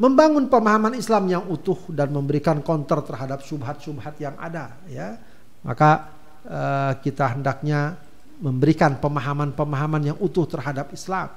membangun 0.00 0.48
pemahaman 0.48 0.96
Islam 0.96 1.28
yang 1.28 1.44
utuh 1.50 1.76
dan 1.92 2.08
memberikan 2.14 2.62
counter 2.64 3.02
terhadap 3.04 3.42
subhat-subhat 3.44 4.16
yang 4.16 4.38
ada 4.40 4.78
ya. 4.88 5.18
Maka 5.60 6.08
uh, 6.48 6.92
kita 7.02 7.36
hendaknya 7.36 8.00
memberikan 8.40 8.96
pemahaman-pemahaman 8.96 10.14
yang 10.14 10.18
utuh 10.22 10.48
terhadap 10.48 10.88
Islam 10.96 11.28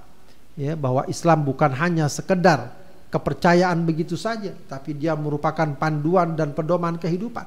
ya 0.55 0.79
bahwa 0.79 1.03
Islam 1.11 1.43
bukan 1.43 1.75
hanya 1.75 2.07
sekedar 2.07 2.71
kepercayaan 3.11 3.83
begitu 3.83 4.15
saja 4.15 4.55
tapi 4.69 4.95
dia 4.95 5.11
merupakan 5.19 5.67
panduan 5.75 6.39
dan 6.39 6.55
pedoman 6.55 6.95
kehidupan 6.95 7.43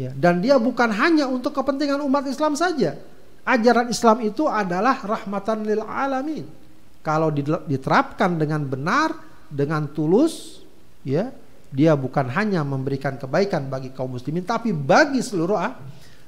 ya. 0.00 0.16
Dan 0.16 0.40
dia 0.40 0.56
bukan 0.56 0.88
hanya 0.94 1.28
untuk 1.28 1.52
kepentingan 1.52 2.00
umat 2.06 2.24
Islam 2.24 2.56
saja. 2.56 2.96
Ajaran 3.44 3.92
Islam 3.92 4.24
itu 4.24 4.48
adalah 4.48 4.96
rahmatan 5.04 5.66
lil 5.66 5.84
alamin 5.84 6.67
kalau 7.08 7.32
diterapkan 7.64 8.36
dengan 8.36 8.68
benar 8.68 9.16
dengan 9.48 9.88
tulus 9.88 10.60
ya 11.00 11.32
dia 11.72 11.96
bukan 11.96 12.28
hanya 12.28 12.60
memberikan 12.60 13.16
kebaikan 13.16 13.72
bagi 13.72 13.96
kaum 13.96 14.12
muslimin 14.12 14.44
tapi 14.44 14.76
bagi 14.76 15.24
seluruh 15.24 15.56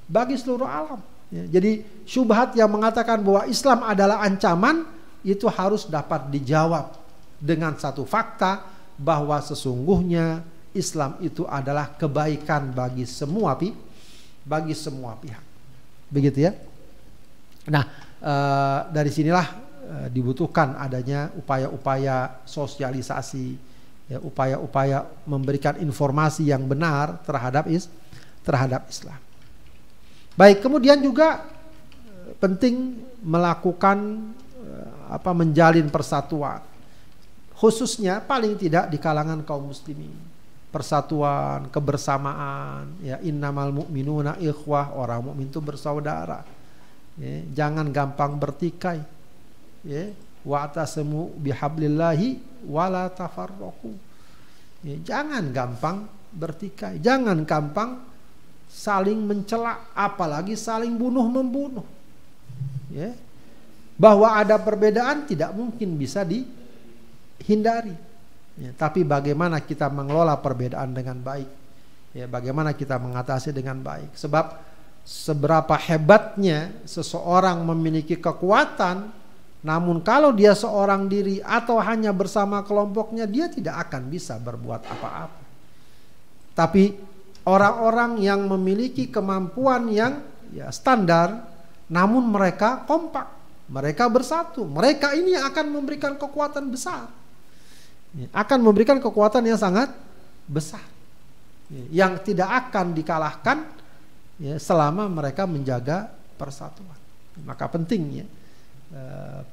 bagi 0.09 0.41
seluruh 0.41 0.65
alam 0.65 1.05
ya, 1.29 1.61
jadi 1.61 1.85
syubhat 2.09 2.57
yang 2.57 2.73
mengatakan 2.73 3.21
bahwa 3.21 3.45
Islam 3.45 3.85
adalah 3.85 4.25
ancaman 4.25 4.89
itu 5.21 5.45
harus 5.53 5.85
dapat 5.85 6.33
dijawab 6.33 6.97
dengan 7.37 7.77
satu 7.77 8.09
fakta 8.09 8.65
bahwa 8.97 9.37
sesungguhnya 9.45 10.41
Islam 10.73 11.21
itu 11.21 11.45
adalah 11.45 11.93
kebaikan 11.93 12.73
bagi 12.73 13.05
semua 13.05 13.53
pi 13.57 13.77
bagi 14.45 14.73
semua 14.73 15.17
pihak. 15.21 15.45
Begitu 16.09 16.49
ya. 16.49 16.53
Nah, 17.69 17.85
e, 18.19 18.35
dari 18.93 19.11
sinilah 19.13 19.70
e, 19.91 19.97
dibutuhkan 20.15 20.79
adanya 20.79 21.35
upaya-upaya 21.35 22.47
sosialisasi, 22.47 23.59
ya, 24.07 24.23
upaya-upaya 24.23 25.03
memberikan 25.27 25.75
informasi 25.83 26.47
yang 26.47 26.63
benar 26.71 27.19
terhadap 27.27 27.67
is 27.67 27.91
terhadap 28.47 28.87
Islam. 28.87 29.19
Baik, 30.39 30.63
kemudian 30.63 31.03
juga 31.03 31.43
e, 32.07 32.39
penting 32.39 33.03
melakukan 33.27 34.31
e, 34.63 34.71
apa 35.11 35.31
menjalin 35.35 35.91
persatuan. 35.91 36.63
Khususnya 37.59 38.25
paling 38.25 38.57
tidak 38.57 38.89
di 38.89 38.97
kalangan 38.97 39.45
kaum 39.45 39.69
muslimin. 39.69 40.17
Persatuan 40.71 41.67
kebersamaan 41.67 42.95
ya 43.03 43.19
innamal 43.27 43.75
mu'minuna 43.75 44.39
ikhwah 44.39 44.95
orang 44.95 45.27
mukmin 45.29 45.51
itu 45.51 45.59
bersaudara. 45.59 46.47
Ya, 47.19 47.43
jangan 47.53 47.91
gampang 47.91 48.39
bertikai 48.39 49.20
ya 49.85 50.13
wa 50.45 50.65
atasmu 50.65 51.37
bihablillahi 51.37 52.41
wala 52.69 53.09
tafarraqu 53.13 53.93
ya, 54.85 54.97
jangan 55.05 55.53
gampang 55.53 56.09
bertikai 56.31 57.01
jangan 57.01 57.45
gampang 57.45 58.01
saling 58.71 59.19
mencela 59.21 59.93
apalagi 59.93 60.55
saling 60.55 60.95
bunuh 60.97 61.27
membunuh 61.27 61.85
ya 62.89 63.13
bahwa 64.01 64.33
ada 64.33 64.57
perbedaan 64.57 65.29
tidak 65.29 65.53
mungkin 65.53 66.01
bisa 66.01 66.25
di 66.25 66.41
hindari. 67.45 67.93
Ya, 68.57 68.73
tapi 68.73 69.05
bagaimana 69.05 69.61
kita 69.61 69.93
mengelola 69.93 70.41
perbedaan 70.41 70.97
dengan 70.97 71.21
baik? 71.21 71.49
Ya, 72.17 72.25
bagaimana 72.25 72.73
kita 72.73 72.97
mengatasi 72.97 73.53
dengan 73.53 73.85
baik? 73.85 74.17
Sebab 74.17 74.57
seberapa 75.05 75.77
hebatnya 75.77 76.73
seseorang 76.89 77.61
memiliki 77.61 78.17
kekuatan, 78.17 79.13
namun 79.61 80.01
kalau 80.01 80.33
dia 80.33 80.57
seorang 80.57 81.05
diri 81.07 81.45
atau 81.45 81.77
hanya 81.81 82.11
bersama 82.17 82.65
kelompoknya, 82.65 83.29
dia 83.29 83.47
tidak 83.53 83.89
akan 83.89 84.09
bisa 84.09 84.41
berbuat 84.41 84.83
apa-apa. 84.89 85.43
Tapi 86.57 86.97
orang-orang 87.45 88.21
yang 88.25 88.49
memiliki 88.49 89.13
kemampuan 89.13 89.93
yang 89.93 90.25
ya 90.53 90.73
standar, 90.73 91.45
namun 91.93 92.25
mereka 92.33 92.89
kompak, 92.89 93.29
mereka 93.69 94.09
bersatu, 94.09 94.65
mereka 94.65 95.13
ini 95.13 95.37
akan 95.37 95.67
memberikan 95.69 96.17
kekuatan 96.17 96.73
besar 96.73 97.21
Ya, 98.11 98.27
akan 98.35 98.59
memberikan 98.59 98.99
kekuatan 98.99 99.47
yang 99.47 99.55
sangat 99.55 99.95
besar 100.51 100.83
ya, 101.71 102.03
yang 102.03 102.19
tidak 102.19 102.51
akan 102.67 102.91
dikalahkan 102.91 103.63
ya, 104.43 104.59
selama 104.59 105.07
mereka 105.07 105.47
menjaga 105.47 106.11
persatuan. 106.35 106.99
Maka 107.47 107.71
pentingnya 107.71 108.27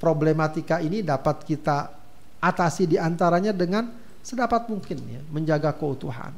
problematika 0.01 0.81
ini 0.81 1.05
dapat 1.05 1.45
kita 1.45 1.93
atasi 2.41 2.89
di 2.89 2.97
antaranya 2.97 3.53
dengan 3.53 3.85
sedapat 4.25 4.65
mungkin 4.67 4.97
ya, 5.07 5.21
menjaga 5.29 5.73
keutuhan. 5.77 6.33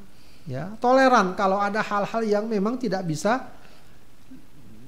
Ya, 0.49 0.73
toleran 0.81 1.37
kalau 1.37 1.61
ada 1.61 1.79
hal-hal 1.79 2.21
yang 2.25 2.45
memang 2.49 2.75
tidak 2.75 3.05
bisa 3.05 3.47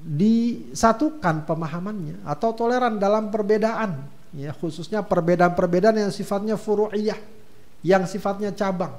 disatukan 0.02 1.46
pemahamannya 1.46 2.26
atau 2.26 2.50
toleran 2.50 2.98
dalam 2.98 3.30
perbedaan 3.30 4.02
ya 4.34 4.50
khususnya 4.50 5.06
perbedaan-perbedaan 5.06 6.02
yang 6.02 6.10
sifatnya 6.10 6.58
furu'iyah 6.58 7.20
yang 7.86 8.02
sifatnya 8.10 8.50
cabang 8.50 8.98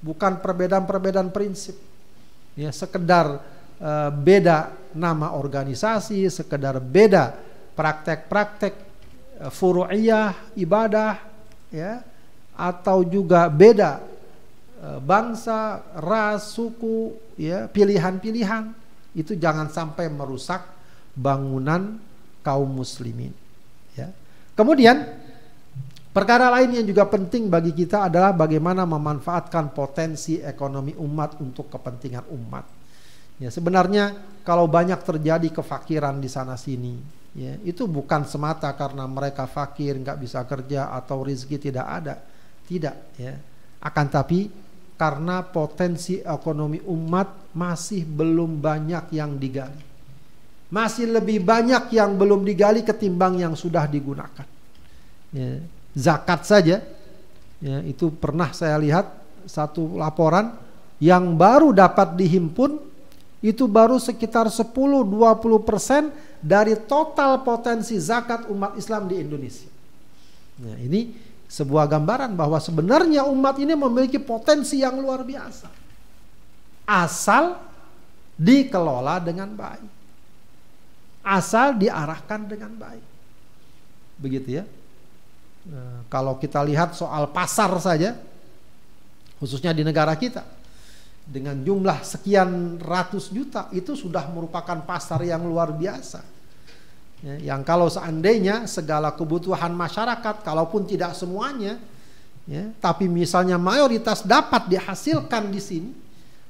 bukan 0.00 0.40
perbedaan-perbedaan 0.40 1.28
prinsip 1.28 1.76
ya 2.56 2.72
sekedar 2.72 3.44
uh, 3.76 4.08
beda 4.08 4.72
nama 4.96 5.36
organisasi 5.36 6.24
sekedar 6.32 6.80
beda 6.80 7.36
praktek-praktek 7.74 8.74
uh, 9.42 9.50
furu'iyah 9.52 10.56
ibadah 10.58 11.18
ya 11.72 12.04
atau 12.52 13.04
juga 13.04 13.48
beda 13.48 14.00
uh, 14.82 15.00
bangsa 15.00 15.80
ras 15.96 16.52
suku 16.52 17.16
ya 17.40 17.66
pilihan-pilihan 17.66 18.72
itu 19.16 19.36
jangan 19.36 19.68
sampai 19.68 20.08
merusak 20.08 20.64
bangunan 21.12 22.00
kaum 22.40 22.68
muslimin 22.68 23.32
ya 23.92 24.08
Kemudian 24.52 25.00
perkara 26.12 26.52
lain 26.52 26.76
yang 26.76 26.86
juga 26.86 27.08
penting 27.08 27.48
bagi 27.48 27.72
kita 27.72 28.12
adalah 28.12 28.36
bagaimana 28.36 28.84
memanfaatkan 28.84 29.72
potensi 29.72 30.36
ekonomi 30.44 30.92
umat 31.00 31.40
untuk 31.40 31.72
kepentingan 31.72 32.28
umat. 32.36 32.64
Ya, 33.40 33.48
sebenarnya 33.48 34.12
kalau 34.44 34.68
banyak 34.68 35.00
terjadi 35.02 35.48
kefakiran 35.48 36.20
di 36.20 36.28
sana 36.28 36.60
sini, 36.60 37.00
ya, 37.36 37.56
itu 37.66 37.84
bukan 37.84 38.24
semata 38.24 38.72
karena 38.72 39.04
mereka 39.08 39.48
fakir, 39.48 39.98
nggak 39.98 40.18
bisa 40.20 40.44
kerja 40.44 40.92
atau 40.92 41.24
rezeki 41.24 41.56
tidak 41.70 41.86
ada, 41.86 42.14
tidak. 42.68 42.96
Ya. 43.16 43.36
Akan 43.82 44.06
tapi 44.08 44.48
karena 44.96 45.42
potensi 45.42 46.22
ekonomi 46.22 46.78
umat 46.86 47.52
masih 47.56 48.06
belum 48.06 48.62
banyak 48.62 49.10
yang 49.16 49.34
digali 49.34 49.92
masih 50.72 51.04
lebih 51.12 51.44
banyak 51.44 51.92
yang 51.92 52.16
belum 52.16 52.48
digali 52.48 52.80
ketimbang 52.80 53.44
yang 53.44 53.52
sudah 53.52 53.84
digunakan. 53.84 54.48
Ya, 55.28 55.60
zakat 55.92 56.48
saja, 56.48 56.80
ya, 57.60 57.76
itu 57.84 58.08
pernah 58.16 58.56
saya 58.56 58.80
lihat 58.80 59.04
satu 59.44 60.00
laporan 60.00 60.56
yang 60.96 61.36
baru 61.36 61.76
dapat 61.76 62.16
dihimpun 62.16 62.80
itu 63.42 63.66
baru 63.66 63.98
sekitar 63.98 64.46
10-20 64.46 64.70
persen 65.66 66.14
dari 66.38 66.78
total 66.78 67.42
potensi 67.42 67.98
zakat 67.98 68.46
umat 68.48 68.78
Islam 68.78 69.10
di 69.10 69.18
Indonesia. 69.18 69.68
Nah, 70.62 70.78
ini 70.78 71.12
sebuah 71.50 71.90
gambaran 71.90 72.32
bahwa 72.38 72.62
sebenarnya 72.62 73.26
umat 73.26 73.58
ini 73.58 73.74
memiliki 73.74 74.22
potensi 74.22 74.80
yang 74.80 74.96
luar 75.02 75.26
biasa. 75.26 75.68
Asal 76.86 77.58
dikelola 78.38 79.18
dengan 79.18 79.50
baik 79.52 80.02
asal 81.22 81.78
diarahkan 81.78 82.50
dengan 82.50 82.74
baik. 82.74 83.06
Begitu 84.18 84.62
ya. 84.62 84.64
Nah, 85.62 86.02
kalau 86.10 86.36
kita 86.36 86.58
lihat 86.66 86.98
soal 86.98 87.30
pasar 87.30 87.70
saja, 87.78 88.18
khususnya 89.38 89.70
di 89.70 89.86
negara 89.86 90.12
kita, 90.18 90.42
dengan 91.22 91.54
jumlah 91.62 92.02
sekian 92.02 92.82
ratus 92.82 93.30
juta 93.30 93.70
itu 93.70 93.94
sudah 93.94 94.26
merupakan 94.30 94.82
pasar 94.82 95.22
yang 95.22 95.46
luar 95.46 95.70
biasa. 95.70 96.20
Ya, 97.22 97.54
yang 97.54 97.62
kalau 97.62 97.86
seandainya 97.86 98.66
segala 98.66 99.14
kebutuhan 99.14 99.70
masyarakat, 99.70 100.42
kalaupun 100.42 100.82
tidak 100.82 101.14
semuanya, 101.14 101.78
ya, 102.50 102.74
tapi 102.82 103.06
misalnya 103.06 103.54
mayoritas 103.54 104.26
dapat 104.26 104.66
dihasilkan 104.66 105.46
di 105.54 105.62
sini, 105.62 105.92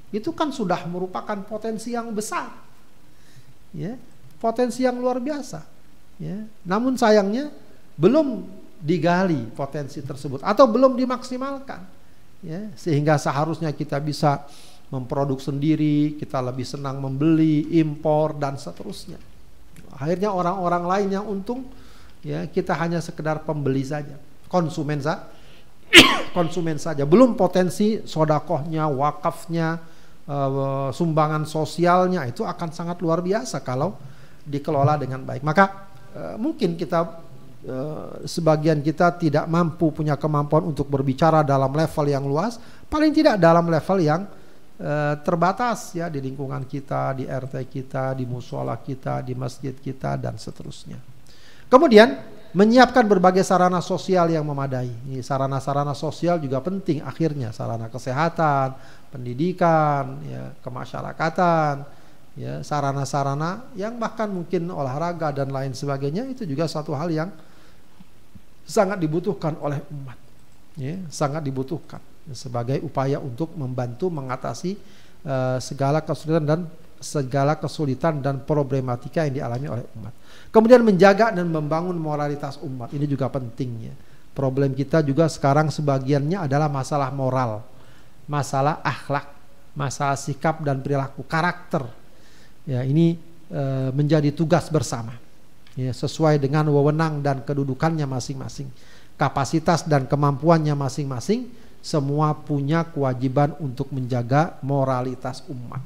itu 0.09 0.33
kan 0.33 0.49
sudah 0.49 0.89
merupakan 0.89 1.37
potensi 1.45 1.93
yang 1.93 2.09
besar. 2.17 2.49
Ya, 3.77 4.01
potensi 4.41 4.85
yang 4.85 4.97
luar 4.97 5.21
biasa. 5.21 5.65
Ya. 6.17 6.45
Namun 6.65 6.97
sayangnya 6.97 7.53
belum 7.97 8.45
digali 8.83 9.47
potensi 9.55 10.03
tersebut 10.03 10.43
atau 10.43 10.67
belum 10.67 10.99
dimaksimalkan. 10.99 12.02
Ya. 12.43 12.69
Sehingga 12.75 13.17
seharusnya 13.17 13.71
kita 13.71 14.03
bisa 14.03 14.45
memproduk 14.93 15.41
sendiri, 15.41 16.21
kita 16.21 16.43
lebih 16.45 16.69
senang 16.69 17.01
membeli, 17.01 17.71
impor 17.81 18.37
dan 18.37 18.61
seterusnya. 18.61 19.17
Akhirnya 19.97 20.29
orang-orang 20.35 20.85
lain 20.85 21.09
yang 21.17 21.25
untung, 21.25 21.65
ya 22.21 22.45
kita 22.45 22.77
hanya 22.77 23.01
sekedar 23.01 23.41
pembeli 23.47 23.87
saja, 23.87 24.21
konsumen 24.53 25.01
saja, 25.01 25.33
konsumen 26.37 26.77
saja. 26.77 27.09
Belum 27.09 27.39
potensi 27.39 28.05
sodakohnya, 28.05 28.85
wakafnya, 28.93 29.81
uh, 30.29 30.93
sumbangan 30.93 31.49
sosialnya 31.49 32.29
itu 32.29 32.45
akan 32.45 32.69
sangat 32.69 33.01
luar 33.01 33.25
biasa 33.25 33.65
kalau 33.65 33.97
dikelola 34.45 35.01
dengan 35.01 35.25
baik. 35.25 35.41
Maka 35.41 35.65
uh, 36.13 36.37
mungkin 36.37 36.77
kita 36.77 37.32
sebagian 38.27 38.83
kita 38.83 39.15
tidak 39.15 39.47
mampu 39.47 39.95
punya 39.95 40.19
kemampuan 40.19 40.75
untuk 40.75 40.91
berbicara 40.91 41.47
dalam 41.47 41.71
level 41.71 42.07
yang 42.11 42.25
luas, 42.27 42.59
paling 42.91 43.15
tidak 43.15 43.39
dalam 43.39 43.71
level 43.71 43.99
yang 44.03 44.27
uh, 44.83 45.15
terbatas 45.23 45.95
ya 45.95 46.11
di 46.11 46.19
lingkungan 46.19 46.67
kita, 46.67 47.15
di 47.15 47.25
RT 47.31 47.71
kita, 47.71 48.19
di 48.19 48.27
musola 48.27 48.75
kita, 48.83 49.23
di 49.23 49.39
masjid 49.39 49.73
kita 49.79 50.19
dan 50.19 50.35
seterusnya. 50.35 50.99
Kemudian 51.71 52.19
menyiapkan 52.53 53.09
berbagai 53.09 53.47
sarana 53.47 53.81
sosial 53.81 54.29
yang 54.29 54.45
memadai. 54.45 54.93
sarana-sarana 55.25 55.97
sosial 55.97 56.37
juga 56.37 56.61
penting 56.61 57.01
akhirnya, 57.01 57.49
sarana 57.49 57.89
kesehatan, 57.89 58.77
pendidikan, 59.09 60.21
ya, 60.29 60.53
kemasyarakatan, 60.61 61.89
ya 62.37 62.61
sarana-sarana 62.61 63.73
yang 63.77 63.97
bahkan 63.97 64.29
mungkin 64.29 64.69
olahraga 64.69 65.33
dan 65.33 65.49
lain 65.49 65.73
sebagainya 65.73 66.29
itu 66.29 66.45
juga 66.45 66.69
satu 66.69 66.93
hal 66.93 67.09
yang 67.09 67.33
sangat 68.67 68.99
dibutuhkan 68.99 69.59
oleh 69.61 69.83
umat. 69.91 70.19
Ya, 70.73 70.97
sangat 71.13 71.45
dibutuhkan 71.45 72.01
sebagai 72.33 72.81
upaya 72.81 73.21
untuk 73.21 73.53
membantu 73.59 74.09
mengatasi 74.09 74.79
uh, 75.27 75.59
segala 75.61 76.01
kesulitan 76.01 76.45
dan 76.47 76.61
segala 77.03 77.59
kesulitan 77.59 78.23
dan 78.23 78.41
problematika 78.47 79.27
yang 79.27 79.43
dialami 79.43 79.67
oleh 79.67 79.85
umat. 79.99 80.15
Kemudian 80.55 80.87
menjaga 80.87 81.35
dan 81.35 81.51
membangun 81.51 81.99
moralitas 81.99 82.63
umat. 82.63 82.95
Ini 82.95 83.05
juga 83.11 83.27
pentingnya. 83.27 83.93
Problem 84.33 84.73
kita 84.73 85.05
juga 85.05 85.29
sekarang 85.29 85.69
sebagiannya 85.69 86.49
adalah 86.49 86.71
masalah 86.71 87.13
moral, 87.13 87.61
masalah 88.25 88.81
akhlak, 88.81 89.29
masalah 89.77 90.17
sikap 90.17 90.65
dan 90.65 90.81
perilaku, 90.81 91.21
karakter. 91.29 91.85
Ya, 92.65 92.81
ini 92.87 93.21
e, 93.53 93.63
menjadi 93.93 94.33
tugas 94.33 94.73
bersama. 94.73 95.13
Ya, 95.73 95.93
sesuai 95.97 96.37
dengan 96.37 96.69
wewenang 96.69 97.25
dan 97.25 97.41
kedudukannya 97.41 98.05
masing-masing. 98.05 98.69
Kapasitas 99.17 99.89
dan 99.89 100.05
kemampuannya 100.05 100.77
masing-masing, 100.77 101.49
semua 101.81 102.37
punya 102.37 102.85
kewajiban 102.85 103.57
untuk 103.57 103.89
menjaga 103.89 104.61
moralitas 104.61 105.41
umat. 105.49 105.81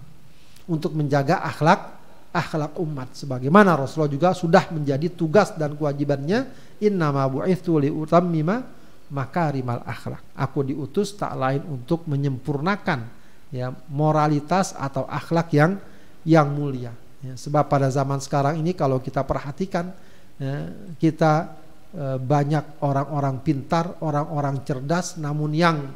Untuk 0.67 0.91
menjaga 0.99 1.39
akhlak 1.47 1.97
akhlak 2.37 2.77
umat 2.77 3.17
sebagaimana 3.17 3.73
Rasulullah 3.81 4.13
juga 4.13 4.31
sudah 4.37 4.69
menjadi 4.69 5.09
tugas 5.09 5.57
dan 5.57 5.73
kewajibannya 5.73 6.45
innama 6.85 7.25
li 7.49 7.89
utammima 7.89 8.61
makarimal 9.09 9.81
akhlak 9.89 10.21
aku 10.37 10.69
diutus 10.69 11.17
tak 11.17 11.33
lain 11.33 11.65
untuk 11.65 12.05
menyempurnakan 12.05 13.09
ya 13.49 13.73
moralitas 13.89 14.77
atau 14.77 15.09
akhlak 15.09 15.49
yang 15.57 15.81
yang 16.29 16.53
mulia 16.53 16.93
ya, 17.27 17.35
sebab 17.35 17.67
pada 17.67 17.91
zaman 17.91 18.23
sekarang 18.23 18.63
ini 18.63 18.77
kalau 18.77 19.03
kita 19.03 19.27
perhatikan 19.27 19.91
ya, 20.39 20.71
kita 21.01 21.51
e, 21.91 22.05
banyak 22.23 22.81
orang-orang 22.85 23.43
pintar 23.43 23.99
orang-orang 24.01 24.63
cerdas 24.63 25.19
namun 25.19 25.51
yang 25.57 25.91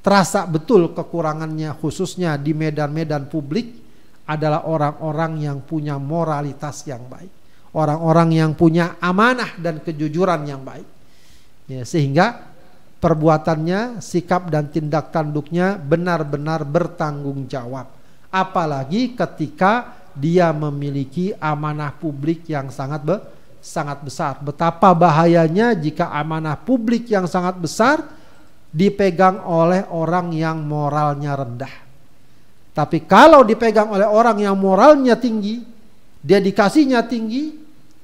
terasa 0.00 0.46
betul 0.46 0.94
kekurangannya 0.94 1.74
khususnya 1.82 2.38
di 2.38 2.54
medan-medan 2.54 3.26
publik 3.26 3.86
adalah 4.26 4.66
orang-orang 4.66 5.38
yang 5.38 5.58
punya 5.62 5.98
moralitas 6.02 6.82
yang 6.86 7.06
baik, 7.06 7.30
orang-orang 7.78 8.34
yang 8.34 8.52
punya 8.58 8.98
amanah 8.98 9.54
dan 9.58 9.78
kejujuran 9.78 10.42
yang 10.46 10.66
baik. 10.66 10.86
Ya, 11.66 11.86
sehingga 11.86 12.54
perbuatannya, 12.98 14.02
sikap 14.02 14.50
dan 14.50 14.70
tindak 14.70 15.14
tanduknya 15.14 15.78
benar-benar 15.78 16.66
bertanggung 16.66 17.46
jawab. 17.46 17.86
Apalagi 18.34 19.14
ketika 19.14 19.94
dia 20.16 20.50
memiliki 20.50 21.36
amanah 21.36 21.92
publik 21.92 22.48
yang 22.48 22.72
sangat 22.72 23.04
be 23.04 23.16
sangat 23.60 23.98
besar. 24.00 24.38
Betapa 24.40 24.94
bahayanya 24.94 25.74
jika 25.74 26.08
amanah 26.14 26.56
publik 26.56 27.10
yang 27.10 27.26
sangat 27.26 27.58
besar 27.58 28.02
dipegang 28.70 29.42
oleh 29.42 29.84
orang 29.90 30.30
yang 30.32 30.62
moralnya 30.62 31.34
rendah. 31.34 31.74
Tapi 32.76 33.08
kalau 33.08 33.40
dipegang 33.40 33.88
oleh 33.88 34.04
orang 34.04 34.36
yang 34.36 34.56
moralnya 34.56 35.16
tinggi, 35.16 35.64
dedikasinya 36.20 37.00
tinggi, 37.08 37.56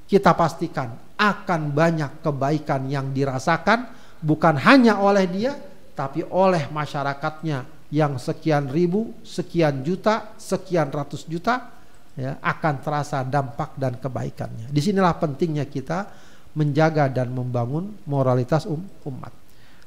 kita 0.09 0.33
pastikan 0.33 0.97
akan 1.13 1.69
banyak 1.69 2.25
kebaikan 2.25 2.89
yang 2.89 3.13
dirasakan 3.13 3.85
bukan 4.17 4.57
hanya 4.57 4.97
oleh 4.97 5.29
dia, 5.29 5.53
tapi 5.93 6.25
oleh 6.25 6.67
masyarakatnya 6.73 7.69
yang 7.93 8.17
sekian 8.17 8.73
ribu, 8.73 9.13
sekian 9.21 9.85
juta, 9.85 10.33
sekian 10.41 10.89
ratus 10.89 11.29
juta, 11.29 11.69
ya, 12.17 12.37
akan 12.41 12.73
terasa 12.81 13.21
dampak 13.25 13.77
dan 13.77 13.97
kebaikannya. 13.97 14.69
Di 14.69 14.81
sinilah 14.81 15.17
pentingnya 15.17 15.65
kita 15.65 16.09
menjaga 16.53 17.09
dan 17.09 17.33
membangun 17.33 17.97
moralitas 18.05 18.69
um, 18.69 18.81
umat. 19.09 19.33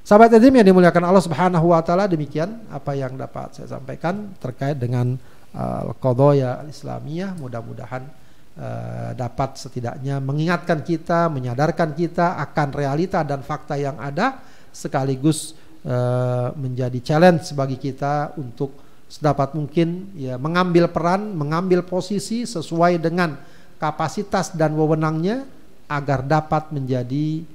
Sahabat 0.06 0.30
Edim 0.38 0.54
yang 0.54 0.66
dimuliakan 0.70 1.02
Allah 1.02 1.22
Subhanahu 1.22 1.74
wa 1.74 1.82
taala 1.82 2.06
demikian 2.06 2.70
apa 2.70 2.94
yang 2.94 3.18
dapat 3.18 3.58
saya 3.58 3.74
sampaikan 3.74 4.38
terkait 4.38 4.78
dengan 4.78 5.18
uh, 5.50 5.90
qadaya 5.98 6.62
Islamiyah 6.70 7.34
mudah-mudahan 7.34 8.06
uh, 8.54 9.10
dapat 9.18 9.58
setidaknya 9.58 10.22
mengingatkan 10.22 10.86
kita, 10.86 11.26
menyadarkan 11.26 11.90
kita 11.98 12.38
akan 12.38 12.68
realita 12.70 13.26
dan 13.26 13.42
fakta 13.42 13.74
yang 13.74 13.98
ada 13.98 14.38
sekaligus 14.70 15.58
uh, 15.82 16.54
menjadi 16.54 16.98
challenge 17.02 17.50
bagi 17.58 17.74
kita 17.74 18.38
untuk 18.38 18.85
sedapat 19.06 19.54
mungkin 19.54 20.10
ya 20.18 20.34
mengambil 20.36 20.90
peran, 20.90 21.34
mengambil 21.34 21.86
posisi 21.86 22.42
sesuai 22.42 22.98
dengan 22.98 23.38
kapasitas 23.78 24.54
dan 24.56 24.74
wewenangnya 24.74 25.46
agar 25.86 26.26
dapat 26.26 26.74
menjadi 26.74 27.46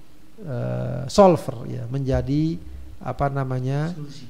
uh, 0.47 1.03
solver 1.11 1.67
ya 1.67 1.83
menjadi 1.91 2.55
apa 3.01 3.27
namanya 3.27 3.91
solusi. 3.91 4.25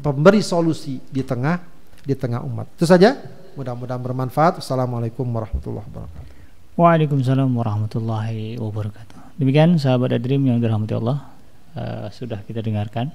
pemberi 0.00 0.40
solusi 0.42 0.94
di 1.06 1.22
tengah 1.22 1.62
di 2.02 2.14
tengah 2.14 2.42
umat. 2.42 2.66
Itu 2.74 2.86
saja. 2.86 3.14
Mudah-mudahan 3.56 4.02
bermanfaat. 4.02 4.60
Assalamualaikum 4.60 5.24
warahmatullahi 5.24 5.86
wabarakatuh. 5.88 6.34
Waalaikumsalam 6.76 7.48
warahmatullahi 7.56 8.60
wabarakatuh. 8.60 9.40
Demikian 9.40 9.80
sahabat 9.80 10.16
Adrim 10.16 10.44
yang 10.44 10.60
dirahmati 10.60 10.96
Allah 10.96 11.28
uh, 11.76 12.08
sudah 12.12 12.40
kita 12.44 12.60
dengarkan 12.60 13.12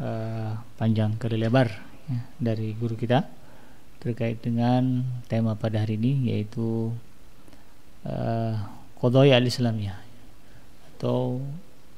uh, 0.00 0.56
panjang 0.76 1.16
kali 1.16 1.36
lebar 1.40 1.85
ya, 2.10 2.20
dari 2.38 2.74
guru 2.74 2.94
kita 2.98 3.26
terkait 4.02 4.38
dengan 4.42 5.02
tema 5.26 5.58
pada 5.58 5.82
hari 5.82 5.98
ini 5.98 6.30
yaitu 6.34 6.94
uh, 8.06 8.54
Kodoya 8.96 9.36
al-Islamiyah 9.36 9.98
atau 10.96 11.42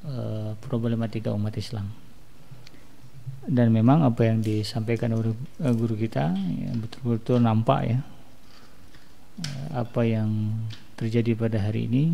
uh, 0.09 0.57
problematika 0.65 1.31
umat 1.33 1.55
Islam 1.55 1.93
dan 3.49 3.73
memang 3.73 4.05
apa 4.05 4.29
yang 4.29 4.45
disampaikan 4.45 5.15
oleh 5.17 5.33
uh, 5.63 5.73
guru 5.73 5.97
kita 5.97 6.33
ya, 6.37 6.71
betul-betul 6.77 7.41
nampak 7.41 7.81
ya 7.87 8.01
apa 9.71 10.03
yang 10.03 10.59
terjadi 10.99 11.39
pada 11.39 11.63
hari 11.63 11.87
ini 11.87 12.05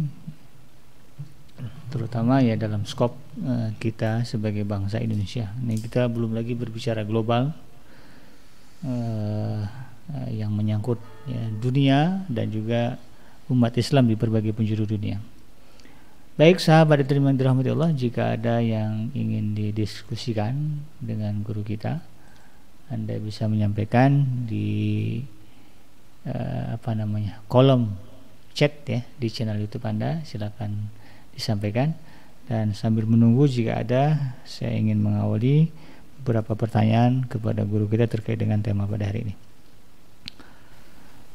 terutama 1.88 2.42
ya 2.42 2.58
dalam 2.58 2.84
skop 2.84 3.14
uh, 3.46 3.70
kita 3.78 4.26
sebagai 4.26 4.66
bangsa 4.66 4.98
Indonesia. 4.98 5.54
Ini 5.62 5.78
kita 5.78 6.10
belum 6.10 6.34
lagi 6.34 6.58
berbicara 6.58 7.06
global 7.06 7.54
uh, 8.84 9.64
yang 10.28 10.52
menyangkut 10.52 11.00
ya, 11.24 11.42
dunia 11.58 12.28
dan 12.28 12.52
juga 12.52 13.00
umat 13.48 13.74
Islam 13.76 14.08
di 14.08 14.16
berbagai 14.16 14.52
penjuru 14.52 14.84
dunia. 14.84 15.20
Baik 16.34 16.58
sahabat 16.58 17.06
terima 17.06 17.30
dirahmati 17.30 17.70
Allah 17.70 17.94
jika 17.94 18.34
ada 18.34 18.58
yang 18.58 19.14
ingin 19.14 19.54
didiskusikan 19.54 20.82
dengan 20.98 21.46
guru 21.46 21.62
kita 21.62 22.02
Anda 22.90 23.22
bisa 23.22 23.46
menyampaikan 23.46 24.42
di 24.42 25.22
uh, 26.26 26.74
apa 26.74 26.90
namanya 26.98 27.38
kolom 27.46 27.94
chat 28.50 28.82
ya 28.82 29.06
di 29.14 29.30
channel 29.30 29.62
YouTube 29.62 29.86
Anda 29.86 30.26
silakan 30.26 30.90
disampaikan 31.38 31.94
dan 32.50 32.74
sambil 32.74 33.06
menunggu 33.06 33.46
jika 33.46 33.86
ada 33.86 34.34
saya 34.42 34.74
ingin 34.74 34.98
mengawali 35.00 35.70
beberapa 36.24 36.56
pertanyaan 36.56 37.28
kepada 37.28 37.68
guru 37.68 37.84
kita 37.84 38.08
terkait 38.08 38.40
dengan 38.40 38.64
tema 38.64 38.88
pada 38.88 39.12
hari 39.12 39.28
ini. 39.28 39.34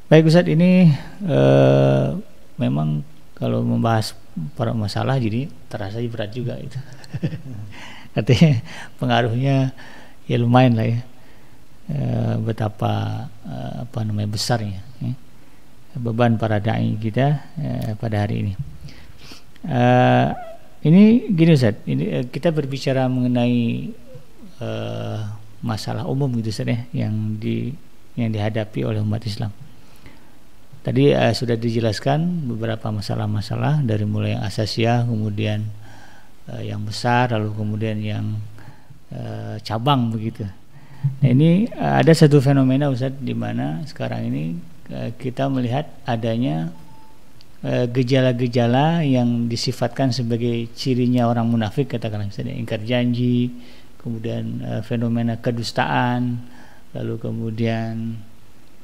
Baik 0.10 0.34
Ustaz 0.34 0.50
ini 0.50 0.90
uh, 1.30 2.18
memang 2.58 3.06
kalau 3.38 3.62
membahas 3.62 4.18
para 4.58 4.74
masalah 4.74 5.22
jadi 5.22 5.46
terasa 5.70 6.02
berat 6.10 6.34
juga 6.34 6.58
itu 6.58 6.82
artinya 8.18 8.58
pengaruhnya 8.98 9.72
ya 10.26 10.38
lumayan 10.42 10.74
lah 10.76 10.88
ya 10.90 11.00
e, 11.88 11.98
betapa 12.44 13.26
e, 13.44 13.56
apa 13.88 14.00
namanya 14.04 14.30
besarnya 14.30 14.82
ya. 15.00 15.14
beban 15.98 16.36
para 16.36 16.60
dai 16.60 16.98
kita 17.00 17.42
e, 17.58 17.68
pada 17.96 18.28
hari 18.28 18.36
ini 18.44 18.54
e, 19.64 19.82
ini 20.84 21.04
gini 21.32 21.52
Ustaz 21.56 21.80
ini 21.88 22.04
e, 22.10 22.18
kita 22.28 22.52
berbicara 22.52 23.08
mengenai 23.08 23.90
e, 24.60 24.70
masalah 25.60 26.08
umum 26.08 26.30
gitu 26.40 26.54
Ustaz 26.54 26.68
ya 26.68 26.80
yang 27.08 27.36
di 27.36 27.74
yang 28.16 28.32
dihadapi 28.32 28.84
oleh 28.84 29.04
umat 29.04 29.24
Islam 29.28 29.52
Tadi 30.80 31.12
uh, 31.12 31.36
sudah 31.36 31.60
dijelaskan 31.60 32.48
beberapa 32.48 32.88
masalah-masalah 32.88 33.84
dari 33.84 34.08
mulai 34.08 34.40
yang 34.40 34.44
asasiah, 34.48 35.04
kemudian 35.04 35.68
uh, 36.48 36.64
yang 36.64 36.80
besar, 36.88 37.36
lalu 37.36 37.52
kemudian 37.52 38.00
yang 38.00 38.26
uh, 39.12 39.60
cabang 39.60 40.08
begitu. 40.08 40.48
Nah 41.20 41.30
ini 41.30 41.68
uh, 41.76 42.00
ada 42.00 42.16
satu 42.16 42.40
fenomena 42.40 42.88
Ustaz 42.88 43.12
di 43.20 43.36
mana 43.36 43.84
sekarang 43.92 44.32
ini 44.32 44.44
uh, 44.96 45.12
kita 45.20 45.52
melihat 45.52 45.88
adanya 46.08 46.72
gejala-gejala 47.92 49.04
uh, 49.04 49.06
yang 49.06 49.52
disifatkan 49.52 50.16
sebagai 50.16 50.72
cirinya 50.80 51.28
orang 51.28 51.44
munafik 51.44 51.92
katakanlah 51.92 52.32
misalnya 52.32 52.56
ingkar 52.56 52.80
janji, 52.88 53.52
kemudian 54.00 54.64
uh, 54.64 54.82
fenomena 54.82 55.36
kedustaan, 55.38 56.40
lalu 56.96 57.22
kemudian 57.22 58.18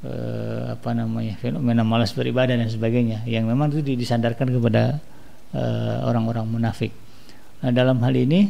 eh, 0.05 0.63
apa 0.69 0.93
namanya 0.93 1.33
fenomena 1.41 1.81
malas 1.81 2.13
beribadah 2.13 2.53
dan 2.53 2.69
sebagainya 2.69 3.25
yang 3.25 3.49
memang 3.49 3.73
itu 3.73 3.81
disandarkan 3.81 4.53
kepada 4.53 5.01
orang-orang 6.05 6.45
uh, 6.45 6.51
munafik. 6.51 6.93
Nah, 7.65 7.73
dalam 7.73 7.97
hal 8.05 8.13
ini 8.13 8.45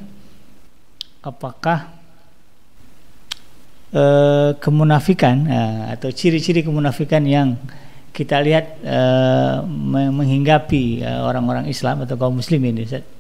apakah 1.24 1.96
uh, 3.96 4.60
kemunafikan 4.60 5.48
uh, 5.48 5.82
atau 5.96 6.12
ciri-ciri 6.12 6.60
kemunafikan 6.60 7.24
yang 7.24 7.56
kita 8.12 8.40
lihat 8.40 8.80
menghinggapi 9.68 11.04
orang-orang 11.04 11.68
Islam 11.68 12.08
atau 12.08 12.16
kaum 12.16 12.40
muslimin 12.40 12.80
Ustaz? 12.80 13.15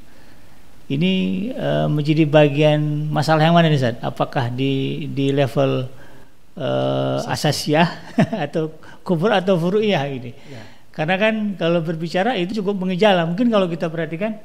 Ini 0.85 1.13
uh, 1.57 1.87
menjadi 1.89 2.29
bagian 2.29 3.09
masalah 3.09 3.41
yang 3.49 3.57
mana 3.57 3.73
nih 3.73 3.81
Ustaz? 3.81 3.97
Apakah 4.05 4.53
di 4.53 5.05
di 5.09 5.33
level 5.33 5.89
uh, 6.59 7.19
asasiah 7.29 7.87
atau 8.45 8.71
kubur 9.05 9.31
atau 9.31 9.59
furu'iyah 9.59 10.03
ini. 10.09 10.31
Ya. 10.49 10.63
Karena 10.95 11.19
kan 11.19 11.59
kalau 11.59 11.83
berbicara 11.83 12.39
itu 12.39 12.63
cukup 12.63 12.87
mengejala. 12.87 13.27
Mungkin 13.27 13.51
kalau 13.51 13.67
kita 13.67 13.91
perhatikan 13.91 14.39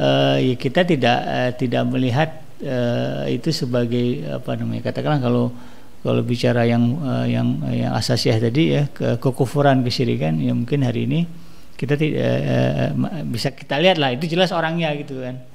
uh, 0.00 0.40
ya 0.40 0.54
kita 0.56 0.88
tidak 0.88 1.18
uh, 1.22 1.50
tidak 1.52 1.82
melihat 1.86 2.30
uh, 2.64 3.28
itu 3.28 3.52
sebagai 3.52 4.24
apa 4.40 4.56
namanya 4.56 4.88
katakanlah 4.88 5.20
kalau 5.20 5.44
kalau 6.02 6.22
bicara 6.24 6.66
yang 6.66 6.98
uh, 6.98 7.28
yang 7.28 7.62
yang 7.70 7.92
asasiah 7.94 8.40
tadi 8.40 8.74
ya 8.74 8.82
ke 8.90 9.22
kekufuran 9.22 9.86
kesyirikan 9.86 10.34
ya 10.42 10.50
mungkin 10.50 10.82
hari 10.82 11.06
ini 11.06 11.20
kita 11.76 11.94
tidak 11.94 12.18
uh, 12.42 12.90
bisa 13.28 13.54
kita 13.54 13.78
lihat 13.78 14.00
lah 14.00 14.10
itu 14.16 14.24
jelas 14.26 14.50
orangnya 14.50 14.90
gitu 14.96 15.20
kan. 15.20 15.51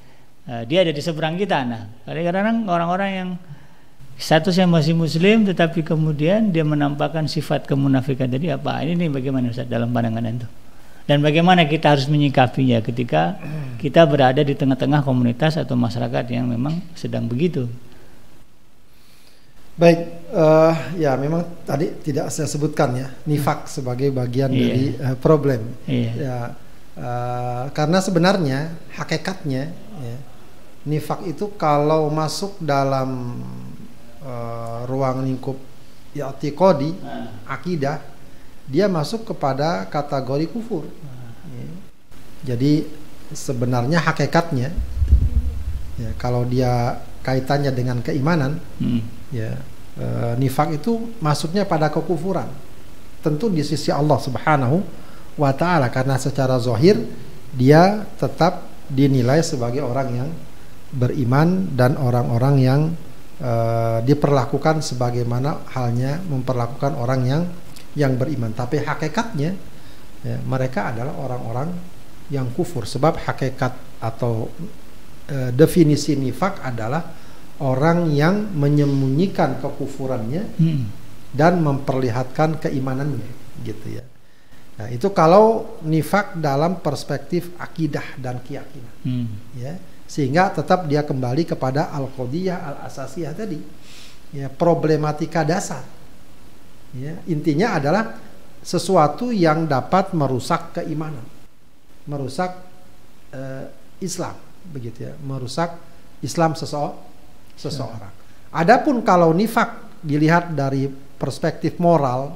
Uh, 0.48 0.64
dia 0.64 0.80
ada 0.80 0.96
di 0.96 1.02
seberang 1.04 1.36
kita. 1.36 1.60
Nah, 1.68 1.92
kadang-kadang 2.08 2.64
orang-orang 2.64 3.10
yang 3.12 3.28
statusnya 4.18 4.66
masih 4.66 4.98
muslim 4.98 5.46
tetapi 5.46 5.86
kemudian 5.86 6.50
dia 6.50 6.66
menampakkan 6.66 7.30
sifat 7.30 7.70
kemunafikan 7.70 8.26
tadi 8.26 8.50
apa 8.50 8.82
ini 8.82 9.06
nih 9.06 9.10
bagaimana 9.14 9.54
Ustaz 9.54 9.70
dalam 9.70 9.94
pandangan 9.94 10.26
itu 10.26 10.48
dan 11.06 11.22
bagaimana 11.22 11.64
kita 11.70 11.94
harus 11.94 12.10
menyikapinya 12.10 12.82
ketika 12.82 13.38
kita 13.78 14.02
berada 14.10 14.42
di 14.42 14.58
tengah-tengah 14.58 15.06
komunitas 15.06 15.54
atau 15.56 15.78
masyarakat 15.78 16.34
yang 16.34 16.50
memang 16.50 16.82
sedang 16.98 17.30
begitu 17.30 17.70
baik 19.78 20.26
uh, 20.34 20.74
ya 20.98 21.14
memang 21.14 21.62
tadi 21.62 22.02
tidak 22.02 22.34
saya 22.34 22.50
sebutkan 22.50 22.98
ya 22.98 23.08
nifak 23.30 23.70
sebagai 23.70 24.10
bagian 24.10 24.50
iya. 24.50 24.58
dari 24.66 24.86
uh, 24.98 25.14
problem 25.14 25.62
iya. 25.86 26.12
ya 26.18 26.36
uh, 26.98 27.64
karena 27.70 28.02
sebenarnya 28.02 28.58
hakikatnya 28.98 29.70
ya, 30.02 30.16
nifak 30.86 31.26
itu 31.26 31.50
kalau 31.58 32.10
masuk 32.12 32.54
dalam 32.62 33.40
uh, 34.22 34.86
ruang 34.86 35.26
lingkup 35.26 35.58
i'tiqadi 36.14 36.90
nah. 36.98 37.30
akidah 37.48 38.00
dia 38.68 38.84
masuk 38.84 39.24
kepada 39.32 39.88
kategori 39.88 40.46
kufur. 40.52 40.84
Ya. 41.48 41.68
Jadi 42.52 42.84
sebenarnya 43.32 43.98
hakikatnya 44.04 44.76
ya 45.98 46.10
kalau 46.20 46.44
dia 46.44 47.00
kaitannya 47.24 47.72
dengan 47.72 47.98
keimanan 48.04 48.60
hmm. 48.78 49.00
ya 49.32 49.56
uh, 49.98 50.32
nifak 50.36 50.76
itu 50.76 51.16
masuknya 51.18 51.64
pada 51.64 51.88
kekufuran. 51.88 52.48
Tentu 53.24 53.50
di 53.50 53.64
sisi 53.66 53.90
Allah 53.90 54.20
Subhanahu 54.20 54.84
wa 55.40 55.50
taala 55.56 55.88
karena 55.88 56.20
secara 56.20 56.60
zahir 56.60 57.00
dia 57.56 58.04
tetap 58.20 58.68
dinilai 58.88 59.40
sebagai 59.40 59.80
orang 59.80 60.08
yang 60.12 60.28
beriman 60.88 61.76
dan 61.76 62.00
orang-orang 62.00 62.54
yang 62.60 62.80
uh, 63.44 64.00
diperlakukan 64.00 64.80
sebagaimana 64.80 65.68
halnya 65.76 66.20
memperlakukan 66.24 66.96
orang 66.96 67.20
yang 67.28 67.42
yang 67.92 68.16
beriman. 68.16 68.54
Tapi 68.56 68.80
hakikatnya 68.80 69.50
ya, 70.24 70.36
mereka 70.48 70.94
adalah 70.94 71.12
orang-orang 71.18 71.68
yang 72.32 72.48
kufur. 72.56 72.88
Sebab 72.88 73.20
hakikat 73.28 74.00
atau 74.00 74.48
uh, 75.28 75.50
definisi 75.52 76.16
nifak 76.16 76.64
adalah 76.64 77.04
orang 77.58 78.08
yang 78.14 78.54
menyembunyikan 78.54 79.58
kekufurannya 79.58 80.42
hmm. 80.56 80.84
dan 81.34 81.58
memperlihatkan 81.58 82.62
keimanannya, 82.62 83.28
gitu 83.66 83.98
ya. 83.98 84.04
Nah, 84.78 84.86
itu 84.94 85.10
kalau 85.10 85.74
nifak 85.82 86.38
dalam 86.38 86.78
perspektif 86.78 87.50
akidah 87.58 88.14
dan 88.14 88.38
keyakinan. 88.38 88.94
Hmm. 89.02 89.26
Ya 89.58 89.74
sehingga 90.08 90.48
tetap 90.48 90.88
dia 90.88 91.04
kembali 91.04 91.44
kepada 91.44 91.92
al-qadiyah 91.92 92.58
al-asasiyah 92.64 93.36
tadi. 93.36 93.60
Ya 94.32 94.48
problematika 94.48 95.44
dasar. 95.44 95.84
Ya 96.96 97.20
intinya 97.28 97.76
adalah 97.76 98.16
sesuatu 98.64 99.28
yang 99.28 99.68
dapat 99.68 100.16
merusak 100.16 100.80
keimanan. 100.80 101.24
Merusak 102.08 102.56
uh, 103.36 103.68
Islam 104.00 104.32
begitu 104.72 105.12
ya. 105.12 105.14
Merusak 105.20 105.76
Islam 106.24 106.56
sese 106.56 106.80
seseorang. 107.60 108.10
Adapun 108.48 109.04
kalau 109.04 109.36
nifak 109.36 110.00
dilihat 110.00 110.56
dari 110.56 110.88
perspektif 111.20 111.76
moral 111.76 112.32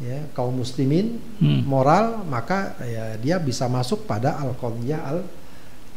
ya 0.00 0.26
kaum 0.32 0.56
muslimin 0.58 1.20
hmm. 1.38 1.62
moral 1.68 2.24
maka 2.24 2.74
ya 2.82 3.04
dia 3.20 3.36
bisa 3.36 3.68
masuk 3.68 4.08
pada 4.08 4.40
al-qadiyah 4.40 5.00
al 5.00 5.18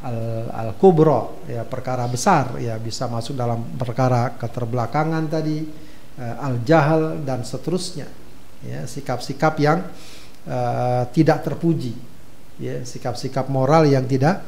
al, 0.04 0.52
al 0.52 0.70
kubro 0.76 1.48
ya 1.48 1.64
perkara 1.64 2.04
besar 2.12 2.60
ya 2.60 2.76
bisa 2.76 3.08
masuk 3.08 3.40
dalam 3.40 3.80
perkara 3.80 4.36
keterbelakangan 4.36 5.24
tadi 5.32 5.64
uh, 6.20 6.46
al 6.46 6.60
jahal 6.68 7.24
dan 7.24 7.48
seterusnya. 7.48 8.08
Ya 8.64 8.88
sikap-sikap 8.88 9.60
yang 9.60 9.84
uh, 10.48 11.04
tidak 11.12 11.44
terpuji. 11.44 11.96
Ya 12.60 12.84
sikap-sikap 12.84 13.48
moral 13.48 13.88
yang 13.88 14.08
tidak 14.08 14.44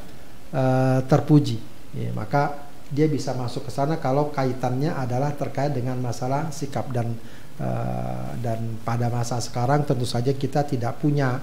uh, 0.51 0.99
terpuji. 1.08 1.60
Ya 1.95 2.12
maka 2.12 2.68
dia 2.91 3.10
bisa 3.10 3.34
masuk 3.34 3.68
ke 3.68 3.72
sana 3.74 3.97
kalau 3.97 4.30
kaitannya 4.30 4.93
adalah 4.93 5.34
terkait 5.34 5.74
dengan 5.74 5.97
masalah 5.99 6.53
sikap 6.53 6.91
dan 6.93 7.12
uh, 7.60 8.30
dan 8.39 8.80
pada 8.86 9.10
masa 9.10 9.41
sekarang 9.41 9.84
tentu 9.84 10.06
saja 10.06 10.32
kita 10.32 10.64
tidak 10.64 11.01
punya 11.01 11.41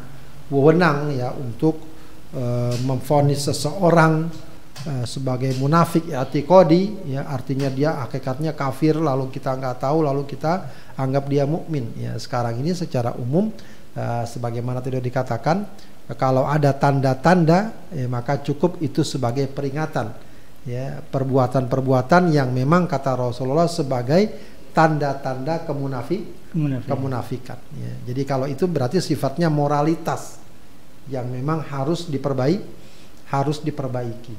wewenang 0.52 1.12
ya 1.12 1.32
untuk 1.34 1.91
uh, 2.37 2.74
memfonis 2.85 3.49
seseorang 3.49 4.28
uh, 4.89 5.05
sebagai 5.07 5.55
munafik 5.61 6.11
ya 6.11 6.24
tikodi 6.26 7.12
ya 7.12 7.28
artinya 7.28 7.68
dia 7.68 7.97
hakikatnya 8.05 8.57
kafir 8.57 8.99
lalu 8.99 9.28
kita 9.30 9.55
nggak 9.57 9.85
tahu 9.85 10.05
lalu 10.05 10.26
kita 10.26 10.68
anggap 10.97 11.24
dia 11.28 11.45
mukmin 11.49 11.93
ya 11.97 12.16
sekarang 12.18 12.61
ini 12.61 12.72
secara 12.76 13.14
umum 13.16 13.53
uh, 13.97 14.24
sebagaimana 14.24 14.83
tidak 14.85 15.05
dikatakan 15.05 15.64
kalau 16.18 16.45
ada 16.45 16.74
tanda-tanda 16.76 17.89
ya, 17.95 18.11
maka 18.11 18.43
cukup 18.43 18.83
itu 18.83 19.07
sebagai 19.07 19.49
peringatan 19.49 20.12
ya 20.66 20.99
perbuatan-perbuatan 20.99 22.35
yang 22.35 22.51
memang 22.51 22.91
kata 22.91 23.16
Rasulullah 23.16 23.70
sebagai 23.70 24.53
tanda-tanda 24.74 25.62
kemunafik 25.62 26.43
Munafik. 26.53 26.89
kemunafikan 26.89 27.59
ya. 27.76 27.93
jadi 28.12 28.22
kalau 28.28 28.47
itu 28.51 28.68
berarti 28.68 29.01
sifatnya 29.01 29.49
moralitas 29.49 30.41
yang 31.11 31.26
memang 31.26 31.64
harus 31.66 32.07
diperbaiki, 32.07 32.62
harus 33.32 33.59
diperbaiki, 33.64 34.36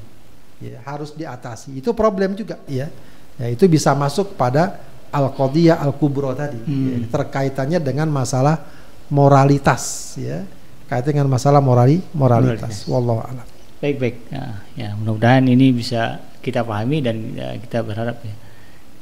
ya, 0.62 0.80
harus 0.86 1.12
diatasi. 1.12 1.76
Itu 1.76 1.92
problem 1.92 2.38
juga, 2.38 2.62
ya. 2.70 2.88
Ya 3.34 3.50
itu 3.50 3.66
bisa 3.66 3.90
masuk 3.98 4.38
pada 4.38 4.78
al 5.10 5.34
qadiyah 5.34 5.82
al 5.82 5.98
kubro 5.98 6.30
tadi, 6.38 6.62
hmm. 6.62 6.86
ya, 6.86 6.96
terkaitannya 7.10 7.78
dengan 7.82 8.06
masalah 8.06 8.62
moralitas, 9.10 10.14
ya, 10.14 10.46
kaitan 10.86 11.18
dengan 11.18 11.34
masalah 11.34 11.58
morali 11.58 11.98
moralitas. 12.14 12.86
Wallahu 12.86 13.20
a'lam. 13.26 13.46
Baik 13.82 13.96
baik, 14.00 14.16
ya, 14.30 14.44
ya 14.78 14.88
mudah-mudahan 14.96 15.44
ini 15.50 15.74
bisa 15.74 16.22
kita 16.40 16.62
pahami 16.62 17.02
dan 17.02 17.16
ya, 17.36 17.58
kita 17.58 17.84
berharap 17.84 18.16
ya 18.22 18.34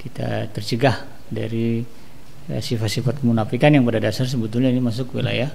kita 0.03 0.51
tercegah 0.51 1.07
dari 1.31 1.85
ya, 2.51 2.59
sifat-sifat 2.59 3.21
ya, 3.21 3.23
munafikan 3.23 3.71
yang 3.71 3.87
pada 3.87 4.03
dasar 4.03 4.27
sebetulnya 4.27 4.73
ini 4.73 4.83
masuk 4.83 5.15
wilayah 5.15 5.51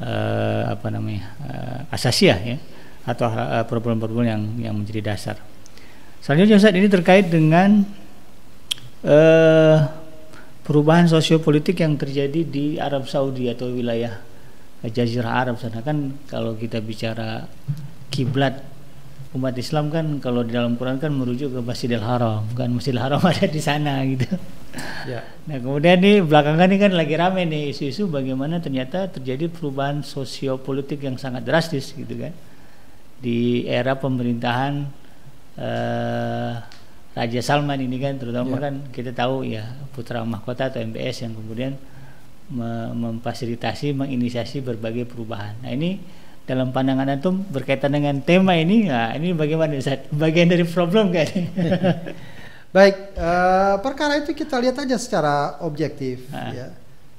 uh, 0.00 0.62
apa 0.72 0.86
namanya 0.92 1.24
uh, 1.44 1.80
asasiah 1.94 2.36
ya 2.36 2.56
atau 3.06 3.30
uh, 3.30 3.64
problem-problem 3.68 4.26
yang 4.26 4.42
yang 4.58 4.74
menjadi 4.74 5.14
dasar. 5.14 5.36
Selanjutnya 6.20 6.58
Ustaz 6.58 6.74
ini 6.74 6.90
terkait 6.90 7.30
dengan 7.30 7.86
uh, 9.06 9.78
perubahan 10.66 11.06
sosiopolitik 11.06 11.78
yang 11.78 11.94
terjadi 11.94 12.42
di 12.42 12.82
Arab 12.82 13.06
Saudi 13.06 13.46
atau 13.46 13.70
wilayah 13.70 14.18
Jazirah 14.86 15.46
Arab 15.46 15.56
sana 15.58 15.80
kan 15.82 16.14
kalau 16.26 16.54
kita 16.54 16.82
bicara 16.82 17.46
kiblat 18.10 18.60
umat 19.34 19.54
Islam 19.58 19.90
kan 19.90 20.18
kalau 20.22 20.46
di 20.46 20.54
dalam 20.54 20.78
Quran 20.78 20.98
kan 20.98 21.10
merujuk 21.10 21.52
ke 21.52 21.60
Masjidil 21.62 22.02
Haram 22.02 22.46
kan 22.54 22.70
Masjidil 22.70 23.02
Haram 23.02 23.20
ada 23.30 23.46
di 23.46 23.60
sana 23.62 24.02
gitu. 24.06 24.26
Ya. 25.06 25.22
Nah 25.46 25.56
kemudian 25.62 26.02
nih 26.02 26.20
belakangan 26.20 26.66
ini 26.68 26.76
kan 26.82 26.92
lagi 26.92 27.14
rame 27.14 27.46
nih 27.46 27.72
isu-isu 27.72 28.10
bagaimana 28.10 28.58
ternyata 28.58 29.06
terjadi 29.08 29.48
perubahan 29.48 30.02
sosiopolitik 30.02 31.00
yang 31.00 31.16
sangat 31.16 31.46
drastis 31.46 31.94
gitu 31.94 32.10
kan 32.18 32.34
di 33.22 33.64
era 33.64 33.96
pemerintahan 33.96 34.84
uh, 35.56 36.52
Raja 37.16 37.40
Salman 37.40 37.80
ini 37.80 37.96
kan 37.96 38.20
terutama 38.20 38.60
ya. 38.60 38.68
kan 38.68 38.74
kita 38.92 39.16
tahu 39.16 39.48
ya 39.48 39.64
putra 39.96 40.20
mahkota 40.20 40.68
atau 40.68 40.84
MBS 40.84 41.24
yang 41.24 41.32
kemudian 41.32 41.72
memfasilitasi 42.46 43.90
menginisiasi 43.96 44.62
berbagai 44.62 45.08
perubahan. 45.08 45.58
Nah 45.66 45.74
ini 45.74 45.98
dalam 46.46 46.70
pandangan 46.70 47.10
antum 47.10 47.42
berkaitan 47.42 47.90
dengan 47.90 48.22
tema 48.22 48.54
ini, 48.54 48.86
nah 48.86 49.10
ini 49.18 49.34
bagaimana 49.34 49.74
Ustaz? 49.74 50.06
Bagian 50.14 50.46
dari 50.46 50.62
problem 50.62 51.10
kan? 51.10 51.26
Baik, 52.70 52.94
uh, 53.14 53.76
perkara 53.80 54.18
itu 54.18 54.30
kita 54.30 54.58
lihat 54.58 54.76
aja 54.76 54.96
secara 54.96 55.56
objektif 55.60 56.26
Ah. 56.28 56.52
ya. 56.52 56.68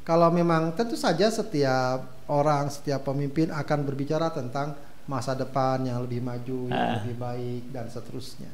Kalau 0.02 0.30
memang 0.30 0.72
tentu 0.72 0.96
saja 0.96 1.28
setiap 1.28 2.00
orang, 2.28 2.70
setiap 2.70 3.04
pemimpin 3.04 3.50
akan 3.50 3.80
berbicara 3.84 4.30
tentang 4.30 4.76
masa 5.04 5.34
depan 5.34 5.82
yang 5.82 6.00
lebih 6.00 6.20
maju, 6.20 6.68
yang 6.68 6.76
Ah. 6.76 6.96
lebih 7.02 7.16
baik 7.16 7.64
dan 7.72 7.86
seterusnya. 7.88 8.52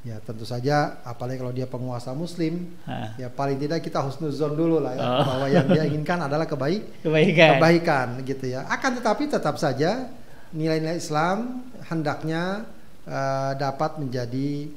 Ya, 0.00 0.16
tentu 0.18 0.48
saja 0.48 0.96
apalagi 1.04 1.36
kalau 1.36 1.52
dia 1.52 1.68
penguasa 1.68 2.10
muslim, 2.10 2.72
Ah, 2.82 3.12
ya 3.14 3.28
paling 3.28 3.60
tidak 3.60 3.84
kita 3.84 4.00
husnuzon 4.00 4.56
dulu 4.56 4.80
lah 4.80 4.96
ya 4.96 5.04
Oh. 5.04 5.22
bahwa 5.22 5.46
yang 5.46 5.68
dia 5.68 5.84
inginkan 5.84 6.18
adalah 6.18 6.44
kebaik 6.44 7.04
kebaikan. 7.04 7.50
kebaikan 7.56 8.06
gitu 8.24 8.46
ya. 8.48 8.64
Akan 8.66 8.96
tetapi 8.96 9.28
tetap 9.28 9.54
saja 9.54 10.08
nilai-nilai 10.50 10.96
Islam 10.96 11.62
hendaknya 11.86 12.64
eh, 13.02 13.52
dapat 13.56 13.96
menjadi 13.98 14.68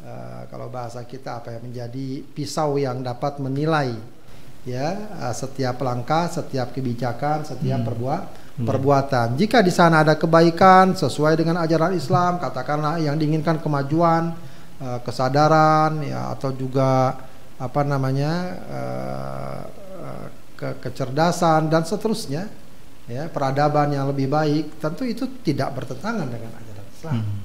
eh, 0.00 0.42
kalau 0.48 0.68
bahasa 0.68 1.04
kita 1.04 1.40
apa 1.40 1.54
ya 1.54 1.60
menjadi 1.60 2.24
pisau 2.32 2.76
yang 2.76 3.00
dapat 3.00 3.38
menilai 3.38 3.94
ya 4.64 4.88
eh, 5.28 5.34
setiap 5.34 5.80
langkah, 5.80 6.28
setiap 6.28 6.72
kebijakan, 6.72 7.44
setiap 7.44 7.80
Hmm. 7.80 7.88
perbuat 7.88 8.22
Hmm. 8.60 8.66
perbuatan. 8.68 9.28
Jika 9.40 9.64
di 9.64 9.72
sana 9.72 10.04
ada 10.04 10.20
kebaikan 10.20 10.92
sesuai 10.92 11.32
dengan 11.38 11.62
ajaran 11.64 11.96
Islam, 11.96 12.36
katakanlah 12.36 13.00
yang 13.00 13.16
diinginkan 13.16 13.56
kemajuan, 13.62 14.36
eh, 14.80 14.98
kesadaran 15.00 16.04
ya 16.04 16.32
atau 16.34 16.52
juga 16.52 17.16
apa 17.56 17.80
namanya 17.84 18.32
eh, 18.68 19.60
ke- 20.60 20.76
kecerdasan 20.80 21.72
dan 21.72 21.88
seterusnya 21.88 22.48
ya 23.08 23.26
peradaban 23.32 23.90
yang 23.90 24.06
lebih 24.12 24.28
baik 24.28 24.76
tentu 24.76 25.02
itu 25.08 25.24
tidak 25.40 25.72
bertentangan 25.72 26.28
dengan 26.28 26.52
ajaran 26.52 26.86
Islam. 26.92 27.16
Hmm. 27.16 27.39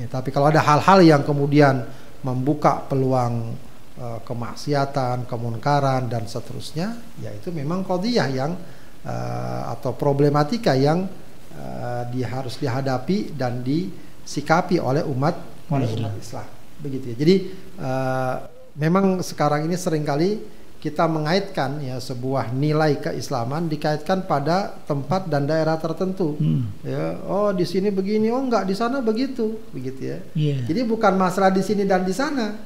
Ya, 0.00 0.08
tapi 0.08 0.32
kalau 0.32 0.48
ada 0.48 0.64
hal-hal 0.64 1.04
yang 1.04 1.22
kemudian 1.22 1.84
membuka 2.24 2.80
peluang 2.88 3.52
eh, 4.00 4.20
kemaksiatan, 4.24 5.28
kemunkaran 5.28 6.08
dan 6.08 6.24
seterusnya, 6.24 6.96
ya 7.20 7.30
itu 7.36 7.52
memang 7.52 7.84
qadiyah 7.84 8.28
yang 8.32 8.56
eh, 9.04 9.62
atau 9.76 9.92
problematika 9.92 10.72
yang 10.72 11.04
eh, 11.52 12.02
dia 12.16 12.32
harus 12.32 12.56
dihadapi 12.56 13.36
dan 13.36 13.60
disikapi 13.60 14.80
oleh 14.80 15.04
umat 15.04 15.36
oleh 15.68 15.88
umat 16.00 16.16
Islam. 16.16 16.48
Begitu 16.80 17.12
ya. 17.12 17.16
Jadi 17.20 17.34
eh, 17.76 18.36
memang 18.80 19.20
sekarang 19.20 19.68
ini 19.68 19.76
sering 19.76 20.08
kali 20.08 20.59
kita 20.80 21.04
mengaitkan 21.04 21.76
ya 21.84 22.00
sebuah 22.00 22.56
nilai 22.56 22.96
keislaman 23.04 23.68
dikaitkan 23.68 24.24
pada 24.24 24.80
tempat 24.88 25.28
dan 25.28 25.44
daerah 25.44 25.76
tertentu. 25.76 26.40
Hmm. 26.40 26.72
Ya, 26.80 27.20
oh 27.28 27.52
di 27.52 27.68
sini 27.68 27.92
begini, 27.92 28.32
oh 28.32 28.40
enggak 28.40 28.64
di 28.64 28.72
sana 28.72 29.04
begitu, 29.04 29.60
begitu 29.76 30.16
ya. 30.16 30.18
Iya. 30.32 30.64
Jadi 30.64 30.80
bukan 30.88 31.20
masalah 31.20 31.52
di 31.52 31.60
sini 31.60 31.84
dan 31.84 32.00
di 32.08 32.16
sana. 32.16 32.56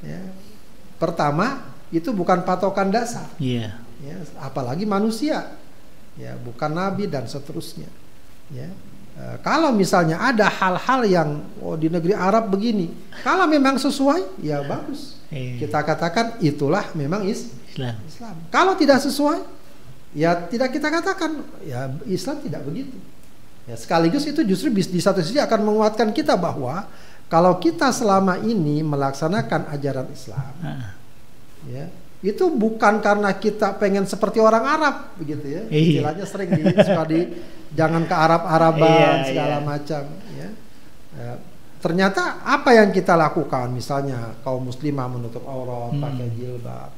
Ya. 0.00 0.24
Pertama, 0.96 1.60
itu 1.92 2.08
bukan 2.16 2.48
patokan 2.48 2.88
dasar, 2.88 3.28
Iya. 3.36 3.76
ya, 4.00 4.16
apalagi 4.40 4.88
manusia. 4.88 5.52
Ya, 6.16 6.40
bukan 6.40 6.72
nabi 6.72 7.12
dan 7.12 7.28
seterusnya. 7.28 7.88
Ya. 8.48 8.72
Eh, 9.20 9.36
kalau 9.44 9.74
misalnya 9.74 10.16
ada 10.16 10.48
hal-hal 10.48 11.00
yang 11.04 11.28
oh 11.60 11.76
di 11.76 11.92
negeri 11.92 12.16
Arab 12.16 12.48
begini, 12.48 12.88
kalau 13.20 13.44
memang 13.44 13.76
sesuai, 13.76 14.40
ya 14.40 14.64
bagus. 14.64 15.20
Iya. 15.28 15.66
Kita 15.66 15.84
katakan 15.84 16.40
itulah 16.40 16.88
memang 16.96 17.26
is 17.28 17.52
Islam. 17.70 17.96
Islam. 18.06 18.34
Kalau 18.48 18.72
tidak 18.74 18.98
sesuai, 19.02 19.44
ya 20.16 20.34
tidak 20.48 20.72
kita 20.72 20.88
katakan 20.88 21.42
ya 21.62 21.92
Islam 22.08 22.40
tidak 22.40 22.64
begitu. 22.64 22.96
Ya 23.68 23.76
sekaligus 23.76 24.24
itu 24.24 24.40
justru 24.42 24.72
di 24.72 25.00
satu 25.02 25.20
sisi 25.20 25.38
akan 25.38 25.68
menguatkan 25.68 26.10
kita 26.10 26.34
bahwa 26.34 26.88
kalau 27.30 27.60
kita 27.62 27.94
selama 27.94 28.40
ini 28.42 28.82
melaksanakan 28.82 29.70
ajaran 29.70 30.08
Islam, 30.10 30.50
Ah, 30.64 30.98
ya 31.68 31.86
itu 32.20 32.52
bukan 32.52 33.00
karena 33.00 33.32
kita 33.32 33.80
pengen 33.80 34.04
seperti 34.04 34.44
orang 34.44 34.64
Arab 34.64 34.94
begitu 35.16 35.44
ya. 35.46 35.62
Iya. 35.72 36.04
Istilahnya 36.04 36.24
sering 36.28 36.50
di, 36.52 36.62
suka 36.68 37.04
di 37.08 37.20
jangan 37.72 38.04
ke 38.04 38.12
Arab-Araban 38.12 39.16
Iya, 39.24 39.26
segala 39.32 39.56
iya. 39.56 39.64
macam 39.64 40.02
ya. 40.36 40.48
Ya, 41.10 41.32
Ternyata 41.80 42.44
apa 42.44 42.76
yang 42.76 42.92
kita 42.92 43.16
lakukan 43.16 43.72
misalnya 43.72 44.36
kaum 44.44 44.68
muslimah 44.68 45.08
menutup 45.08 45.48
aurat, 45.48 45.96
Hmm. 45.96 46.04
pakai 46.04 46.28
jilbab 46.36 46.90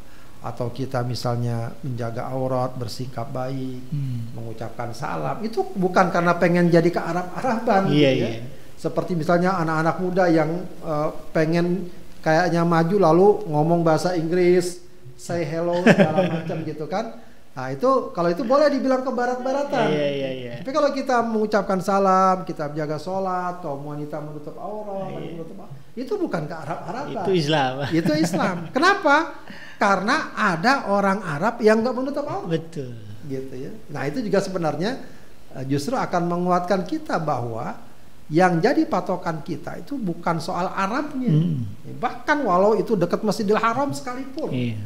atau 0.43 0.75
kita 0.75 1.07
misalnya 1.07 1.71
menjaga 1.87 2.27
aurat, 2.27 2.75
bersikap 2.75 3.31
baik, 3.31 3.79
hmm. 3.95 4.35
mengucapkan 4.35 4.91
salam 4.91 5.39
itu 5.47 5.63
bukan 5.79 6.11
karena 6.11 6.35
pengen 6.35 6.67
jadi 6.67 6.91
ke 6.91 6.99
Arab-Araban 6.99 7.95
Iya, 7.95 8.11
gitu 8.11 8.23
ya. 8.27 8.31
iya. 8.43 8.43
Seperti 8.75 9.15
misalnya 9.15 9.55
anak-anak 9.63 9.97
muda 10.03 10.27
yang 10.27 10.51
eh, 10.83 11.09
pengen 11.31 11.87
kayaknya 12.19 12.67
maju 12.67 12.97
lalu 12.99 13.29
ngomong 13.55 13.87
bahasa 13.87 14.19
Inggris, 14.19 14.83
say 15.23 15.47
hello 15.47 15.79
segala 15.81 16.19
macam 16.35 16.57
gitu 16.63 16.85
kan. 16.87 17.15
Nah, 17.53 17.69
itu 17.69 17.85
kalau 18.11 18.27
itu 18.27 18.43
boleh 18.43 18.65
dibilang 18.67 19.05
ke 19.05 19.13
barat-baratan. 19.13 19.87
Iya, 19.87 20.09
iya, 20.11 20.31
iya. 20.33 20.53
Tapi 20.59 20.73
kalau 20.73 20.89
kita 20.91 21.21
mengucapkan 21.21 21.79
salam, 21.79 22.43
kita 22.43 22.73
menjaga 22.73 22.97
sholat, 22.97 23.61
kaum 23.61 23.85
wanita 23.85 24.19
menutup 24.19 24.57
aurat, 24.57 25.13
Iya. 25.13 25.37
menutup 25.37 25.57
aurat, 25.61 25.77
itu 25.93 26.13
bukan 26.17 26.43
ke 26.43 26.55
Arab-Araban. 26.57 27.13
Itu 27.13 27.31
Islam. 27.31 27.73
Itu 28.01 28.13
Islam. 28.17 28.57
Kenapa? 28.73 29.37
Karena 29.77 30.17
ada 30.33 30.89
orang 30.89 31.21
Arab 31.21 31.61
yang 31.61 31.85
nggak 31.85 31.93
menutup 31.93 32.25
aurat 32.25 32.49
Betul. 32.49 32.97
gitu 33.29 33.55
ya. 33.55 33.71
Nah 33.91 34.03
itu 34.05 34.19
juga 34.19 34.41
sebenarnya 34.41 34.91
eh, 35.53 35.65
justru 35.69 35.93
akan 35.93 36.23
menguatkan 36.25 36.83
kita 36.83 37.21
bahwa 37.21 37.77
yang 38.33 38.57
jadi 38.59 38.81
patokan 38.87 39.45
kita 39.45 39.77
itu 39.77 40.01
bukan 40.01 40.41
soal 40.41 40.73
Arabnya, 40.73 41.29
Hmm. 41.29 41.69
bahkan 42.01 42.41
walau 42.41 42.73
itu 42.73 42.97
dekat 42.97 43.21
Masjidil 43.21 43.61
Haram 43.61 43.93
sekalipun, 43.93 44.49
Iya. 44.49 44.81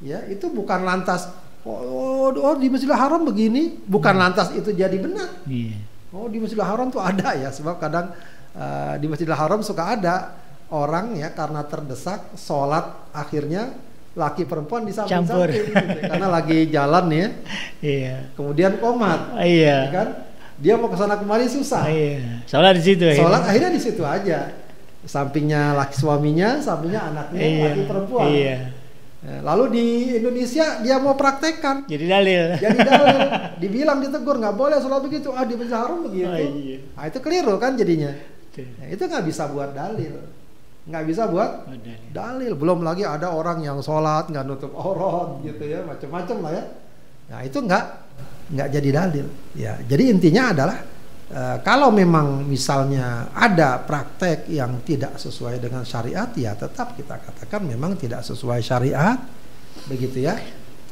Ya 0.00 0.24
itu 0.26 0.48
bukan 0.48 0.80
lantas 0.82 1.28
oh, 1.62 1.76
oh, 1.76 2.28
oh, 2.32 2.54
di 2.56 2.68
Masjidil 2.68 2.96
Haram 2.96 3.20
begini, 3.22 3.80
bukan 3.84 4.16
lantas 4.16 4.48
itu 4.52 4.72
jadi 4.72 4.96
benar. 4.96 5.44
Iya. 5.44 5.76
Oh 6.10 6.26
di 6.26 6.40
Masjidil 6.40 6.64
Haram 6.64 6.88
tuh 6.88 6.98
ada 6.98 7.36
ya, 7.36 7.52
sebab 7.52 7.76
kadang 7.76 8.10
eh, 8.52 8.94
di 8.96 9.06
Masjidil 9.06 9.36
Haram 9.36 9.60
suka 9.60 9.92
ada 9.94 10.34
orang 10.70 11.14
ya 11.14 11.30
karena 11.30 11.60
terdesak 11.62 12.32
sholat 12.34 13.12
akhirnya 13.12 13.74
laki 14.10 14.42
perempuan 14.42 14.82
di 14.82 14.90
samping-samping 14.90 15.70
gitu, 15.70 16.00
karena 16.02 16.26
lagi 16.26 16.58
jalan 16.66 17.04
ya 17.10 17.26
Iya. 17.78 18.16
kemudian 18.34 18.78
komat 18.78 19.38
Ah, 19.38 19.46
Iya. 19.46 19.76
ya 19.86 19.90
kan 19.90 20.08
dia 20.58 20.74
mau 20.74 20.90
ke 20.90 20.98
sana 20.98 21.14
kemari 21.14 21.46
susah 21.46 21.86
Ah, 21.86 21.90
Iya. 21.90 22.42
Sholat 22.42 22.74
di 22.74 22.82
situ. 22.82 23.06
sholat 23.14 23.42
akhirnya 23.46 23.70
di 23.70 23.78
situ 23.78 24.02
aja 24.02 24.50
sampingnya 25.02 25.72
laki 25.74 25.94
suaminya 25.94 26.58
sampingnya 26.58 27.00
anaknya 27.06 27.38
Iya. 27.38 27.64
laki 27.70 27.82
perempuan 27.86 28.26
Iya. 28.30 28.56
Ya, 29.20 29.44
lalu 29.44 29.64
di 29.76 29.84
Indonesia 30.16 30.80
dia 30.80 30.96
mau 30.96 31.12
praktekkan. 31.12 31.84
Jadi 31.84 32.04
dalil. 32.08 32.56
jadi 32.56 32.78
dalil. 32.80 33.18
Dibilang 33.60 34.00
ditegur 34.00 34.40
nggak 34.40 34.56
boleh 34.56 34.80
sholat 34.80 35.04
begitu. 35.04 35.28
Ah 35.30 35.44
di 35.44 35.60
Masjidil 35.60 35.76
Haram 35.76 36.00
begitu. 36.00 36.24
Oh, 36.24 36.40
iya. 36.40 36.76
nah, 36.96 37.04
itu 37.04 37.18
keliru 37.20 37.54
kan 37.60 37.76
jadinya. 37.76 38.16
Nah, 38.80 38.86
itu 38.88 39.02
nggak 39.04 39.24
bisa 39.28 39.44
buat 39.52 39.76
dalil. 39.76 40.24
Nggak 40.88 41.04
bisa 41.04 41.28
buat 41.28 41.68
Oh, 41.68 41.76
dalil. 41.76 42.00
dalil. 42.10 42.52
Belum 42.56 42.80
lagi 42.80 43.04
ada 43.04 43.28
orang 43.28 43.60
yang 43.60 43.84
sholat 43.84 44.32
nggak 44.32 44.44
nutup 44.48 44.72
aurat 44.72 45.36
gitu 45.44 45.68
ya 45.68 45.84
macam-macam 45.84 46.36
lah 46.40 46.52
ya. 46.56 46.64
Nah 47.28 47.40
itu 47.44 47.58
nggak 47.60 47.84
nggak 48.56 48.68
jadi 48.72 48.88
dalil. 48.90 49.26
Ya 49.52 49.72
jadi 49.84 50.04
intinya 50.08 50.56
adalah 50.56 50.80
eh, 51.30 51.58
kalau 51.62 51.94
memang 51.94 52.42
misalnya 52.44 53.30
ada 53.32 53.78
praktek 53.80 54.50
yang 54.50 54.82
tidak 54.82 55.16
sesuai 55.16 55.62
dengan 55.62 55.86
syariat 55.86 56.28
ya 56.34 56.52
tetap 56.58 56.98
kita 56.98 57.16
katakan 57.22 57.64
memang 57.64 57.94
tidak 57.96 58.26
sesuai 58.26 58.60
syariat 58.60 59.16
begitu 59.88 60.26
ya 60.26 60.36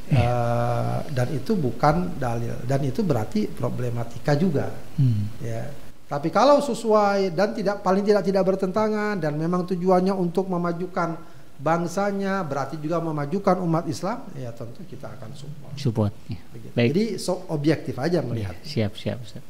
Eh, 0.09 0.99
dan 1.13 1.29
itu 1.37 1.53
bukan 1.53 2.17
dalil 2.17 2.57
dan 2.65 2.81
itu 2.81 3.05
berarti 3.05 3.45
problematika 3.45 4.33
juga 4.33 4.73
Hmm. 4.97 5.29
ya 5.37 5.69
tapi 6.09 6.33
kalau 6.33 6.65
sesuai 6.65 7.37
dan 7.37 7.53
tidak 7.53 7.85
paling 7.85 8.01
tidak 8.09 8.25
tidak 8.25 8.41
bertentangan 8.41 9.21
dan 9.21 9.37
memang 9.37 9.69
tujuannya 9.69 10.17
untuk 10.17 10.49
memajukan 10.49 11.13
bangsanya 11.61 12.41
berarti 12.41 12.81
juga 12.81 13.05
memajukan 13.05 13.61
umat 13.61 13.85
Islam 13.85 14.25
ya 14.33 14.49
tentu 14.57 14.81
kita 14.89 15.13
akan 15.13 15.31
support 15.37 15.77
Support. 15.77 16.13
Ya. 16.33 16.41
Begitu. 16.57 16.73
Baik. 16.73 16.89
jadi 16.89 17.05
so 17.21 17.45
objektif 17.53 18.01
aja 18.01 18.25
melihat 18.25 18.57
Siap, 18.65 18.97
siap, 18.97 19.21
Ustaz. 19.21 19.45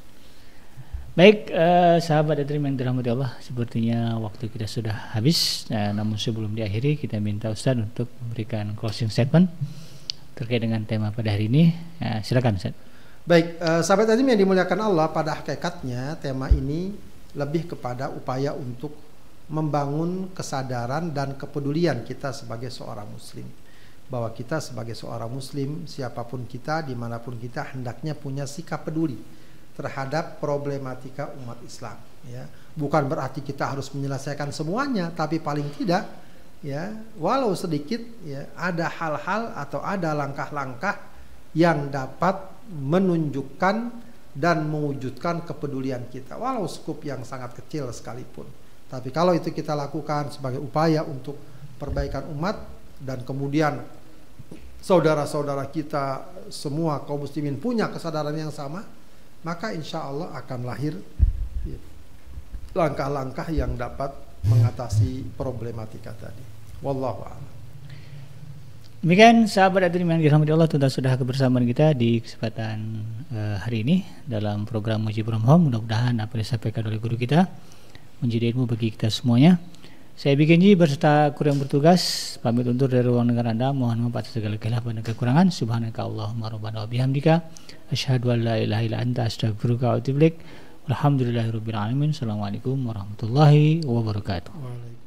Baik, 1.19 1.51
eh, 1.51 1.99
sahabat 1.99 2.47
Adrim 2.47 2.63
yang 2.63 2.79
dirahmati 2.79 3.11
Allah, 3.11 3.35
sepertinya 3.43 4.23
waktu 4.23 4.47
kita 4.55 4.71
sudah 4.71 5.19
habis. 5.19 5.67
Nah, 5.67 5.91
namun 5.91 6.15
sebelum 6.15 6.55
diakhiri, 6.55 6.95
kita 6.95 7.19
minta 7.19 7.51
Ustaz 7.51 7.75
untuk 7.75 8.07
memberikan 8.23 8.71
closing 8.79 9.11
statement 9.11 9.51
terkait 10.39 10.63
dengan 10.63 10.79
tema 10.87 11.11
pada 11.11 11.35
hari 11.35 11.51
ini. 11.51 11.75
Nah, 11.99 12.23
silakan 12.23 12.63
Ustaz. 12.63 12.71
baik 13.27 13.59
eh, 13.59 13.83
sahabat 13.83 14.15
tadi 14.15 14.23
yang 14.23 14.39
dimuliakan 14.39 14.79
Allah 14.79 15.11
pada 15.11 15.43
hakikatnya 15.43 16.23
tema 16.23 16.55
ini 16.55 16.95
lebih 17.35 17.75
kepada 17.75 18.15
upaya 18.15 18.55
untuk 18.55 18.95
membangun 19.51 20.31
kesadaran 20.31 21.11
dan 21.11 21.35
kepedulian 21.35 22.07
kita 22.07 22.31
sebagai 22.31 22.71
seorang 22.71 23.11
muslim 23.11 23.51
bahwa 24.07 24.31
kita 24.31 24.63
sebagai 24.63 24.95
seorang 24.95 25.35
muslim 25.35 25.83
siapa 25.83 26.23
pun 26.23 26.47
kita 26.47 26.87
di 26.87 26.95
mana 26.95 27.19
pun 27.19 27.35
kita 27.43 27.75
hendaknya 27.75 28.15
punya 28.15 28.47
sikap 28.47 28.87
peduli 28.87 29.38
terhadap 29.79 30.43
problematika 30.43 31.31
umat 31.39 31.63
Islam 31.63 31.95
ya. 32.27 32.43
Bukan 32.75 33.07
berarti 33.07 33.47
kita 33.47 33.71
harus 33.71 33.95
menyelesaikan 33.95 34.51
semuanya 34.51 35.15
tapi 35.15 35.39
paling 35.39 35.71
tidak 35.79 36.03
ya 36.59 36.91
walau 37.23 37.55
sedikit 37.55 38.03
ya 38.27 38.51
ada 38.59 38.91
hal-hal 38.91 39.55
atau 39.55 39.79
ada 39.79 40.11
langkah-langkah 40.19 40.99
yang 41.55 41.87
dapat 41.95 42.51
menunjukkan 42.75 43.77
dan 44.35 44.67
mewujudkan 44.67 45.47
kepedulian 45.47 46.11
kita 46.11 46.35
walau 46.35 46.67
skup 46.67 47.07
yang 47.07 47.23
sangat 47.23 47.55
kecil 47.63 47.95
sekalipun. 47.95 48.51
Tapi 48.91 49.15
kalau 49.15 49.31
itu 49.31 49.55
kita 49.55 49.79
lakukan 49.79 50.35
sebagai 50.35 50.59
upaya 50.59 51.07
untuk 51.07 51.39
perbaikan 51.79 52.27
umat 52.35 52.67
dan 52.99 53.23
kemudian 53.23 53.79
saudara-saudara 54.83 55.71
kita 55.71 56.27
semua 56.51 57.05
kaum 57.07 57.23
muslimin 57.23 57.61
punya 57.61 57.87
kesadaran 57.93 58.35
yang 58.35 58.51
sama 58.51 58.98
maka 59.47 59.71
insya 59.75 60.07
Allah 60.07 60.35
akan 60.35 60.61
lahir 60.67 60.95
langkah-langkah 62.77 63.49
yang 63.51 63.75
dapat 63.75 64.13
mengatasi 64.47 65.27
problematika 65.35 66.15
tadi. 66.15 66.45
Wallahu 66.85 67.27
a'lam. 67.27 67.47
Demikian 68.99 69.47
sahabat 69.47 69.87
hadirin 69.87 70.11
yang 70.11 70.19
dirahmati 70.19 70.51
Allah 70.51 70.67
tentu 70.67 70.91
sudah 70.91 71.15
kebersamaan 71.15 71.63
kita 71.71 71.95
di 71.95 72.19
kesempatan 72.19 72.99
uh, 73.31 73.57
hari 73.63 73.87
ini 73.87 74.03
dalam 74.27 74.67
program 74.67 75.07
Mujibur 75.07 75.39
Home. 75.39 75.71
Mudah-mudahan 75.71 76.19
apa 76.19 76.35
yang 76.35 76.43
disampaikan 76.43 76.83
oleh 76.83 76.99
guru 76.99 77.15
kita 77.15 77.47
menjadi 78.19 78.51
ilmu 78.51 78.67
bagi 78.67 78.91
kita 78.91 79.07
semuanya. 79.07 79.63
Saya 80.19 80.35
bikin 80.35 80.59
ji 80.59 80.75
berserta 80.75 81.31
kurang 81.31 81.63
bertugas 81.63 82.35
pamit 82.43 82.67
undur 82.67 82.91
dari 82.91 83.07
ruang 83.07 83.31
dengar 83.31 83.47
Anda. 83.55 83.71
Mohon 83.71 84.11
maaf 84.11 84.27
atas 84.27 84.35
segala 84.35 84.59
kehilafan 84.59 84.99
dan 84.99 85.07
kekurangan. 85.07 85.47
Subhanaka 85.55 86.11
Allahumma 86.11 86.51
rabbana 86.51 86.83
wa 86.83 86.91
bihamdika 86.91 87.47
asyhadu 87.95 88.35
an 88.35 88.43
la 88.43 88.59
ilaha 88.59 88.83
illa 88.83 88.99
anta 88.99 89.31
astaghfiruka 89.31 89.95
wa 89.95 90.03
atubu 90.03 90.19
ilaik. 90.19 90.43
Alamin. 90.91 92.11
Assalamualaikum 92.11 92.83
warahmatullahi 92.83 93.87
wabarakatuh. 93.87 94.98